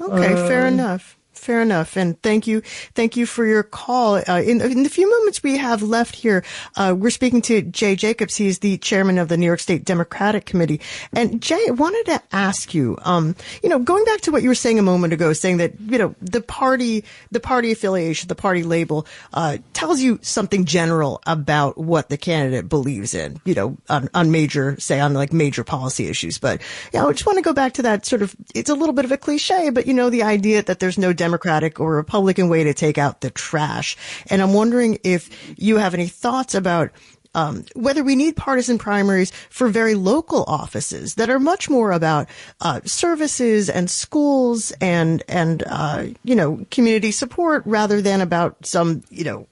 Okay, 0.00 0.34
fair 0.48 0.66
Um, 0.66 0.74
enough. 0.74 1.16
Fair 1.40 1.62
enough. 1.62 1.96
And 1.96 2.20
thank 2.22 2.46
you. 2.46 2.60
Thank 2.94 3.16
you 3.16 3.24
for 3.24 3.46
your 3.46 3.62
call. 3.62 4.16
Uh, 4.16 4.42
in, 4.44 4.60
in 4.60 4.82
the 4.82 4.90
few 4.90 5.10
moments 5.10 5.42
we 5.42 5.56
have 5.56 5.82
left 5.82 6.14
here, 6.14 6.44
uh, 6.76 6.94
we're 6.96 7.08
speaking 7.08 7.40
to 7.42 7.62
Jay 7.62 7.96
Jacobs. 7.96 8.36
He's 8.36 8.58
the 8.58 8.76
chairman 8.76 9.16
of 9.16 9.28
the 9.28 9.38
New 9.38 9.46
York 9.46 9.60
State 9.60 9.86
Democratic 9.86 10.44
Committee. 10.44 10.82
And 11.14 11.40
Jay, 11.40 11.58
I 11.66 11.70
wanted 11.70 12.04
to 12.12 12.22
ask 12.30 12.74
you, 12.74 12.98
um, 13.02 13.34
you 13.62 13.70
know, 13.70 13.78
going 13.78 14.04
back 14.04 14.20
to 14.22 14.32
what 14.32 14.42
you 14.42 14.50
were 14.50 14.54
saying 14.54 14.78
a 14.78 14.82
moment 14.82 15.14
ago, 15.14 15.32
saying 15.32 15.56
that, 15.56 15.80
you 15.80 15.96
know, 15.96 16.14
the 16.20 16.42
party, 16.42 17.04
the 17.30 17.40
party 17.40 17.72
affiliation, 17.72 18.28
the 18.28 18.34
party 18.34 18.62
label, 18.62 19.06
uh, 19.32 19.56
tells 19.72 20.02
you 20.02 20.18
something 20.20 20.66
general 20.66 21.22
about 21.26 21.78
what 21.78 22.10
the 22.10 22.18
candidate 22.18 22.68
believes 22.68 23.14
in, 23.14 23.40
you 23.46 23.54
know, 23.54 23.78
on, 23.88 24.10
on 24.12 24.30
major, 24.30 24.78
say 24.78 25.00
on 25.00 25.14
like 25.14 25.32
major 25.32 25.64
policy 25.64 26.06
issues. 26.06 26.36
But, 26.36 26.60
you 26.92 27.00
know, 27.00 27.08
I 27.08 27.12
just 27.12 27.24
want 27.24 27.38
to 27.38 27.42
go 27.42 27.54
back 27.54 27.72
to 27.74 27.82
that 27.82 28.04
sort 28.04 28.20
of, 28.20 28.36
it's 28.54 28.68
a 28.68 28.74
little 28.74 28.94
bit 28.94 29.06
of 29.06 29.12
a 29.12 29.16
cliche, 29.16 29.70
but 29.70 29.86
you 29.86 29.94
know, 29.94 30.10
the 30.10 30.22
idea 30.22 30.62
that 30.62 30.80
there's 30.80 30.98
no 30.98 31.14
Democratic 31.30 31.78
or 31.78 31.94
Republican 31.94 32.48
way 32.48 32.64
to 32.64 32.74
take 32.74 32.98
out 32.98 33.20
the 33.20 33.30
trash. 33.30 33.96
And 34.28 34.42
I'm 34.42 34.52
wondering 34.52 34.98
if 35.04 35.30
you 35.56 35.76
have 35.76 35.94
any 35.94 36.08
thoughts 36.08 36.56
about 36.56 36.90
um, 37.36 37.64
whether 37.76 38.02
we 38.02 38.16
need 38.16 38.36
partisan 38.36 38.78
primaries 38.78 39.30
for 39.48 39.68
very 39.68 39.94
local 39.94 40.42
offices 40.48 41.14
that 41.14 41.30
are 41.30 41.38
much 41.38 41.70
more 41.70 41.92
about 41.92 42.28
uh, 42.60 42.80
services 42.84 43.70
and 43.70 43.88
schools 43.88 44.72
and 44.80 45.22
and 45.28 45.62
uh, 45.68 46.06
you 46.24 46.34
know 46.34 46.66
community 46.72 47.12
support 47.12 47.62
rather 47.64 48.02
than 48.02 48.20
about 48.20 48.66
some 48.66 49.04
you 49.10 49.22
know 49.22 49.46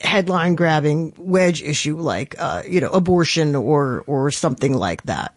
headline 0.00 0.54
grabbing 0.54 1.12
wedge 1.18 1.60
issue 1.60 1.96
like 1.96 2.36
uh, 2.38 2.62
you 2.68 2.80
know 2.80 2.90
abortion 2.90 3.56
or 3.56 4.04
or 4.06 4.30
something 4.30 4.74
like 4.74 5.02
that. 5.02 5.35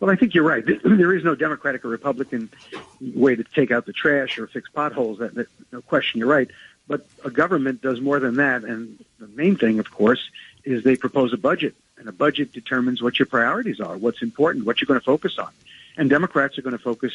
Well, 0.00 0.10
I 0.10 0.16
think 0.16 0.34
you're 0.34 0.44
right. 0.44 0.64
There 0.84 1.14
is 1.14 1.24
no 1.24 1.34
Democratic 1.34 1.84
or 1.84 1.88
Republican 1.88 2.50
way 3.00 3.36
to 3.36 3.44
take 3.44 3.70
out 3.70 3.86
the 3.86 3.92
trash 3.92 4.38
or 4.38 4.46
fix 4.46 4.68
potholes. 4.68 5.18
That, 5.18 5.34
that 5.34 5.46
no 5.72 5.82
question, 5.82 6.18
you're 6.18 6.28
right. 6.28 6.48
But 6.88 7.06
a 7.24 7.30
government 7.30 7.82
does 7.82 8.00
more 8.00 8.20
than 8.20 8.36
that, 8.36 8.62
and 8.64 9.04
the 9.18 9.26
main 9.28 9.56
thing, 9.56 9.80
of 9.80 9.90
course, 9.90 10.30
is 10.64 10.84
they 10.84 10.96
propose 10.96 11.32
a 11.32 11.36
budget, 11.36 11.74
and 11.98 12.08
a 12.08 12.12
budget 12.12 12.52
determines 12.52 13.02
what 13.02 13.18
your 13.18 13.26
priorities 13.26 13.80
are, 13.80 13.96
what's 13.96 14.22
important, 14.22 14.66
what 14.66 14.80
you're 14.80 14.86
going 14.86 15.00
to 15.00 15.04
focus 15.04 15.38
on. 15.38 15.50
And 15.96 16.08
Democrats 16.08 16.58
are 16.58 16.62
going 16.62 16.76
to 16.76 16.82
focus 16.82 17.12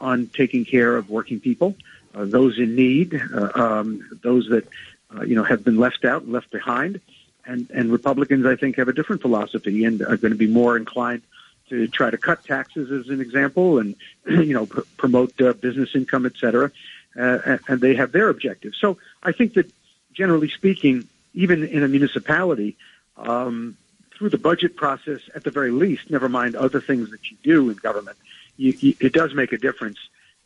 on 0.00 0.26
taking 0.26 0.64
care 0.66 0.96
of 0.96 1.08
working 1.08 1.40
people, 1.40 1.76
uh, 2.14 2.24
those 2.24 2.58
in 2.58 2.74
need, 2.74 3.20
uh, 3.34 3.50
um, 3.54 4.06
those 4.22 4.48
that 4.48 4.68
uh, 5.14 5.22
you 5.22 5.34
know 5.34 5.44
have 5.44 5.64
been 5.64 5.78
left 5.78 6.04
out 6.04 6.28
left 6.28 6.50
behind. 6.50 7.00
And, 7.48 7.70
and 7.70 7.92
Republicans, 7.92 8.44
I 8.44 8.56
think, 8.56 8.76
have 8.76 8.88
a 8.88 8.92
different 8.92 9.22
philosophy 9.22 9.84
and 9.84 10.02
are 10.02 10.16
going 10.16 10.32
to 10.32 10.38
be 10.38 10.48
more 10.48 10.76
inclined 10.76 11.22
to 11.68 11.88
try 11.88 12.10
to 12.10 12.18
cut 12.18 12.44
taxes, 12.44 12.90
as 12.90 13.08
an 13.08 13.20
example, 13.20 13.78
and 13.78 13.94
you 14.26 14.54
know 14.54 14.66
pr- 14.66 14.80
promote 14.96 15.40
uh, 15.40 15.52
business 15.54 15.94
income, 15.94 16.26
et 16.26 16.36
cetera. 16.36 16.70
Uh, 17.18 17.58
and- 17.68 17.80
they 17.80 17.94
have 17.94 18.12
their 18.12 18.28
objectives. 18.28 18.76
So 18.78 18.98
I 19.22 19.32
think 19.32 19.54
that, 19.54 19.70
generally 20.12 20.48
speaking, 20.48 21.08
even 21.34 21.64
in 21.64 21.82
a 21.82 21.88
municipality, 21.88 22.76
um, 23.16 23.76
through 24.12 24.30
the 24.30 24.38
budget 24.38 24.76
process, 24.76 25.20
at 25.34 25.44
the 25.44 25.50
very 25.50 25.70
least, 25.70 26.10
never 26.10 26.28
mind 26.28 26.56
other 26.56 26.80
things 26.80 27.10
that 27.10 27.30
you 27.30 27.36
do 27.42 27.70
in 27.70 27.76
government, 27.76 28.16
you, 28.56 28.74
you, 28.80 28.94
it 29.00 29.12
does 29.12 29.34
make 29.34 29.52
a 29.52 29.58
difference. 29.58 29.98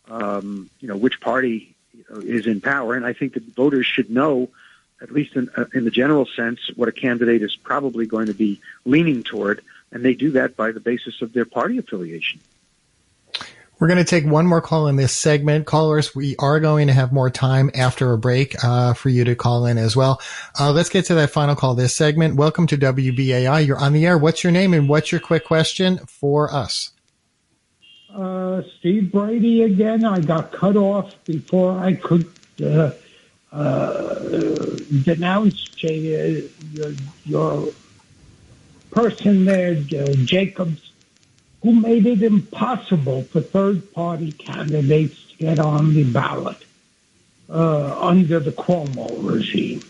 Um, 0.08 0.68
you 0.80 0.88
know 0.88 0.96
which 0.96 1.20
party 1.20 1.76
you 1.92 2.04
know, 2.10 2.20
is 2.20 2.46
in 2.46 2.60
power, 2.60 2.94
and 2.94 3.06
I 3.06 3.12
think 3.12 3.34
that 3.34 3.44
voters 3.54 3.86
should 3.86 4.10
know, 4.10 4.48
at 5.00 5.12
least 5.12 5.36
in, 5.36 5.48
uh, 5.56 5.66
in 5.72 5.84
the 5.84 5.90
general 5.90 6.26
sense, 6.26 6.60
what 6.74 6.88
a 6.88 6.92
candidate 6.92 7.42
is 7.42 7.54
probably 7.56 8.06
going 8.06 8.26
to 8.26 8.34
be 8.34 8.60
leaning 8.84 9.22
toward, 9.22 9.62
and 9.92 10.04
they 10.04 10.14
do 10.14 10.32
that 10.32 10.56
by 10.56 10.72
the 10.72 10.80
basis 10.80 11.22
of 11.22 11.32
their 11.32 11.44
party 11.44 11.78
affiliation. 11.78 12.40
We're 13.80 13.88
going 13.88 13.98
to 13.98 14.04
take 14.04 14.26
one 14.26 14.46
more 14.46 14.60
call 14.60 14.88
in 14.88 14.96
this 14.96 15.12
segment. 15.12 15.64
Callers, 15.66 16.14
we 16.14 16.36
are 16.38 16.60
going 16.60 16.88
to 16.88 16.92
have 16.92 17.12
more 17.12 17.30
time 17.30 17.70
after 17.74 18.12
a 18.12 18.18
break 18.18 18.62
uh, 18.62 18.92
for 18.92 19.08
you 19.08 19.24
to 19.24 19.34
call 19.34 19.64
in 19.64 19.78
as 19.78 19.96
well. 19.96 20.20
Uh, 20.58 20.70
let's 20.70 20.90
get 20.90 21.06
to 21.06 21.14
that 21.14 21.30
final 21.30 21.56
call 21.56 21.74
this 21.74 21.96
segment. 21.96 22.36
Welcome 22.36 22.66
to 22.66 22.76
WBAI. 22.76 23.66
You're 23.66 23.78
on 23.78 23.94
the 23.94 24.06
air. 24.06 24.18
What's 24.18 24.44
your 24.44 24.52
name 24.52 24.74
and 24.74 24.86
what's 24.86 25.10
your 25.10 25.20
quick 25.20 25.46
question 25.46 25.96
for 26.06 26.52
us? 26.52 26.90
Uh, 28.14 28.60
Steve 28.78 29.10
Brady 29.10 29.62
again. 29.62 30.04
I 30.04 30.20
got 30.20 30.52
cut 30.52 30.76
off 30.76 31.14
before 31.24 31.78
I 31.78 31.94
could 31.94 32.30
uh, 32.62 32.90
uh, 33.50 34.14
denounce 35.04 35.54
J- 35.54 36.42
uh, 36.42 36.48
your, 36.74 36.92
your 37.24 37.72
person 38.90 39.44
there, 39.44 39.72
uh, 39.72 40.12
Jacobs, 40.24 40.92
who 41.62 41.74
made 41.74 42.06
it 42.06 42.22
impossible 42.22 43.22
for 43.24 43.40
third-party 43.40 44.32
candidates 44.32 45.24
to 45.30 45.36
get 45.36 45.58
on 45.58 45.94
the 45.94 46.04
ballot 46.04 46.56
uh, 47.48 47.98
under 48.00 48.40
the 48.40 48.52
Cuomo 48.52 49.08
regime. 49.22 49.82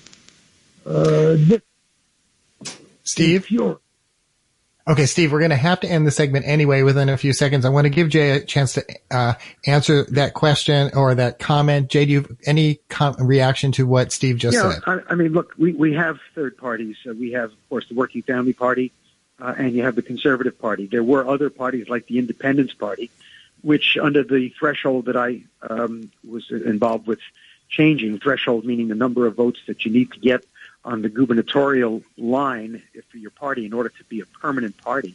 Uh, 0.84 1.36
this 1.36 1.62
Steve? 3.04 3.46
infuri- 3.46 3.78
Okay, 4.90 5.06
Steve, 5.06 5.30
we're 5.30 5.38
going 5.38 5.52
to 5.52 5.56
have 5.56 5.78
to 5.80 5.88
end 5.88 6.04
the 6.04 6.10
segment 6.10 6.48
anyway 6.48 6.82
within 6.82 7.08
a 7.08 7.16
few 7.16 7.32
seconds. 7.32 7.64
I 7.64 7.68
want 7.68 7.84
to 7.84 7.90
give 7.90 8.08
Jay 8.08 8.32
a 8.32 8.40
chance 8.44 8.72
to 8.72 8.84
uh, 9.12 9.34
answer 9.64 10.02
that 10.06 10.34
question 10.34 10.90
or 10.94 11.14
that 11.14 11.38
comment. 11.38 11.88
Jay, 11.88 12.06
do 12.06 12.10
you 12.10 12.22
have 12.22 12.36
any 12.44 12.80
com- 12.88 13.14
reaction 13.20 13.70
to 13.72 13.86
what 13.86 14.10
Steve 14.10 14.38
just 14.38 14.56
yeah, 14.56 14.72
said? 14.72 14.82
I, 14.88 14.98
I 15.10 15.14
mean, 15.14 15.32
look, 15.32 15.54
we, 15.56 15.72
we 15.74 15.94
have 15.94 16.18
third 16.34 16.56
parties. 16.56 16.96
Uh, 17.08 17.14
we 17.14 17.30
have, 17.30 17.52
of 17.52 17.68
course, 17.68 17.86
the 17.88 17.94
Working 17.94 18.22
Family 18.22 18.52
Party, 18.52 18.90
uh, 19.38 19.54
and 19.56 19.76
you 19.76 19.84
have 19.84 19.94
the 19.94 20.02
Conservative 20.02 20.58
Party. 20.58 20.86
There 20.86 21.04
were 21.04 21.24
other 21.24 21.50
parties 21.50 21.88
like 21.88 22.08
the 22.08 22.18
Independence 22.18 22.74
Party, 22.74 23.12
which, 23.62 23.96
under 23.96 24.24
the 24.24 24.48
threshold 24.58 25.04
that 25.04 25.16
I 25.16 25.44
um, 25.62 26.10
was 26.28 26.50
involved 26.50 27.06
with 27.06 27.20
changing, 27.68 28.18
threshold 28.18 28.64
meaning 28.64 28.88
the 28.88 28.96
number 28.96 29.28
of 29.28 29.36
votes 29.36 29.60
that 29.68 29.84
you 29.84 29.92
need 29.92 30.10
to 30.10 30.18
get 30.18 30.44
on 30.84 31.02
the 31.02 31.08
gubernatorial 31.08 32.02
line 32.16 32.82
for 33.10 33.18
your 33.18 33.30
party 33.30 33.66
in 33.66 33.72
order 33.72 33.90
to 33.90 34.04
be 34.04 34.20
a 34.20 34.26
permanent 34.26 34.76
party. 34.78 35.14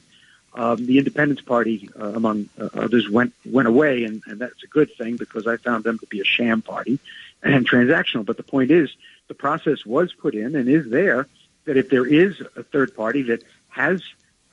Um, 0.53 0.85
the 0.85 0.97
Independence 0.99 1.41
Party, 1.41 1.89
uh, 1.99 2.13
among 2.13 2.49
uh, 2.57 2.69
others, 2.75 3.09
went 3.09 3.33
went 3.45 3.67
away, 3.67 4.05
and, 4.05 4.21
and 4.25 4.39
that's 4.39 4.63
a 4.63 4.67
good 4.67 4.89
thing 4.95 5.17
because 5.17 5.47
I 5.47 5.57
found 5.57 5.83
them 5.83 5.99
to 5.99 6.05
be 6.05 6.21
a 6.21 6.23
sham 6.23 6.61
party 6.61 6.99
and 7.43 7.67
transactional. 7.67 8.25
But 8.25 8.37
the 8.37 8.43
point 8.43 8.71
is, 8.71 8.89
the 9.27 9.33
process 9.33 9.85
was 9.85 10.13
put 10.13 10.33
in 10.33 10.55
and 10.55 10.69
is 10.69 10.89
there 10.89 11.27
that 11.65 11.77
if 11.77 11.89
there 11.89 12.05
is 12.05 12.41
a 12.55 12.63
third 12.63 12.95
party 12.95 13.23
that 13.23 13.43
has 13.69 14.01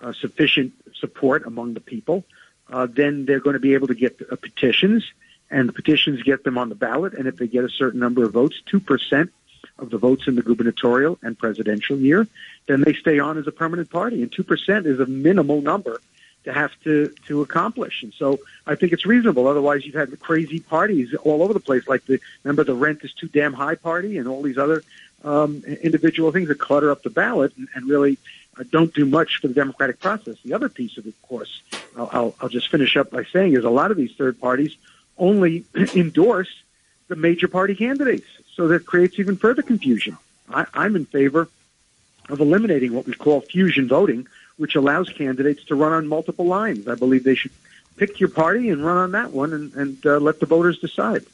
uh, 0.00 0.12
sufficient 0.12 0.72
support 0.94 1.46
among 1.46 1.74
the 1.74 1.80
people, 1.80 2.24
uh, 2.68 2.86
then 2.86 3.24
they're 3.24 3.40
going 3.40 3.54
to 3.54 3.60
be 3.60 3.74
able 3.74 3.86
to 3.86 3.94
get 3.94 4.20
uh, 4.30 4.34
petitions, 4.34 5.04
and 5.50 5.68
the 5.68 5.72
petitions 5.72 6.22
get 6.22 6.42
them 6.42 6.58
on 6.58 6.68
the 6.68 6.74
ballot. 6.74 7.12
And 7.14 7.28
if 7.28 7.36
they 7.36 7.46
get 7.46 7.64
a 7.64 7.68
certain 7.68 8.00
number 8.00 8.24
of 8.24 8.32
votes, 8.32 8.60
two 8.66 8.80
percent 8.80 9.30
of 9.78 9.90
the 9.90 9.98
votes 9.98 10.26
in 10.26 10.34
the 10.34 10.42
gubernatorial 10.42 11.18
and 11.22 11.38
presidential 11.38 11.96
year, 11.96 12.26
then 12.66 12.82
they 12.82 12.92
stay 12.94 13.18
on 13.18 13.38
as 13.38 13.46
a 13.46 13.52
permanent 13.52 13.90
party. 13.90 14.22
And 14.22 14.30
two 14.30 14.44
percent 14.44 14.86
is 14.86 15.00
a 15.00 15.06
minimal 15.06 15.60
number 15.60 16.00
to 16.44 16.52
have 16.52 16.72
to 16.84 17.12
to 17.26 17.42
accomplish. 17.42 18.02
And 18.02 18.12
so 18.12 18.40
I 18.66 18.74
think 18.74 18.92
it's 18.92 19.06
reasonable. 19.06 19.46
Otherwise, 19.46 19.84
you've 19.84 19.94
had 19.94 20.18
crazy 20.20 20.60
parties 20.60 21.14
all 21.14 21.42
over 21.42 21.52
the 21.52 21.60
place, 21.60 21.86
like 21.88 22.04
the 22.06 22.20
remember 22.42 22.64
the 22.64 22.74
rent 22.74 23.00
is 23.02 23.12
too 23.12 23.28
damn 23.28 23.52
high 23.52 23.76
party, 23.76 24.18
and 24.18 24.28
all 24.28 24.42
these 24.42 24.58
other 24.58 24.82
um, 25.24 25.62
individual 25.64 26.32
things 26.32 26.48
that 26.48 26.58
clutter 26.58 26.90
up 26.90 27.02
the 27.02 27.10
ballot 27.10 27.52
and, 27.56 27.68
and 27.74 27.88
really 27.88 28.18
uh, 28.58 28.64
don't 28.70 28.92
do 28.92 29.04
much 29.04 29.40
for 29.40 29.48
the 29.48 29.54
democratic 29.54 30.00
process. 30.00 30.36
The 30.44 30.54
other 30.54 30.68
piece 30.68 30.98
of 30.98 31.06
it, 31.06 31.10
of 31.10 31.22
course, 31.22 31.62
I'll, 31.96 32.10
I'll, 32.12 32.34
I'll 32.40 32.48
just 32.48 32.70
finish 32.70 32.96
up 32.96 33.10
by 33.10 33.24
saying 33.24 33.54
is 33.54 33.64
a 33.64 33.70
lot 33.70 33.90
of 33.90 33.96
these 33.96 34.12
third 34.12 34.40
parties 34.40 34.76
only 35.16 35.64
endorse 35.94 36.52
the 37.08 37.16
major 37.16 37.48
party 37.48 37.74
candidates, 37.74 38.26
so 38.54 38.68
that 38.68 38.86
creates 38.86 39.18
even 39.18 39.36
further 39.36 39.62
confusion. 39.62 40.16
I, 40.48 40.66
I'm 40.74 40.96
in 40.96 41.06
favor 41.06 41.48
of 42.28 42.40
eliminating 42.40 42.94
what 42.94 43.06
we 43.06 43.14
call 43.14 43.40
fusion 43.40 43.88
voting, 43.88 44.26
which 44.56 44.74
allows 44.74 45.08
candidates 45.08 45.64
to 45.64 45.74
run 45.74 45.92
on 45.92 46.06
multiple 46.06 46.46
lines. 46.46 46.88
I 46.88 46.94
believe 46.94 47.24
they 47.24 47.34
should 47.34 47.52
pick 47.96 48.20
your 48.20 48.28
party 48.28 48.70
and 48.70 48.84
run 48.84 48.96
on 48.96 49.12
that 49.12 49.32
one 49.32 49.52
and, 49.52 49.74
and 49.74 50.06
uh, 50.06 50.18
let 50.18 50.40
the 50.40 50.46
voters 50.46 50.78
decide. 50.78 51.24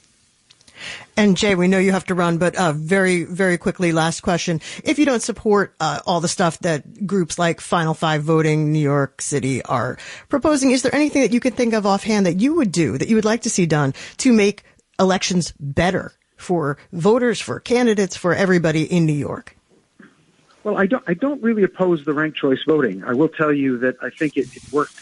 And 1.16 1.36
Jay, 1.36 1.56
we 1.56 1.66
know 1.66 1.78
you 1.78 1.90
have 1.92 2.04
to 2.06 2.14
run, 2.14 2.38
but 2.38 2.54
uh, 2.54 2.72
very, 2.72 3.24
very 3.24 3.58
quickly, 3.58 3.90
last 3.90 4.20
question. 4.20 4.60
If 4.84 4.98
you 4.98 5.04
don't 5.04 5.22
support 5.22 5.74
uh, 5.80 6.00
all 6.06 6.20
the 6.20 6.28
stuff 6.28 6.58
that 6.60 7.06
groups 7.06 7.38
like 7.38 7.60
Final 7.60 7.94
Five 7.94 8.22
Voting 8.22 8.72
New 8.72 8.78
York 8.78 9.20
City 9.20 9.62
are 9.64 9.98
proposing, 10.28 10.70
is 10.70 10.82
there 10.82 10.94
anything 10.94 11.22
that 11.22 11.32
you 11.32 11.40
could 11.40 11.54
think 11.54 11.74
of 11.74 11.86
offhand 11.86 12.26
that 12.26 12.40
you 12.40 12.54
would 12.54 12.70
do, 12.70 12.96
that 12.96 13.08
you 13.08 13.16
would 13.16 13.24
like 13.24 13.42
to 13.42 13.50
see 13.50 13.66
done 13.66 13.94
to 14.18 14.32
make 14.32 14.62
elections 14.98 15.52
better 15.58 16.12
for 16.36 16.78
voters, 16.92 17.40
for 17.40 17.60
candidates, 17.60 18.16
for 18.16 18.34
everybody 18.34 18.84
in 18.84 19.06
New 19.06 19.12
York? 19.12 19.56
Well, 20.64 20.76
I 20.76 20.86
don't. 20.86 21.04
I 21.06 21.14
don't 21.14 21.42
really 21.42 21.62
oppose 21.62 22.04
the 22.04 22.12
ranked 22.12 22.36
choice 22.36 22.62
voting. 22.66 23.04
I 23.04 23.14
will 23.14 23.28
tell 23.28 23.52
you 23.52 23.78
that 23.78 23.96
I 24.02 24.10
think 24.10 24.36
it, 24.36 24.54
it 24.54 24.72
worked 24.72 24.94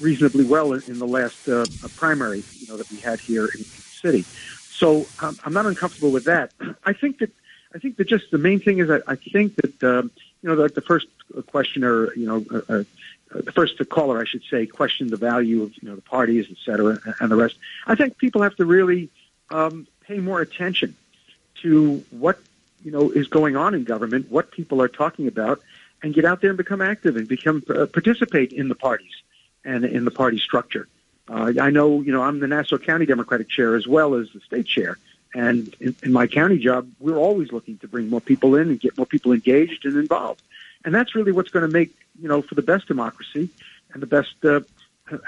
reasonably 0.00 0.44
well 0.44 0.72
in, 0.72 0.82
in 0.88 0.98
the 0.98 1.06
last 1.06 1.48
uh, 1.48 1.64
primary, 1.96 2.42
you 2.58 2.66
know, 2.68 2.76
that 2.76 2.90
we 2.90 2.98
had 2.98 3.20
here 3.20 3.44
in, 3.44 3.60
the 3.60 3.64
city. 3.64 4.22
So 4.70 5.06
um, 5.22 5.38
I'm 5.44 5.52
not 5.52 5.66
uncomfortable 5.66 6.10
with 6.10 6.24
that. 6.24 6.52
I 6.84 6.92
think 6.92 7.18
that 7.18 7.30
I 7.74 7.78
think 7.78 7.96
that 7.96 8.08
just 8.08 8.30
the 8.30 8.38
main 8.38 8.60
thing 8.60 8.78
is 8.78 8.88
that 8.88 9.02
I 9.06 9.16
think 9.16 9.56
that 9.56 9.82
um, 9.82 10.10
you 10.42 10.50
know, 10.50 10.54
like 10.54 10.74
the 10.74 10.82
first 10.82 11.06
questioner, 11.46 12.12
you 12.14 12.26
know, 12.26 12.44
uh, 12.50 12.72
uh, 12.72 12.84
the 13.40 13.52
first 13.52 13.80
caller, 13.88 14.20
I 14.20 14.24
should 14.24 14.42
say, 14.50 14.66
questioned 14.66 15.10
the 15.10 15.16
value 15.16 15.62
of 15.62 15.72
you 15.80 15.88
know 15.88 15.94
the 15.96 16.02
parties, 16.02 16.46
et 16.50 16.56
cetera, 16.64 16.98
and 17.20 17.30
the 17.30 17.36
rest. 17.36 17.56
I 17.86 17.94
think 17.94 18.18
people 18.18 18.42
have 18.42 18.56
to 18.56 18.66
really 18.66 19.10
um, 19.50 19.86
pay 20.00 20.18
more 20.18 20.40
attention 20.40 20.96
to 21.62 22.04
what 22.10 22.38
you 22.84 22.90
know 22.90 23.10
is 23.10 23.28
going 23.28 23.56
on 23.56 23.74
in 23.74 23.84
government, 23.84 24.30
what 24.30 24.50
people 24.50 24.82
are 24.82 24.88
talking 24.88 25.26
about, 25.26 25.60
and 26.02 26.14
get 26.14 26.24
out 26.24 26.40
there 26.40 26.50
and 26.50 26.56
become 26.56 26.80
active 26.80 27.16
and 27.16 27.26
become 27.26 27.62
uh, 27.68 27.86
participate 27.86 28.52
in 28.52 28.68
the 28.68 28.74
parties 28.74 29.14
and 29.64 29.84
in 29.84 30.04
the 30.04 30.10
party 30.10 30.38
structure. 30.38 30.88
Uh, 31.28 31.52
I 31.58 31.70
know, 31.70 32.02
you 32.02 32.12
know, 32.12 32.22
I'm 32.22 32.40
the 32.40 32.46
Nassau 32.46 32.76
County 32.76 33.06
Democratic 33.06 33.48
Chair 33.48 33.76
as 33.76 33.86
well 33.86 34.14
as 34.14 34.30
the 34.32 34.40
state 34.40 34.66
chair. 34.66 34.98
And 35.34 35.74
in, 35.80 35.96
in 36.02 36.12
my 36.12 36.26
county 36.26 36.58
job, 36.58 36.88
we're 37.00 37.16
always 37.16 37.50
looking 37.50 37.78
to 37.78 37.88
bring 37.88 38.08
more 38.08 38.20
people 38.20 38.54
in 38.54 38.68
and 38.68 38.78
get 38.78 38.96
more 38.96 39.06
people 39.06 39.32
engaged 39.32 39.84
and 39.84 39.96
involved. 39.96 40.42
And 40.84 40.94
that's 40.94 41.14
really 41.14 41.32
what's 41.32 41.50
going 41.50 41.66
to 41.66 41.72
make, 41.72 41.92
you 42.20 42.28
know, 42.28 42.42
for 42.42 42.54
the 42.54 42.62
best 42.62 42.86
democracy 42.86 43.48
and 43.92 44.02
the 44.02 44.06
best 44.06 44.34
uh, 44.44 44.60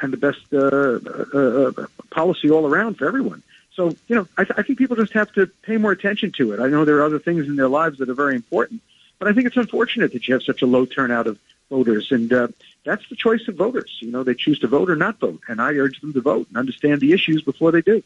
and 0.01 0.13
the 0.13 0.17
best 0.17 0.41
uh, 0.53 0.99
uh, 1.35 1.83
uh, 1.83 1.87
policy 2.11 2.51
all 2.51 2.67
around 2.67 2.99
for 2.99 3.07
everyone. 3.07 3.43
So, 3.77 3.95
you 4.09 4.17
know, 4.17 4.27
I, 4.39 4.45
th- 4.45 4.59
I 4.59 4.63
think 4.63 4.79
people 4.79 4.97
just 4.97 5.13
have 5.13 5.31
to 5.33 5.47
pay 5.63 5.77
more 5.77 5.93
attention 5.93 6.33
to 6.33 6.53
it. 6.53 6.61
I 6.61 6.69
know 6.69 6.87
there 6.87 6.97
are 6.97 7.05
other 7.05 7.19
things 7.19 7.47
in 7.47 7.57
their 7.57 7.69
lives 7.69 7.99
that 7.99 8.09
are 8.09 8.15
very 8.15 8.35
important, 8.35 8.81
but 9.19 9.29
I 9.29 9.35
think 9.35 9.47
it's 9.47 9.57
unfortunate 9.57 10.15
that 10.15 10.27
you 10.27 10.35
have 10.35 10.43
such 10.43 10.63
a 10.63 10.67
low 10.67 10.87
turnout 10.87 11.27
of 11.27 11.39
voters. 11.69 12.11
And 12.11 12.33
uh, 12.33 12.49
that's 12.85 13.07
the 13.11 13.17
choice 13.17 13.47
of 13.49 13.57
voters. 13.57 13.99
You 14.01 14.11
know, 14.11 14.25
they 14.25 14.35
choose 14.35 14.59
to 14.61 14.67
vote 14.67 14.89
or 14.89 14.97
not 14.97 15.21
vote. 15.21 15.41
And 15.47 15.61
I 15.61 15.75
urge 15.75 16.01
them 16.01 16.15
to 16.15 16.23
vote 16.23 16.49
and 16.49 16.57
understand 16.57 17.03
the 17.03 17.13
issues 17.13 17.43
before 17.43 17.71
they 17.71 17.83
do. 17.83 18.03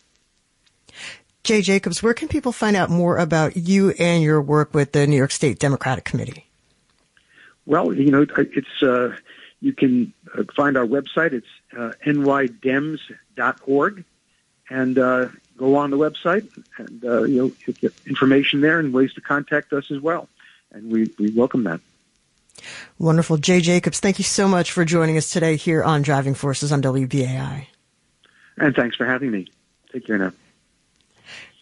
Jay 1.45 1.63
Jacobs, 1.63 2.03
where 2.03 2.15
can 2.15 2.27
people 2.27 2.53
find 2.53 2.77
out 2.77 2.91
more 2.91 3.17
about 3.17 3.57
you 3.57 3.91
and 3.91 4.25
your 4.25 4.43
work 4.43 4.75
with 4.75 4.91
the 4.93 5.07
New 5.07 5.17
York 5.17 5.31
State 5.31 5.61
Democratic 5.61 6.05
Committee? 6.05 6.47
Well, 7.65 7.95
you 7.95 8.11
know, 8.11 8.27
it's 8.37 8.83
uh, 8.83 9.17
you 9.61 9.73
can 9.73 10.13
uh, 10.37 10.43
find 10.57 10.77
our 10.77 10.87
website. 10.87 11.33
It's 11.33 11.47
uh, 11.77 11.93
nydems.org, 12.05 14.05
and 14.69 14.99
uh, 14.99 15.29
go 15.61 15.77
on 15.77 15.91
the 15.91 15.99
website, 15.99 16.49
and 16.79 17.05
uh, 17.05 17.23
you 17.25 17.55
know, 17.67 17.73
get 17.75 17.93
information 18.07 18.63
there 18.63 18.81
and 18.81 18.93
ways 18.95 19.13
to 19.13 19.21
contact 19.21 19.73
us 19.75 19.91
as 19.91 20.01
well. 20.01 20.27
And 20.73 20.91
we, 20.91 21.13
we 21.19 21.31
welcome 21.33 21.65
that. 21.65 21.81
Wonderful. 22.99 23.37
Jay 23.37 23.61
Jacobs, 23.61 24.01
thank 24.01 24.19
you 24.19 24.25
so 24.25 24.49
much 24.49 24.73
for 24.73 24.85
joining 24.85 25.19
us 25.19 25.31
today 25.31 25.57
here 25.57 25.85
on 25.85 26.03
Driving 26.03 26.35
Forces 26.35 26.73
on 26.73 26.83
WBAI. 26.83 27.67
And 28.57 28.75
thanks 28.75 28.97
for 28.97 29.05
having 29.07 29.31
me. 29.31 29.49
Take 29.93 30.07
care 30.07 30.19
now. 30.19 30.33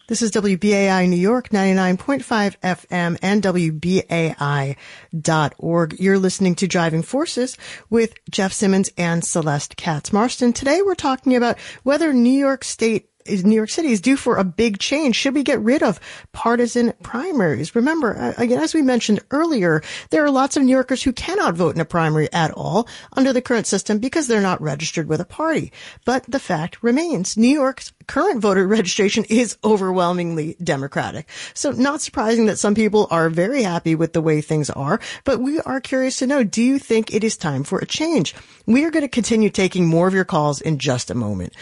This 0.07 0.23
is 0.23 0.31
WBAI 0.31 1.07
New 1.07 1.17
York, 1.17 1.49
99.5 1.49 2.57
FM 2.61 3.19
and 3.21 3.43
WBAI.org. 3.43 4.75
You're 5.99 6.17
listening 6.17 6.55
to 6.55 6.67
Driving 6.67 7.03
Forces 7.03 7.57
with 7.91 8.15
Jeff 8.31 8.51
Simmons 8.51 8.89
and 8.97 9.23
Celeste 9.23 9.77
Katz 9.77 10.11
Marston. 10.11 10.51
Today 10.51 10.81
we're 10.81 10.95
talking 10.95 11.35
about 11.35 11.59
whether 11.83 12.11
New 12.11 12.31
York 12.31 12.63
State 12.63 13.08
New 13.27 13.55
York 13.55 13.69
City 13.69 13.91
is 13.91 14.01
due 14.01 14.17
for 14.17 14.37
a 14.37 14.43
big 14.43 14.79
change. 14.79 15.15
Should 15.15 15.35
we 15.35 15.43
get 15.43 15.59
rid 15.59 15.83
of 15.83 15.99
partisan 16.31 16.93
primaries? 17.03 17.75
Remember, 17.75 18.17
uh, 18.17 18.33
again, 18.37 18.59
as 18.59 18.73
we 18.73 18.81
mentioned 18.81 19.19
earlier, 19.31 19.81
there 20.09 20.23
are 20.23 20.31
lots 20.31 20.57
of 20.57 20.63
New 20.63 20.71
Yorkers 20.71 21.03
who 21.03 21.13
cannot 21.13 21.55
vote 21.55 21.75
in 21.75 21.81
a 21.81 21.85
primary 21.85 22.31
at 22.33 22.51
all 22.51 22.87
under 23.13 23.33
the 23.33 23.41
current 23.41 23.67
system 23.67 23.99
because 23.99 24.27
they're 24.27 24.41
not 24.41 24.61
registered 24.61 25.07
with 25.07 25.21
a 25.21 25.25
party. 25.25 25.71
But 26.05 26.25
the 26.27 26.39
fact 26.39 26.81
remains, 26.81 27.37
New 27.37 27.47
York's 27.47 27.93
current 28.07 28.41
voter 28.41 28.67
registration 28.79 29.25
is 29.29 29.57
overwhelmingly 29.63 30.55
Democratic. 30.63 31.29
So 31.53 31.71
not 31.71 32.01
surprising 32.01 32.45
that 32.47 32.59
some 32.59 32.75
people 32.75 33.07
are 33.11 33.29
very 33.29 33.63
happy 33.63 33.95
with 33.95 34.13
the 34.13 34.21
way 34.21 34.41
things 34.41 34.69
are, 34.69 34.99
but 35.23 35.39
we 35.39 35.59
are 35.59 35.79
curious 35.81 36.17
to 36.17 36.27
know, 36.27 36.43
do 36.43 36.63
you 36.63 36.79
think 36.79 37.13
it 37.13 37.23
is 37.23 37.37
time 37.37 37.63
for 37.63 37.79
a 37.79 37.85
change? 37.85 38.33
We 38.65 38.85
are 38.85 38.91
going 38.91 39.03
to 39.03 39.09
continue 39.09 39.49
taking 39.49 39.87
more 39.87 40.07
of 40.07 40.13
your 40.13 40.25
calls 40.25 40.61
in 40.61 40.79
just 40.79 41.11
a 41.11 41.15
moment. 41.15 41.53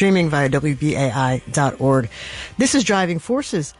Streaming 0.00 0.30
via 0.30 0.48
WBAI.org. 0.48 2.08
This 2.56 2.74
is 2.74 2.84
Driving 2.84 3.18
Forces, 3.18 3.74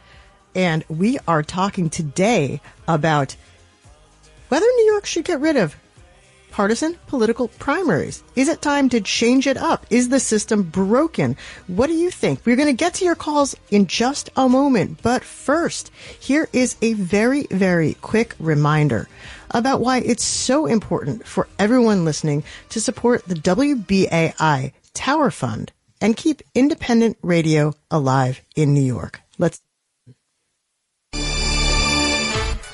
and 0.53 0.85
we 0.87 1.17
are 1.27 1.41
talking 1.41 1.89
today 1.89 2.61
about 2.87 3.35
whether 4.49 4.67
New 4.67 4.85
York 4.91 5.07
should 5.07 5.25
get 5.25 5.39
rid 5.39 5.57
of 5.57 5.75
partisan 6.51 6.95
political 7.07 7.47
primaries? 7.47 8.23
Is 8.35 8.49
it 8.49 8.61
time 8.61 8.87
to 8.89 9.01
change 9.01 9.47
it 9.47 9.57
up? 9.57 9.87
Is 9.89 10.09
the 10.09 10.19
system 10.19 10.61
broken? 10.61 11.37
What 11.65 11.87
do 11.87 11.93
you 11.93 12.11
think? 12.11 12.45
We're 12.45 12.55
going 12.55 12.67
to 12.67 12.73
get 12.73 12.93
to 12.95 13.05
your 13.05 13.15
calls 13.15 13.55
in 13.71 13.87
just 13.87 14.29
a 14.35 14.47
moment. 14.47 15.01
But 15.01 15.23
first, 15.23 15.89
here 16.19 16.47
is 16.53 16.75
a 16.83 16.93
very, 16.93 17.47
very 17.49 17.95
quick 17.95 18.35
reminder 18.37 19.09
about 19.49 19.81
why 19.81 20.01
it's 20.01 20.23
so 20.23 20.67
important 20.67 21.25
for 21.25 21.47
everyone 21.57 22.05
listening 22.05 22.43
to 22.69 22.79
support 22.79 23.25
the 23.25 23.33
WBAI 23.33 24.73
Tower 24.93 25.31
Fund 25.31 25.71
and 26.01 26.17
keep 26.17 26.41
independent 26.53 27.17
radio 27.21 27.73
alive 27.89 28.41
in 28.55 28.73
New 28.73 28.81
York. 28.81 29.21
Let's 29.37 29.61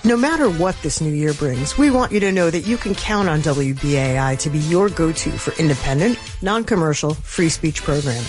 no 0.08 0.16
matter 0.16 0.50
what 0.50 0.82
this 0.82 1.02
new 1.02 1.12
year 1.12 1.34
brings, 1.34 1.78
we 1.78 1.92
want 1.92 2.14
you 2.14 2.22
to 2.22 2.32
know 2.32 2.50
that 2.50 2.66
you 2.66 2.78
can 2.78 2.96
count 2.96 3.28
on 3.28 3.42
WBAI 3.42 4.40
to 4.40 4.50
be 4.50 4.60
your 4.60 4.88
go-to 4.88 5.32
for 5.32 5.54
independent, 5.60 6.18
non-commercial, 6.42 7.14
free 7.14 7.50
speech 7.50 7.84
programming. 7.84 8.24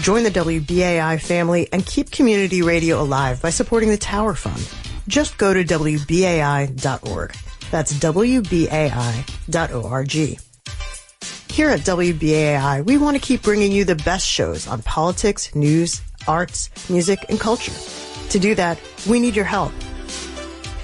Join 0.00 0.24
the 0.24 0.30
WBAI 0.30 1.18
family 1.22 1.70
and 1.72 1.86
keep 1.86 2.10
community 2.10 2.60
radio 2.60 3.00
alive 3.00 3.40
by 3.40 3.48
supporting 3.48 3.88
the 3.88 3.96
Tower 3.96 4.34
Fund. 4.34 4.68
Just 5.08 5.38
go 5.38 5.54
to 5.54 5.64
WBAI.org. 5.64 7.34
That's 7.70 7.94
WBAI.org. 7.94 8.66
Here 11.56 11.70
at 11.70 11.80
WBAI, 11.80 12.84
we 12.84 12.98
want 12.98 13.16
to 13.16 13.18
keep 13.18 13.40
bringing 13.40 13.72
you 13.72 13.86
the 13.86 13.96
best 13.96 14.26
shows 14.26 14.68
on 14.68 14.82
politics, 14.82 15.54
news, 15.54 16.02
arts, 16.28 16.68
music, 16.90 17.24
and 17.30 17.40
culture. 17.40 17.72
To 18.28 18.38
do 18.38 18.54
that, 18.56 18.78
we 19.08 19.20
need 19.20 19.34
your 19.34 19.46
help. 19.46 19.72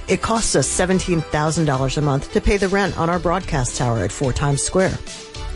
It 0.08 0.22
costs 0.22 0.56
us 0.56 0.66
$17,000 0.66 1.96
a 1.98 2.00
month 2.00 2.32
to 2.32 2.40
pay 2.40 2.56
the 2.56 2.68
rent 2.68 2.96
on 2.96 3.10
our 3.10 3.18
broadcast 3.18 3.76
tower 3.76 3.98
at 3.98 4.10
Four 4.10 4.32
Times 4.32 4.62
Square. 4.62 4.96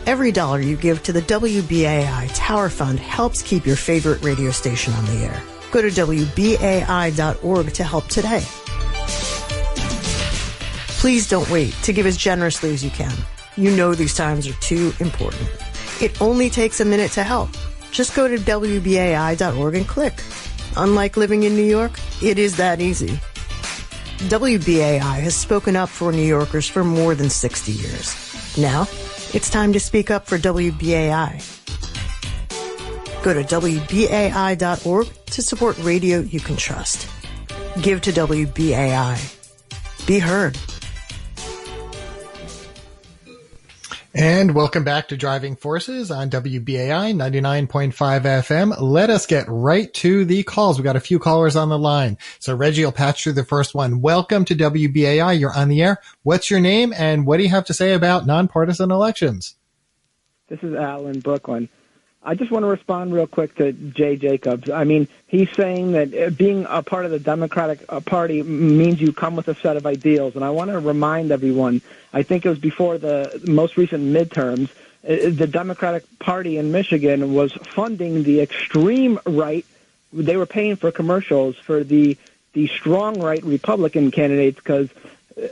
Every 0.05 0.31
dollar 0.31 0.61
you 0.61 0.77
give 0.77 1.01
to 1.01 1.13
the 1.13 1.23
WBAI 1.23 2.29
Tower 2.35 2.69
Fund 2.69 2.99
helps 2.99 3.41
keep 3.41 3.65
your 3.65 3.75
favorite 3.75 4.21
radio 4.21 4.51
station 4.51 4.93
on 4.93 5.05
the 5.05 5.23
air. 5.23 5.43
Go 5.71 5.81
to 5.81 5.87
WBAI.org 5.87 7.73
to 7.73 7.83
help 7.83 8.05
today. 8.05 8.43
Please 11.01 11.27
don't 11.27 11.49
wait 11.49 11.73
to 11.81 11.91
give 11.91 12.05
as 12.05 12.17
generously 12.17 12.71
as 12.71 12.83
you 12.83 12.91
can. 12.91 13.17
You 13.57 13.75
know 13.75 13.95
these 13.95 14.15
times 14.15 14.47
are 14.47 14.53
too 14.61 14.93
important. 14.99 15.49
It 15.99 16.21
only 16.21 16.49
takes 16.49 16.79
a 16.79 16.85
minute 16.85 17.11
to 17.13 17.23
help. 17.23 17.49
Just 17.91 18.15
go 18.15 18.27
to 18.27 18.37
WBAI.org 18.37 19.75
and 19.75 19.87
click. 19.87 20.13
Unlike 20.75 21.17
living 21.17 21.41
in 21.43 21.55
New 21.55 21.65
York, 21.65 21.99
it 22.21 22.37
is 22.37 22.55
that 22.57 22.79
easy. 22.79 23.19
WBAI 24.29 25.19
has 25.21 25.35
spoken 25.35 25.75
up 25.75 25.89
for 25.89 26.11
New 26.11 26.25
Yorkers 26.25 26.67
for 26.67 26.83
more 26.83 27.15
than 27.15 27.31
60 27.31 27.71
years. 27.71 28.57
Now, 28.57 28.87
it's 29.33 29.49
time 29.49 29.73
to 29.73 29.79
speak 29.79 30.11
up 30.11 30.27
for 30.27 30.37
WBAI. 30.37 31.41
Go 33.23 33.33
to 33.33 33.43
WBAI.org 33.43 35.07
to 35.25 35.41
support 35.41 35.77
radio 35.79 36.19
you 36.19 36.39
can 36.39 36.55
trust. 36.55 37.07
Give 37.81 38.01
to 38.01 38.11
WBAI. 38.11 40.05
Be 40.05 40.19
heard. 40.19 40.57
And 44.13 44.55
welcome 44.55 44.85
back 44.85 45.09
to 45.09 45.17
Driving 45.17 45.57
Forces 45.57 46.09
on 46.11 46.29
WBAI 46.29 47.13
99.5 47.13 47.91
FM. 47.91 48.75
Let 48.79 49.09
us 49.09 49.25
get 49.25 49.45
right 49.49 49.93
to 49.95 50.23
the 50.23 50.43
calls. 50.43 50.77
We 50.77 50.83
got 50.85 50.95
a 50.95 51.01
few 51.01 51.19
callers 51.19 51.57
on 51.57 51.67
the 51.67 51.77
line. 51.77 52.17
So 52.39 52.55
Reggie 52.55 52.85
will 52.85 52.93
patch 52.93 53.23
through 53.23 53.33
the 53.33 53.43
first 53.43 53.75
one. 53.75 53.99
Welcome 53.99 54.45
to 54.45 54.55
WBAI. 54.55 55.37
You're 55.37 55.53
on 55.53 55.67
the 55.67 55.83
air. 55.83 55.97
What's 56.23 56.49
your 56.49 56.61
name 56.61 56.93
and 56.93 57.27
what 57.27 57.37
do 57.37 57.43
you 57.43 57.49
have 57.49 57.65
to 57.65 57.73
say 57.73 57.93
about 57.93 58.25
nonpartisan 58.25 58.91
elections? 58.91 59.55
This 60.47 60.63
is 60.63 60.73
Al 60.73 61.07
in 61.07 61.19
Brooklyn. 61.19 61.67
I 62.27 62.35
just 62.35 62.51
want 62.51 62.63
to 62.63 62.67
respond 62.67 63.13
real 63.13 63.25
quick 63.25 63.55
to 63.55 63.71
Jay 63.71 64.17
Jacobs. 64.17 64.69
I 64.69 64.83
mean, 64.83 65.07
he's 65.27 65.49
saying 65.51 65.93
that 65.93 66.13
uh, 66.13 66.29
being 66.29 66.65
a 66.67 66.83
part 66.83 67.05
of 67.05 67.11
the 67.11 67.19
Democratic 67.19 67.85
uh, 67.87 68.01
Party 68.01 68.43
means 68.43 68.99
you 68.99 69.13
come 69.13 69.37
with 69.37 69.47
a 69.47 69.55
set 69.55 69.77
of 69.77 69.85
ideals. 69.85 70.35
And 70.35 70.43
I 70.43 70.49
want 70.49 70.69
to 70.69 70.79
remind 70.79 71.31
everyone, 71.31 71.81
I 72.11 72.23
think 72.23 72.45
it 72.45 72.49
was 72.49 72.59
before 72.59 72.97
the 72.97 73.41
most 73.47 73.77
recent 73.77 74.03
midterms, 74.03 74.69
uh, 75.07 75.29
the 75.29 75.47
Democratic 75.47 76.03
Party 76.19 76.57
in 76.57 76.73
Michigan 76.73 77.33
was 77.33 77.53
funding 77.53 78.23
the 78.23 78.41
extreme 78.41 79.21
right. 79.25 79.65
They 80.11 80.35
were 80.35 80.45
paying 80.45 80.75
for 80.75 80.91
commercials 80.91 81.55
for 81.55 81.81
the 81.85 82.17
the 82.51 82.67
strong 82.67 83.21
right 83.21 83.43
Republican 83.43 84.11
candidates 84.11 84.57
because 84.57 84.89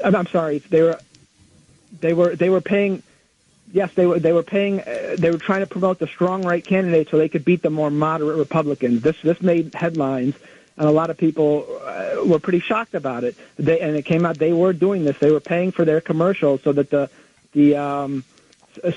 I'm 0.03 0.27
sorry, 0.27 0.57
they 0.57 0.81
were 0.81 0.99
they 2.01 2.13
were 2.13 2.35
they 2.35 2.49
were 2.49 2.59
paying 2.59 3.01
yes, 3.75 3.93
they 3.93 4.07
were 4.07 4.19
they 4.19 4.31
were 4.31 4.43
paying. 4.43 4.79
Uh, 4.79 5.15
they 5.19 5.29
were 5.29 5.37
trying 5.37 5.59
to 5.59 5.67
promote 5.67 5.99
the 5.99 6.07
strong 6.07 6.41
right 6.43 6.65
candidate 6.65 7.09
so 7.09 7.17
they 7.17 7.29
could 7.29 7.43
beat 7.43 7.61
the 7.61 7.69
more 7.69 7.91
moderate 7.91 8.37
Republicans. 8.37 9.01
This 9.01 9.21
this 9.21 9.41
made 9.41 9.75
headlines, 9.75 10.33
and 10.77 10.87
a 10.87 10.91
lot 10.91 11.09
of 11.09 11.17
people 11.17 11.67
uh, 11.83 12.23
were 12.25 12.39
pretty 12.39 12.61
shocked 12.61 12.95
about 12.95 13.23
it. 13.25 13.35
They 13.57 13.81
and 13.81 13.95
it 13.95 14.03
came 14.03 14.25
out 14.25 14.39
they 14.39 14.53
were 14.53 14.73
doing 14.73 15.03
this. 15.03 15.17
They 15.19 15.29
were 15.29 15.41
paying 15.41 15.71
for 15.71 15.83
their 15.83 16.01
commercials 16.01 16.63
so 16.63 16.71
that 16.71 16.89
the 16.89 17.09
the 17.51 17.75
um, 17.75 18.23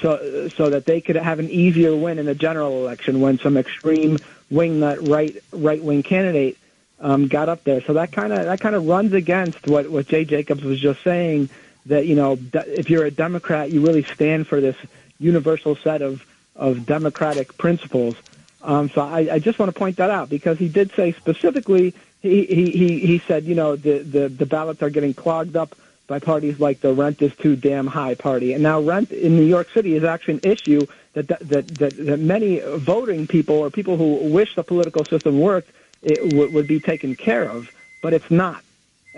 so 0.00 0.48
so 0.48 0.70
that 0.70 0.86
they 0.86 1.00
could 1.00 1.16
have 1.16 1.40
an 1.40 1.50
easier 1.50 1.94
win 1.94 2.18
in 2.18 2.26
the 2.26 2.36
general 2.36 2.78
election 2.78 3.20
when 3.20 3.38
some 3.38 3.56
extreme 3.56 4.18
wing 4.48 4.80
that 4.80 5.02
right 5.08 5.36
right 5.52 5.82
wing 5.82 6.04
candidate 6.04 6.56
um, 7.00 7.26
got 7.26 7.48
up 7.48 7.64
there. 7.64 7.80
So 7.82 7.94
that 7.94 8.12
kind 8.12 8.32
of 8.32 8.44
that 8.44 8.60
kind 8.60 8.76
of 8.76 8.86
runs 8.86 9.12
against 9.12 9.66
what 9.66 9.90
what 9.90 10.06
Jay 10.06 10.24
Jacobs 10.24 10.62
was 10.62 10.78
just 10.80 11.02
saying 11.02 11.50
that 11.88 12.06
you 12.06 12.14
know 12.14 12.38
if 12.52 12.88
you're 12.88 13.04
a 13.04 13.10
Democrat, 13.10 13.70
you 13.70 13.84
really 13.84 14.04
stand 14.04 14.46
for 14.46 14.60
this 14.60 14.76
universal 15.18 15.76
set 15.76 16.02
of 16.02 16.24
of 16.56 16.86
democratic 16.86 17.56
principles. 17.58 18.16
Um, 18.62 18.90
so 18.90 19.02
I, 19.02 19.34
I 19.34 19.38
just 19.38 19.58
want 19.58 19.72
to 19.72 19.78
point 19.78 19.96
that 19.96 20.10
out 20.10 20.28
because 20.28 20.58
he 20.58 20.68
did 20.68 20.92
say 20.92 21.12
specifically 21.12 21.94
he 22.20 22.44
he 22.44 22.98
he 22.98 23.18
said 23.26 23.44
you 23.44 23.54
know 23.54 23.76
the 23.76 23.98
the 23.98 24.28
the 24.28 24.46
ballots 24.46 24.82
are 24.82 24.90
getting 24.90 25.14
clogged 25.14 25.56
up 25.56 25.74
by 26.06 26.18
parties 26.18 26.58
like 26.58 26.80
the 26.80 26.92
rent 26.92 27.20
is 27.22 27.34
too 27.36 27.54
damn 27.54 27.86
high 27.86 28.14
party. 28.14 28.54
And 28.54 28.62
now 28.62 28.80
rent 28.80 29.12
in 29.12 29.36
New 29.36 29.44
York 29.44 29.68
City 29.70 29.94
is 29.94 30.04
actually 30.04 30.34
an 30.34 30.50
issue 30.50 30.86
that 31.12 31.28
that 31.28 31.48
that, 31.48 31.68
that, 31.78 31.96
that 31.96 32.18
many 32.18 32.60
voting 32.60 33.26
people 33.26 33.56
or 33.56 33.70
people 33.70 33.96
who 33.96 34.30
wish 34.30 34.54
the 34.54 34.64
political 34.64 35.04
system 35.04 35.38
worked 35.38 35.70
it 36.02 36.30
w- 36.30 36.50
would 36.52 36.66
be 36.66 36.80
taken 36.80 37.14
care 37.14 37.48
of, 37.48 37.70
but 38.02 38.12
it's 38.12 38.30
not. 38.30 38.62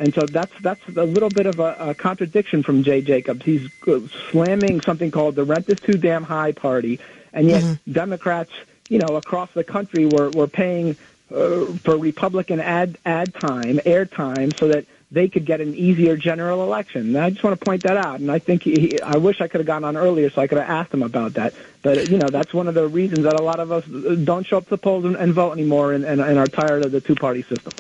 And 0.01 0.15
so 0.15 0.23
that's 0.23 0.53
that's 0.63 0.81
a 0.89 1.05
little 1.05 1.29
bit 1.29 1.45
of 1.45 1.61
a, 1.61 1.77
a 1.79 1.95
contradiction 1.95 2.63
from 2.63 2.83
Jay 2.83 3.03
Jacobs. 3.03 3.45
He's 3.45 3.69
slamming 4.31 4.81
something 4.81 5.11
called 5.11 5.35
the 5.35 5.45
rent 5.45 5.69
is 5.69 5.79
too 5.79 5.99
damn 5.99 6.25
high 6.25 6.53
party, 6.53 6.99
and 7.35 7.47
yet 7.47 7.63
mm-hmm. 7.63 7.93
Democrats, 7.93 8.51
you 8.89 8.99
know, 8.99 9.17
across 9.17 9.51
the 9.53 9.63
country 9.63 10.07
were 10.07 10.31
were 10.31 10.47
paying 10.47 10.97
uh, 11.31 11.67
for 11.67 11.99
Republican 11.99 12.61
ad 12.61 12.97
ad 13.05 13.35
time, 13.35 13.79
air 13.85 14.07
time, 14.07 14.53
so 14.53 14.69
that 14.69 14.87
they 15.11 15.29
could 15.29 15.45
get 15.45 15.61
an 15.61 15.75
easier 15.75 16.17
general 16.17 16.63
election. 16.63 17.15
And 17.15 17.19
I 17.19 17.29
just 17.29 17.45
want 17.45 17.61
to 17.61 17.63
point 17.63 17.83
that 17.83 17.99
out. 17.99 18.21
And 18.21 18.31
I 18.31 18.39
think 18.39 18.63
he, 18.63 18.81
he, 18.81 19.03
I 19.03 19.17
wish 19.17 19.43
I 19.43 19.49
could 19.49 19.61
have 19.61 19.67
gotten 19.67 19.85
on 19.85 19.99
earlier 19.99 20.31
so 20.31 20.41
I 20.41 20.47
could 20.47 20.57
have 20.57 20.71
asked 20.71 20.95
him 20.95 21.03
about 21.03 21.35
that. 21.35 21.53
But 21.83 22.09
you 22.09 22.17
know, 22.17 22.29
that's 22.29 22.55
one 22.55 22.69
of 22.69 22.75
the 22.75 22.89
reasons 22.89 23.25
that 23.25 23.39
a 23.39 23.43
lot 23.43 23.61
of 23.61 23.71
us 23.71 23.85
don't 24.25 24.47
show 24.47 24.57
up 24.57 24.65
to 24.65 24.71
the 24.71 24.79
polls 24.79 25.05
and, 25.05 25.17
and 25.17 25.35
vote 25.35 25.53
anymore, 25.53 25.93
and, 25.93 26.05
and, 26.05 26.23
and 26.23 26.39
are 26.39 26.47
tired 26.47 26.87
of 26.87 26.91
the 26.91 27.03
two 27.03 27.17
party 27.17 27.43
system. 27.43 27.75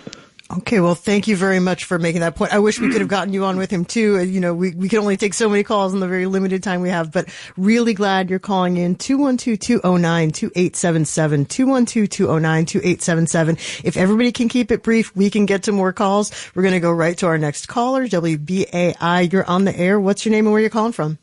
Okay, 0.59 0.81
well, 0.81 0.97
thank 0.97 1.29
you 1.29 1.37
very 1.37 1.61
much 1.61 1.85
for 1.85 1.97
making 1.97 2.23
that 2.23 2.35
point. 2.35 2.53
I 2.53 2.59
wish 2.59 2.81
we 2.81 2.91
could 2.91 3.01
have 3.01 3.09
gotten 3.09 3.33
you 3.33 3.45
on 3.45 3.57
with 3.57 3.71
him 3.71 3.85
too. 3.85 4.17
Uh, 4.17 4.23
you 4.23 4.41
know, 4.41 4.53
we, 4.53 4.75
we 4.75 4.89
can 4.89 4.99
only 4.99 5.17
take 5.17 5.33
so 5.33 5.49
many 5.49 5.63
calls 5.63 5.95
in 5.95 6.01
the 6.01 6.09
very 6.09 6.27
limited 6.27 6.61
time 6.61 6.81
we 6.81 6.89
have, 6.89 7.13
but 7.13 7.29
really 7.57 7.95
glad 7.95 8.29
you're 8.29 8.41
calling 8.41 8.77
in 8.77 8.97
212-209-2877, 8.97 11.47
212-209-2877. 11.47 13.85
If 13.85 13.97
everybody 13.97 14.33
can 14.33 14.49
keep 14.49 14.73
it 14.73 14.83
brief, 14.83 15.15
we 15.15 15.31
can 15.31 15.47
get 15.47 15.63
to 15.65 15.73
more 15.73 15.93
calls. 15.93 16.33
We're 16.57 16.63
going 16.63 16.75
to 16.75 16.81
go 16.81 16.91
right 16.91 17.17
to 17.19 17.27
our 17.27 17.39
next 17.39 17.67
caller, 17.67 18.09
WBAI. 18.09 19.33
You're 19.33 19.47
on 19.47 19.67
the 19.67 19.79
air. 19.79 20.01
What's 20.01 20.25
your 20.25 20.33
name 20.33 20.47
and 20.47 20.53
where 20.53 20.61
you're 20.61 20.69
calling 20.69 20.91
from? 20.91 21.19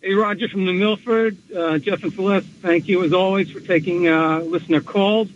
Hey, 0.00 0.14
Roger 0.14 0.48
from 0.48 0.66
the 0.66 0.72
Milford. 0.72 1.36
Uh, 1.52 1.78
Jeff 1.78 2.04
and 2.04 2.12
Celeste, 2.12 2.46
thank 2.60 2.86
you 2.86 3.02
as 3.02 3.12
always 3.12 3.50
for 3.50 3.58
taking 3.58 4.06
uh, 4.06 4.38
listener 4.38 4.80
calls. 4.80 5.26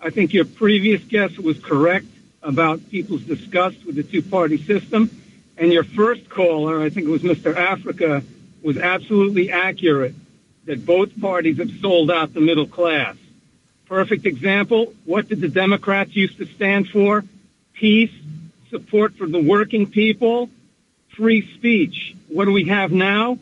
I 0.00 0.08
think 0.08 0.32
your 0.32 0.46
previous 0.46 1.04
guest 1.04 1.38
was 1.38 1.58
correct 1.58 2.06
about 2.42 2.90
people's 2.90 3.22
disgust 3.22 3.84
with 3.84 3.96
the 3.96 4.02
two-party 4.02 4.62
system. 4.64 5.10
And 5.56 5.72
your 5.72 5.84
first 5.84 6.28
caller, 6.30 6.80
I 6.80 6.88
think 6.88 7.06
it 7.06 7.10
was 7.10 7.22
Mr. 7.22 7.54
Africa, 7.54 8.22
was 8.62 8.78
absolutely 8.78 9.50
accurate 9.50 10.14
that 10.64 10.84
both 10.86 11.20
parties 11.20 11.58
have 11.58 11.70
sold 11.80 12.10
out 12.10 12.32
the 12.32 12.40
middle 12.40 12.66
class. 12.66 13.16
Perfect 13.86 14.24
example. 14.24 14.94
What 15.04 15.28
did 15.28 15.40
the 15.40 15.48
Democrats 15.48 16.14
used 16.14 16.38
to 16.38 16.46
stand 16.46 16.88
for? 16.88 17.24
Peace, 17.72 18.12
support 18.70 19.14
for 19.14 19.26
the 19.26 19.40
working 19.40 19.86
people, 19.86 20.48
free 21.16 21.52
speech. 21.56 22.14
What 22.28 22.44
do 22.44 22.52
we 22.52 22.64
have 22.66 22.92
now? 22.92 23.38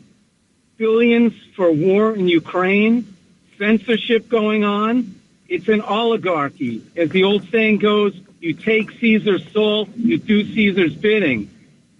Billions 0.77 1.33
for 1.55 1.71
war 1.71 2.15
in 2.15 2.27
Ukraine, 2.27 3.15
censorship 3.57 4.27
going 4.27 4.63
on. 4.63 5.15
It's 5.47 5.67
an 5.67 5.81
oligarchy. 5.81 6.81
As 6.95 7.09
the 7.09 7.25
old 7.25 7.49
saying 7.49 7.77
goes, 7.79 8.19
you 8.39 8.53
take 8.53 8.91
Caesar's 8.99 9.49
soul, 9.51 9.87
you 9.95 10.17
do 10.17 10.43
Caesar's 10.43 10.95
bidding. 10.95 11.49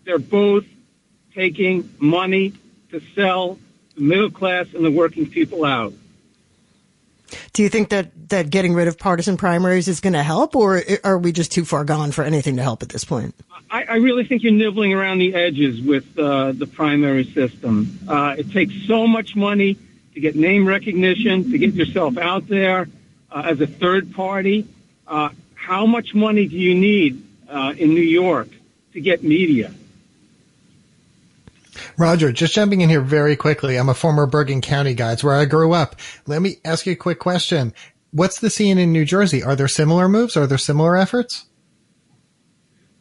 They're 0.05 0.19
both 0.19 0.65
taking 1.33 1.89
money 1.99 2.53
to 2.91 3.01
sell 3.15 3.59
the 3.95 4.01
middle 4.01 4.31
class 4.31 4.67
and 4.73 4.83
the 4.83 4.91
working 4.91 5.29
people 5.29 5.65
out. 5.65 5.93
Do 7.53 7.61
you 7.61 7.69
think 7.69 7.89
that, 7.89 8.29
that 8.29 8.49
getting 8.49 8.73
rid 8.73 8.87
of 8.87 8.97
partisan 8.97 9.37
primaries 9.37 9.87
is 9.87 9.99
going 9.99 10.13
to 10.13 10.23
help, 10.23 10.55
or 10.55 10.81
are 11.03 11.17
we 11.17 11.31
just 11.31 11.51
too 11.51 11.63
far 11.63 11.83
gone 11.83 12.11
for 12.11 12.23
anything 12.23 12.55
to 12.55 12.63
help 12.63 12.81
at 12.81 12.89
this 12.89 13.03
point? 13.03 13.35
I, 13.69 13.83
I 13.83 13.95
really 13.97 14.23
think 14.23 14.41
you're 14.41 14.51
nibbling 14.51 14.93
around 14.93 15.19
the 15.19 15.35
edges 15.35 15.79
with 15.79 16.17
uh, 16.17 16.53
the 16.53 16.65
primary 16.65 17.25
system. 17.25 17.99
Uh, 18.07 18.35
it 18.37 18.51
takes 18.51 18.73
so 18.87 19.05
much 19.05 19.35
money 19.35 19.77
to 20.15 20.19
get 20.19 20.35
name 20.35 20.67
recognition, 20.67 21.51
to 21.51 21.57
get 21.57 21.75
yourself 21.75 22.17
out 22.17 22.47
there 22.47 22.87
uh, 23.31 23.43
as 23.45 23.61
a 23.61 23.67
third 23.67 24.15
party. 24.15 24.67
How 25.59 25.85
much 25.85 26.15
money 26.15 26.47
do 26.47 26.55
you 26.55 26.73
need 26.73 27.21
uh, 27.49 27.73
in 27.77 27.93
New 27.93 28.01
York 28.01 28.47
to 28.93 29.01
get 29.01 29.23
media? 29.23 29.71
Roger, 31.97 32.31
just 32.31 32.53
jumping 32.53 32.81
in 32.81 32.89
here 32.89 33.01
very 33.01 33.35
quickly. 33.35 33.75
I'm 33.75 33.89
a 33.89 33.93
former 33.93 34.25
Bergen 34.25 34.61
County 34.61 34.93
guy. 34.93 35.11
It's 35.11 35.23
where 35.23 35.35
I 35.35 35.45
grew 35.45 35.73
up. 35.73 35.97
Let 36.25 36.41
me 36.41 36.57
ask 36.63 36.85
you 36.85 36.93
a 36.93 36.95
quick 36.95 37.19
question. 37.19 37.73
What's 38.11 38.39
the 38.39 38.49
scene 38.49 38.77
in 38.77 38.93
New 38.93 39.05
Jersey? 39.05 39.43
Are 39.43 39.55
there 39.55 39.67
similar 39.67 40.07
moves? 40.07 40.37
Are 40.37 40.47
there 40.47 40.57
similar 40.57 40.95
efforts? 40.95 41.45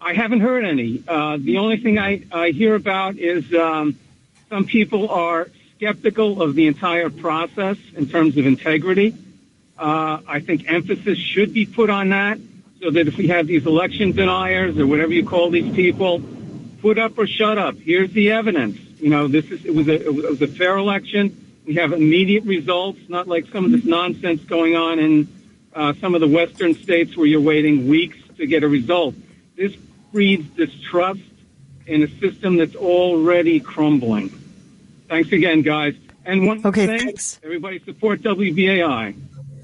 I 0.01 0.13
haven't 0.15 0.41
heard 0.41 0.65
any. 0.65 1.03
Uh, 1.07 1.39
the 1.41 1.59
only 1.59 1.79
thing 1.79 1.99
I, 1.99 2.23
I 2.33 2.51
hear 2.51 2.75
about 2.75 3.17
is 3.17 3.53
um, 3.55 3.97
some 4.49 4.65
people 4.65 5.09
are 5.11 5.49
skeptical 5.77 6.43
of 6.43 6.57
the 6.57 6.67
entire 6.67 7.09
process 7.09 7.77
in 7.95 8.09
terms 8.09 8.37
of 8.37 8.47
integrity. 8.47 9.15
Uh, 9.79 10.21
I 10.27 10.41
think 10.41 10.71
emphasis 10.71 11.19
should 11.19 11.55
be 11.55 11.65
put 11.65 11.89
on 11.89 12.09
that 12.09 12.39
so 12.83 12.91
that 12.91 13.09
if 13.09 13.17
we 13.17 13.29
have 13.29 13.47
these 13.47 13.67
election 13.67 14.13
deniers 14.13 14.79
or 14.79 14.87
whatever 14.87 15.13
you 15.13 15.25
call 15.25 15.51
these 15.51 15.73
people, 15.75 16.21
put 16.81 16.99
up 16.99 17.19
or 17.19 17.27
shut 17.27 17.59
up. 17.59 17.77
Here's 17.77 18.11
the 18.13 18.33
evidence. 18.33 18.79
You 19.01 19.11
know, 19.11 19.29
this 19.29 19.47
is 19.51 19.65
it 19.65 19.75
was 19.75 19.89
a 19.89 19.95
it 19.95 20.13
was 20.13 20.43
a 20.43 20.49
fair 20.49 20.77
election. 20.77 21.45
We 21.67 21.75
have 21.75 21.93
immediate 21.93 22.45
results, 22.45 22.99
not 23.09 23.29
like 23.29 23.47
some 23.49 23.65
of 23.65 23.73
this 23.73 23.85
nonsense 23.85 24.43
going 24.45 24.75
on 24.75 24.99
in 24.99 25.29
uh, 25.75 25.93
some 26.01 26.15
of 26.15 26.21
the 26.21 26.29
western 26.29 26.75
states 26.75 27.17
where 27.17 27.27
you're 27.27 27.41
waiting 27.41 27.89
weeks 27.89 28.17
to 28.39 28.47
get 28.47 28.63
a 28.63 28.69
result. 28.69 29.15
This 29.55 29.77
breeds 30.13 30.49
distrust 30.57 31.21
in 31.87 32.03
a 32.03 32.09
system 32.19 32.57
that's 32.57 32.75
already 32.75 33.61
crumbling. 33.61 34.31
Thanks 35.09 35.33
again, 35.33 35.63
guys. 35.63 35.95
And 36.25 36.47
one 36.47 36.67
okay, 36.67 36.87
thing, 36.87 36.99
thanks. 36.99 37.41
everybody 37.43 37.79
support 37.81 38.21
WBAI. 38.23 39.15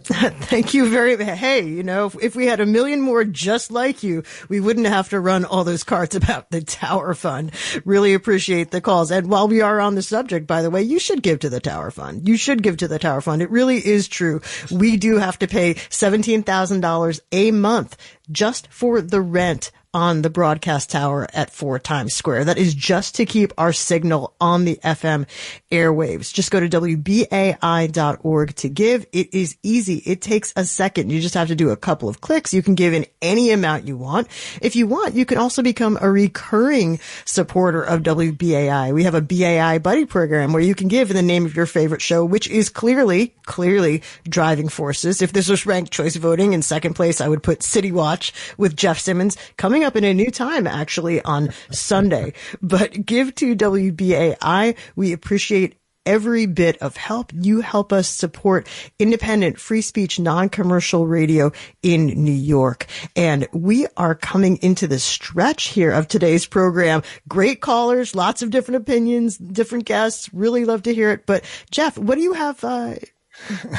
Thank 0.06 0.74
you 0.74 0.90
very 0.90 1.16
much. 1.16 1.38
Hey, 1.38 1.66
you 1.66 1.82
know, 1.82 2.06
if, 2.06 2.22
if, 2.22 2.36
we 2.36 2.44
had 2.44 2.60
a 2.60 2.66
million 2.66 3.00
more 3.00 3.24
just 3.24 3.70
like 3.70 4.02
you, 4.02 4.22
we 4.50 4.60
wouldn't 4.60 4.86
have 4.86 5.08
to 5.08 5.18
run 5.20 5.46
all 5.46 5.64
those 5.64 5.82
cards 5.82 6.14
about 6.14 6.50
the 6.50 6.60
Tower 6.60 7.14
Fund. 7.14 7.52
Really 7.86 8.12
appreciate 8.12 8.70
the 8.70 8.82
calls. 8.82 9.10
And 9.10 9.30
while 9.30 9.48
we 9.48 9.62
are 9.62 9.80
on 9.80 9.94
the 9.94 10.02
subject, 10.02 10.46
by 10.46 10.60
the 10.60 10.68
way, 10.68 10.82
you 10.82 10.98
should 10.98 11.22
give 11.22 11.40
to 11.40 11.48
the 11.48 11.60
Tower 11.60 11.90
Fund. 11.90 12.28
You 12.28 12.36
should 12.36 12.62
give 12.62 12.76
to 12.78 12.88
the 12.88 12.98
Tower 12.98 13.22
Fund. 13.22 13.40
It 13.40 13.50
really 13.50 13.78
is 13.78 14.06
true. 14.06 14.42
We 14.70 14.98
do 14.98 15.16
have 15.16 15.38
to 15.38 15.48
pay 15.48 15.74
$17,000 15.74 17.20
a 17.32 17.50
month 17.50 17.96
just 18.30 18.68
for 18.70 19.00
the 19.00 19.22
rent 19.22 19.70
on 19.94 20.22
the 20.22 20.30
broadcast 20.30 20.90
tower 20.90 21.28
at 21.32 21.50
4 21.50 21.78
Times 21.78 22.12
Square. 22.12 22.44
That 22.46 22.58
is 22.58 22.74
just 22.74 23.14
to 23.14 23.24
keep 23.24 23.52
our 23.56 23.72
signal 23.72 24.34
on 24.40 24.64
the 24.64 24.80
FM 24.84 25.26
airwaves. 25.70 26.34
Just 26.34 26.50
go 26.50 26.58
to 26.60 26.68
WBAI.org 26.68 28.54
to 28.56 28.68
give. 28.68 29.06
It 29.12 29.32
is 29.32 29.56
easy. 29.62 30.02
It 30.04 30.20
takes 30.20 30.52
a 30.56 30.64
second. 30.64 31.10
You 31.10 31.20
just 31.20 31.34
have 31.34 31.48
to 31.48 31.54
do 31.54 31.70
a 31.70 31.76
couple 31.76 32.08
of 32.08 32.20
clicks. 32.20 32.52
You 32.52 32.62
can 32.62 32.74
give 32.74 32.92
in 32.92 33.06
any 33.22 33.52
amount 33.52 33.86
you 33.86 33.96
want. 33.96 34.26
If 34.60 34.74
you 34.74 34.88
want, 34.88 35.14
you 35.14 35.24
can 35.24 35.38
also 35.38 35.62
become 35.62 35.96
a 36.00 36.10
recurring 36.10 36.98
supporter 37.24 37.82
of 37.82 38.02
WBAI. 38.02 38.92
We 38.92 39.04
have 39.04 39.14
a 39.14 39.20
BAI 39.22 39.78
buddy 39.78 40.04
program 40.04 40.52
where 40.52 40.62
you 40.62 40.74
can 40.74 40.88
give 40.88 41.10
in 41.10 41.16
the 41.16 41.22
name 41.22 41.46
of 41.46 41.54
your 41.54 41.66
favorite 41.66 42.02
show, 42.02 42.24
which 42.24 42.48
is 42.48 42.68
clearly, 42.68 43.32
clearly 43.44 44.02
driving 44.28 44.68
forces. 44.68 45.22
If 45.22 45.32
this 45.32 45.48
was 45.48 45.66
ranked 45.66 45.92
choice 45.92 46.16
voting 46.16 46.52
in 46.52 46.62
second 46.62 46.94
place, 46.94 47.20
I 47.20 47.28
would 47.28 47.44
put 47.44 47.62
City 47.62 47.92
Watch 47.92 48.32
with 48.58 48.76
Jeff 48.76 48.98
Simmons 48.98 49.36
coming 49.56 49.83
up 49.84 49.96
in 49.96 50.04
a 50.04 50.14
new 50.14 50.30
time 50.30 50.66
actually 50.66 51.22
on 51.22 51.50
Sunday. 51.70 52.32
But 52.60 53.04
give 53.04 53.34
to 53.36 53.54
WBAI. 53.54 54.76
We 54.96 55.12
appreciate 55.12 55.76
every 56.06 56.46
bit 56.46 56.78
of 56.78 56.96
help. 56.96 57.32
You 57.34 57.60
help 57.60 57.92
us 57.92 58.08
support 58.08 58.68
independent, 58.98 59.58
free 59.58 59.80
speech, 59.80 60.18
non-commercial 60.18 61.06
radio 61.06 61.52
in 61.82 62.06
New 62.06 62.32
York. 62.32 62.86
And 63.16 63.48
we 63.52 63.86
are 63.96 64.14
coming 64.14 64.58
into 64.58 64.86
the 64.86 64.98
stretch 64.98 65.68
here 65.68 65.90
of 65.90 66.08
today's 66.08 66.46
program. 66.46 67.02
Great 67.28 67.60
callers, 67.60 68.14
lots 68.14 68.42
of 68.42 68.50
different 68.50 68.82
opinions, 68.82 69.38
different 69.38 69.84
guests. 69.84 70.32
Really 70.32 70.64
love 70.64 70.82
to 70.84 70.94
hear 70.94 71.10
it. 71.10 71.26
But 71.26 71.44
Jeff, 71.70 71.96
what 71.96 72.16
do 72.16 72.20
you 72.22 72.34
have, 72.34 72.62
uh, 72.62 72.96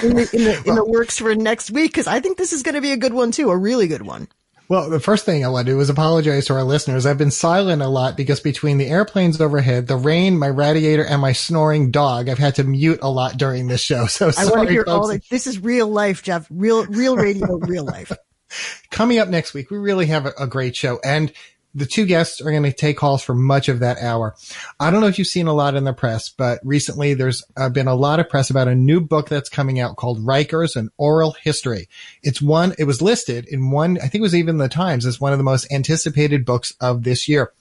in 0.03 0.15
the, 0.15 0.29
in 0.33 0.43
the, 0.43 0.63
in 0.65 0.75
the 0.75 0.85
works 0.87 1.19
for 1.19 1.35
next 1.35 1.71
week? 1.71 1.93
Cause 1.93 2.07
I 2.07 2.19
think 2.19 2.37
this 2.37 2.53
is 2.53 2.63
going 2.63 2.75
to 2.75 2.81
be 2.81 2.91
a 2.91 2.97
good 2.97 3.13
one 3.13 3.31
too, 3.31 3.49
a 3.49 3.57
really 3.57 3.87
good 3.87 4.01
one. 4.01 4.27
Well, 4.67 4.89
the 4.89 4.99
first 4.99 5.25
thing 5.25 5.45
I 5.45 5.49
want 5.49 5.67
to 5.67 5.73
do 5.73 5.79
is 5.79 5.89
apologize 5.89 6.47
to 6.47 6.53
our 6.53 6.63
listeners. 6.63 7.05
I've 7.05 7.17
been 7.17 7.31
silent 7.31 7.81
a 7.81 7.87
lot 7.87 8.17
because 8.17 8.39
between 8.39 8.77
the 8.77 8.87
airplanes 8.87 9.39
overhead, 9.39 9.87
the 9.87 9.95
rain, 9.95 10.39
my 10.39 10.47
radiator, 10.47 11.05
and 11.05 11.21
my 11.21 11.33
snoring 11.33 11.91
dog, 11.91 12.29
I've 12.29 12.39
had 12.39 12.55
to 12.55 12.63
mute 12.63 12.99
a 13.03 13.09
lot 13.09 13.37
during 13.37 13.67
this 13.67 13.81
show. 13.81 14.07
So 14.15 14.31
I 14.37 14.45
want 14.45 14.67
to 14.67 14.73
hear 14.73 14.85
all 14.87 15.07
that. 15.09 15.27
This 15.29 15.45
is 15.45 15.59
real 15.59 15.87
life, 15.89 16.23
Jeff. 16.23 16.47
Real, 16.49 16.85
real 16.85 17.17
radio, 17.17 17.57
real 17.57 17.83
life. 17.83 18.13
Coming 18.91 19.19
up 19.19 19.27
next 19.27 19.53
week, 19.53 19.69
we 19.69 19.77
really 19.77 20.05
have 20.05 20.25
a, 20.25 20.31
a 20.39 20.47
great 20.47 20.75
show. 20.75 20.99
And 21.03 21.33
the 21.75 21.85
two 21.85 22.05
guests 22.05 22.41
are 22.41 22.49
going 22.49 22.63
to 22.63 22.71
take 22.71 22.97
calls 22.97 23.21
for 23.21 23.35
much 23.35 23.67
of 23.67 23.79
that 23.79 23.97
hour. 23.99 24.35
I 24.79 24.89
don't 24.89 25.01
know 25.01 25.07
if 25.07 25.19
you've 25.19 25.27
seen 25.27 25.47
a 25.47 25.53
lot 25.53 25.75
in 25.75 25.83
the 25.83 25.93
press, 25.93 26.29
but 26.29 26.59
recently 26.63 27.13
there's 27.13 27.43
uh, 27.57 27.69
been 27.69 27.87
a 27.87 27.95
lot 27.95 28.21
of 28.21 28.29
press 28.29 28.49
about 28.49 28.69
a 28.69 28.75
new 28.75 29.01
book 29.01 29.27
that's 29.27 29.49
coming 29.49 29.79
out 29.79 29.97
called 29.97 30.25
Rikers, 30.25 30.77
an 30.77 30.89
oral 30.97 31.35
history. 31.43 31.89
It's 32.23 32.41
one, 32.41 32.73
it 32.79 32.85
was 32.85 33.01
listed 33.01 33.45
in 33.47 33.71
one, 33.71 33.97
I 33.97 34.07
think 34.07 34.15
it 34.15 34.21
was 34.21 34.35
even 34.35 34.57
the 34.57 34.69
Times 34.69 35.05
as 35.05 35.19
one 35.19 35.33
of 35.33 35.37
the 35.37 35.43
most 35.43 35.71
anticipated 35.71 36.45
books 36.45 36.73
of 36.79 37.03
this 37.03 37.27
year. 37.27 37.51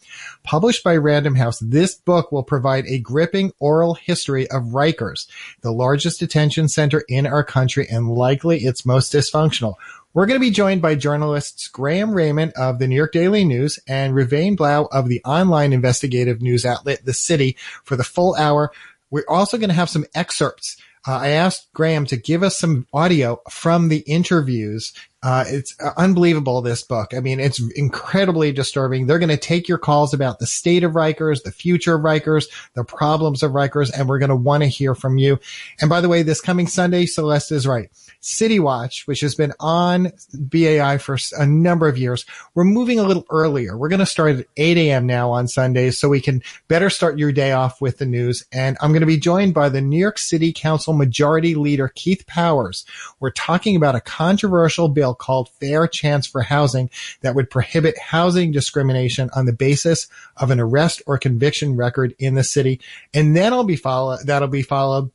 Published 0.45 0.85
by 0.85 0.97
Random 0.97 1.35
House, 1.35 1.59
this 1.59 1.95
book 1.95 2.31
will 2.31 2.45
provide 2.45 2.87
a 2.87 3.01
gripping 3.01 3.53
oral 3.59 3.95
history 3.95 4.49
of 4.51 4.63
Rikers, 4.63 5.27
the 5.63 5.73
largest 5.73 6.21
detention 6.21 6.69
center 6.69 7.03
in 7.09 7.27
our 7.27 7.43
country 7.43 7.87
and 7.91 8.09
likely 8.09 8.59
its 8.59 8.87
most 8.87 9.13
dysfunctional. 9.13 9.75
We're 10.15 10.27
going 10.27 10.39
to 10.39 10.47
be 10.47 10.53
joined 10.53 10.81
by 10.81 10.95
journalists 10.95 11.67
Graham 11.67 12.11
Rayman 12.11 12.53
of 12.53 12.79
the 12.79 12.87
New 12.87 12.95
York 12.95 13.11
Daily 13.11 13.45
News 13.45 13.81
and 13.89 14.15
Reuven 14.15 14.57
Blau 14.57 14.85
of 14.93 15.09
the 15.09 15.21
online 15.25 15.73
investigative 15.73 16.41
news 16.41 16.65
outlet 16.65 17.05
The 17.05 17.13
City 17.13 17.57
for 17.83 17.97
the 17.97 18.05
full 18.05 18.37
hour. 18.37 18.71
We're 19.11 19.25
also 19.29 19.59
going 19.59 19.71
to 19.71 19.75
have 19.75 19.91
some 19.91 20.05
excerpts. 20.15 20.81
Uh, 21.05 21.17
I 21.17 21.29
asked 21.31 21.73
Graham 21.73 22.07
to 22.07 22.17
give 22.17 22.45
us 22.45 22.57
some 22.57 22.87
audio 22.93 23.43
from 23.51 23.89
the 23.89 24.05
interviews. 24.07 24.93
Uh, 25.25 25.43
it's 25.47 25.75
unbelievable, 25.97 26.61
this 26.61 26.83
book. 26.83 27.15
I 27.15 27.21
mean, 27.21 27.41
it's 27.41 27.59
incredibly 27.77 28.53
disturbing. 28.53 29.07
They're 29.07 29.19
going 29.19 29.31
to 29.31 29.39
take 29.39 29.69
your 29.69 29.79
calls 29.79 30.13
about 30.13 30.39
the 30.39 30.47
state 30.47 30.85
of 30.85 30.93
Rikers, 30.93 31.45
the 31.45 31.51
future 31.51 31.95
of 31.95 32.03
Rikers, 32.03 32.45
the 32.75 32.85
problems 32.85 33.43
of 33.43 33.53
Rikers, 33.53 33.91
and 33.91 34.07
we're 34.07 34.19
going 34.19 34.29
to 34.29 34.37
want 34.37 34.65
to 34.65 34.69
hear 34.69 34.95
from 34.95 35.17
you. 35.17 35.41
And 35.81 35.89
by 35.89 36.03
the 36.03 36.11
way, 36.11 36.23
this 36.23 36.43
coming 36.43 36.67
Sunday, 36.67 37.07
Celeste 37.07 37.53
is 37.53 37.67
right. 37.67 37.89
City 38.21 38.61
Watch, 38.61 39.07
which 39.07 39.21
has 39.21 39.35
been 39.35 39.55
on 39.61 40.13
BAI 40.35 40.99
for 40.99 41.17
a 41.39 41.47
number 41.47 41.89
of 41.89 41.97
years, 41.97 42.27
we're 42.55 42.65
moving 42.65 42.99
a 42.99 43.05
little 43.05 43.25
earlier. 43.31 43.79
We're 43.79 43.89
going 43.89 44.01
to 44.01 44.07
start 44.07 44.41
at 44.41 44.47
8 44.59 44.77
a.m. 44.77 45.07
now 45.07 45.31
on 45.31 45.49
Sundays 45.49 45.99
so 45.99 46.11
we 46.11 46.21
can 46.21 46.43
better 46.69 46.91
start 46.91 47.19
your 47.19 47.33
day 47.33 47.53
off 47.53 47.81
with 47.81 47.97
the 47.97 48.07
news. 48.07 48.45
And 48.53 48.77
I'm 48.83 48.93
going 48.93 49.01
to 49.01 49.07
be 49.07 49.19
joined 49.19 49.55
by 49.55 49.71
the 49.71 49.81
New 49.81 49.99
York 49.99 50.19
City 50.19 50.53
Council 50.53 50.93
Majority 50.93 51.55
Leader 51.55 51.89
Keith 51.95 52.27
Powers. 52.27 52.85
We're 53.21 53.31
talking 53.31 53.75
about 53.75 53.95
a 53.95 54.01
controversial 54.01 54.89
bill 54.89 55.14
called 55.15 55.51
Fair 55.61 55.87
Chance 55.87 56.27
for 56.27 56.43
Housing 56.43 56.91
that 57.21 57.35
would 57.35 57.51
prohibit 57.51 57.99
housing 57.99 58.53
discrimination 58.53 59.31
on 59.35 59.47
the 59.47 59.53
basis 59.53 60.09
of 60.37 60.51
an 60.51 60.61
arrest 60.61 61.03
or 61.07 61.19
conviction 61.19 61.77
record 61.77 62.15
in 62.19 62.35
the 62.35 62.45
city. 62.45 62.81
And 63.13 63.37
then 63.37 63.53
I'll 63.53 63.65
be 63.65 63.77
follow, 63.77 64.19
that'll 64.25 64.49
be 64.49 64.63
followed 64.63 65.11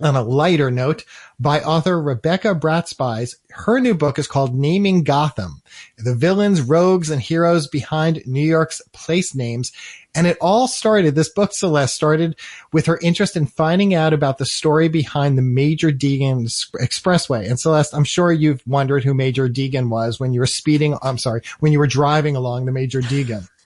on 0.00 0.16
a 0.16 0.22
lighter 0.22 0.70
note 0.70 1.04
by 1.40 1.60
author 1.60 2.00
Rebecca 2.00 2.54
Bratspies. 2.54 3.36
Her 3.50 3.80
new 3.80 3.94
book 3.94 4.18
is 4.18 4.26
called 4.26 4.54
Naming 4.54 5.04
Gotham, 5.04 5.62
the 5.96 6.14
villains, 6.14 6.60
rogues, 6.60 7.10
and 7.10 7.20
heroes 7.20 7.66
behind 7.66 8.22
New 8.26 8.44
York's 8.44 8.80
place 8.92 9.34
names. 9.34 9.72
And 10.14 10.26
it 10.26 10.38
all 10.40 10.66
started, 10.66 11.14
this 11.14 11.28
book, 11.28 11.52
Celeste, 11.52 11.94
started 11.94 12.36
with 12.72 12.86
her 12.86 12.98
interest 13.02 13.36
in 13.36 13.46
finding 13.46 13.94
out 13.94 14.12
about 14.12 14.38
the 14.38 14.46
story 14.46 14.88
behind 14.88 15.38
the 15.38 15.42
Major 15.42 15.90
Deegan 15.90 16.44
Expressway. 16.80 17.48
And 17.48 17.60
Celeste, 17.60 17.94
I'm 17.94 18.04
sure 18.04 18.32
you've 18.32 18.66
wondered 18.66 19.04
who 19.04 19.14
Major 19.14 19.48
Deegan 19.48 19.88
was 19.90 20.18
when 20.18 20.32
you 20.32 20.40
were 20.40 20.46
speeding, 20.46 20.96
I'm 21.02 21.18
sorry, 21.18 21.42
when 21.60 21.72
you 21.72 21.78
were 21.78 21.86
driving 21.86 22.36
along 22.36 22.66
the 22.66 22.72
Major 22.72 23.00
Deegan. 23.00 23.48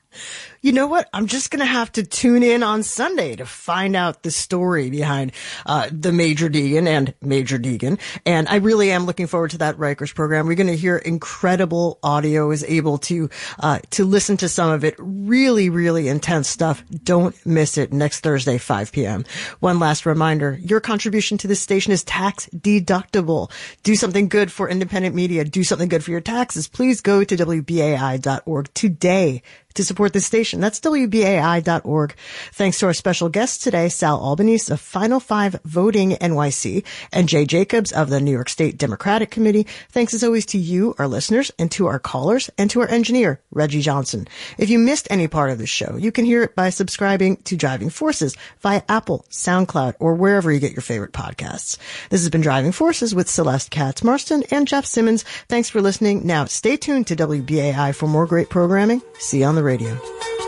you 0.63 0.71
know 0.71 0.87
what? 0.87 1.09
I'm 1.13 1.27
just 1.27 1.51
going 1.51 1.59
to 1.59 1.67
have 1.67 1.91
to 1.93 2.05
tune 2.05 2.45
in 2.45 2.63
on 2.63 2.85
Sunday 2.85 3.35
to 3.35 3.45
find 3.45 3.97
out 3.97 4.23
the 4.23 4.31
story 4.31 4.91
behind 4.91 5.33
uh, 5.67 5.89
the 5.91 6.13
Major 6.13 6.49
Deegan 6.49 6.87
and 6.87 7.13
Major 7.21 7.59
Deegan. 7.59 7.99
And 8.25 8.49
I 8.49 8.57
really 8.57 8.93
am 8.93 9.05
looking 9.05 9.27
forward 9.27 9.51
to 9.51 9.59
that 9.59 9.77
Rikers 9.77 10.15
program. 10.15 10.47
We're 10.47 10.55
going 10.55 10.69
to 10.69 10.77
hear 10.77 10.97
incredible 10.97 11.99
audio. 12.03 12.53
Is 12.53 12.63
able 12.65 12.99
to 12.99 13.29
uh, 13.59 13.81
to 13.91 14.05
listen 14.05 14.37
to 14.39 14.49
some 14.49 14.71
of 14.71 14.85
it. 14.85 14.95
Really, 14.99 15.69
really 15.69 16.07
intense 16.07 16.49
stuff. 16.49 16.85
Don't 17.03 17.35
miss 17.45 17.77
it 17.77 17.93
next 17.93 18.21
Thursday, 18.21 18.59
5 18.59 18.93
p.m. 18.93 19.25
One 19.59 19.81
last 19.81 20.07
reminder: 20.07 20.59
your 20.63 20.81
contribution 20.81 21.39
to 21.39 21.49
this 21.49 21.61
station 21.61 21.93
is 21.93 22.05
tax 22.05 22.49
deductible. 22.55 23.51
Do 23.83 23.97
something 23.97 24.29
good 24.29 24.53
for 24.53 24.69
independent 24.69 25.17
media. 25.17 25.45
Do 25.45 25.65
something 25.65 25.89
good 25.89 26.05
for 26.05 26.13
your 26.13 26.21
taxes. 26.21 26.69
Please 26.69 27.01
go 27.01 27.25
to 27.25 27.37
wbai.org 27.37 28.73
today 28.75 29.43
to 29.75 29.85
support 29.85 30.13
this 30.13 30.27
station. 30.27 30.52
That's 30.61 30.81
WBAI.org. 30.81 32.15
Thanks 32.53 32.79
to 32.79 32.87
our 32.87 32.95
special 32.95 33.29
guests 33.29 33.63
today, 33.63 33.89
Sal 33.89 34.21
Albanese 34.21 34.73
of 34.73 34.81
Final 34.81 35.21
Five 35.21 35.61
Voting 35.65 36.11
NYC 36.13 36.85
and 37.13 37.29
Jay 37.29 37.45
Jacobs 37.47 37.93
of 37.93 38.11
the 38.11 38.21
New 38.21 38.31
York 38.31 38.49
State 38.49 38.79
Democratic 38.79 39.31
Committee. 39.31 39.67
Thanks 39.91 40.15
as 40.15 40.25
always 40.25 40.47
to 40.47 40.59
you, 40.59 40.95
our 40.99 41.09
listeners, 41.09 41.51
and 41.59 41.71
to 41.73 41.87
our 41.87 41.99
callers 41.99 42.51
and 42.59 42.71
to 42.71 42.81
our 42.81 42.89
engineer, 42.89 43.41
Reggie 43.51 43.81
Johnson. 43.81 44.29
If 44.59 44.71
you 44.71 44.79
missed 44.79 45.09
any 45.11 45.29
part 45.29 45.51
of 45.51 45.59
the 45.59 45.67
show, 45.67 45.97
you 45.97 46.13
can 46.13 46.25
hear 46.25 46.43
it 46.43 46.55
by 46.55 46.71
subscribing 46.71 47.37
to 47.45 47.57
Driving 47.57 47.91
Forces 47.91 48.37
via 48.61 48.83
Apple, 48.89 49.25
SoundCloud, 49.31 49.95
or 49.99 50.15
wherever 50.15 50.53
you 50.53 50.61
get 50.61 50.73
your 50.73 50.83
favorite 50.83 51.13
podcasts. 51.13 51.79
This 52.11 52.21
has 52.21 52.31
been 52.31 52.41
Driving 52.41 52.73
Forces 52.73 53.15
with 53.15 53.31
Celeste 53.31 53.71
Katz 53.71 54.03
Marston 54.03 54.43
and 54.51 54.69
Jeff 54.69 54.87
Simmons. 54.87 55.25
Thanks 55.49 55.69
for 55.69 55.81
listening. 55.81 56.27
Now 56.27 56.45
stay 56.47 56.77
tuned 56.77 57.07
to 57.09 57.17
WBAI 57.17 57.95
for 57.95 58.07
more 58.07 58.27
great 58.27 58.49
programming. 58.51 59.03
See 59.19 59.41
you 59.41 59.47
on 59.47 59.55
the 59.55 59.63
radio. 59.63 60.42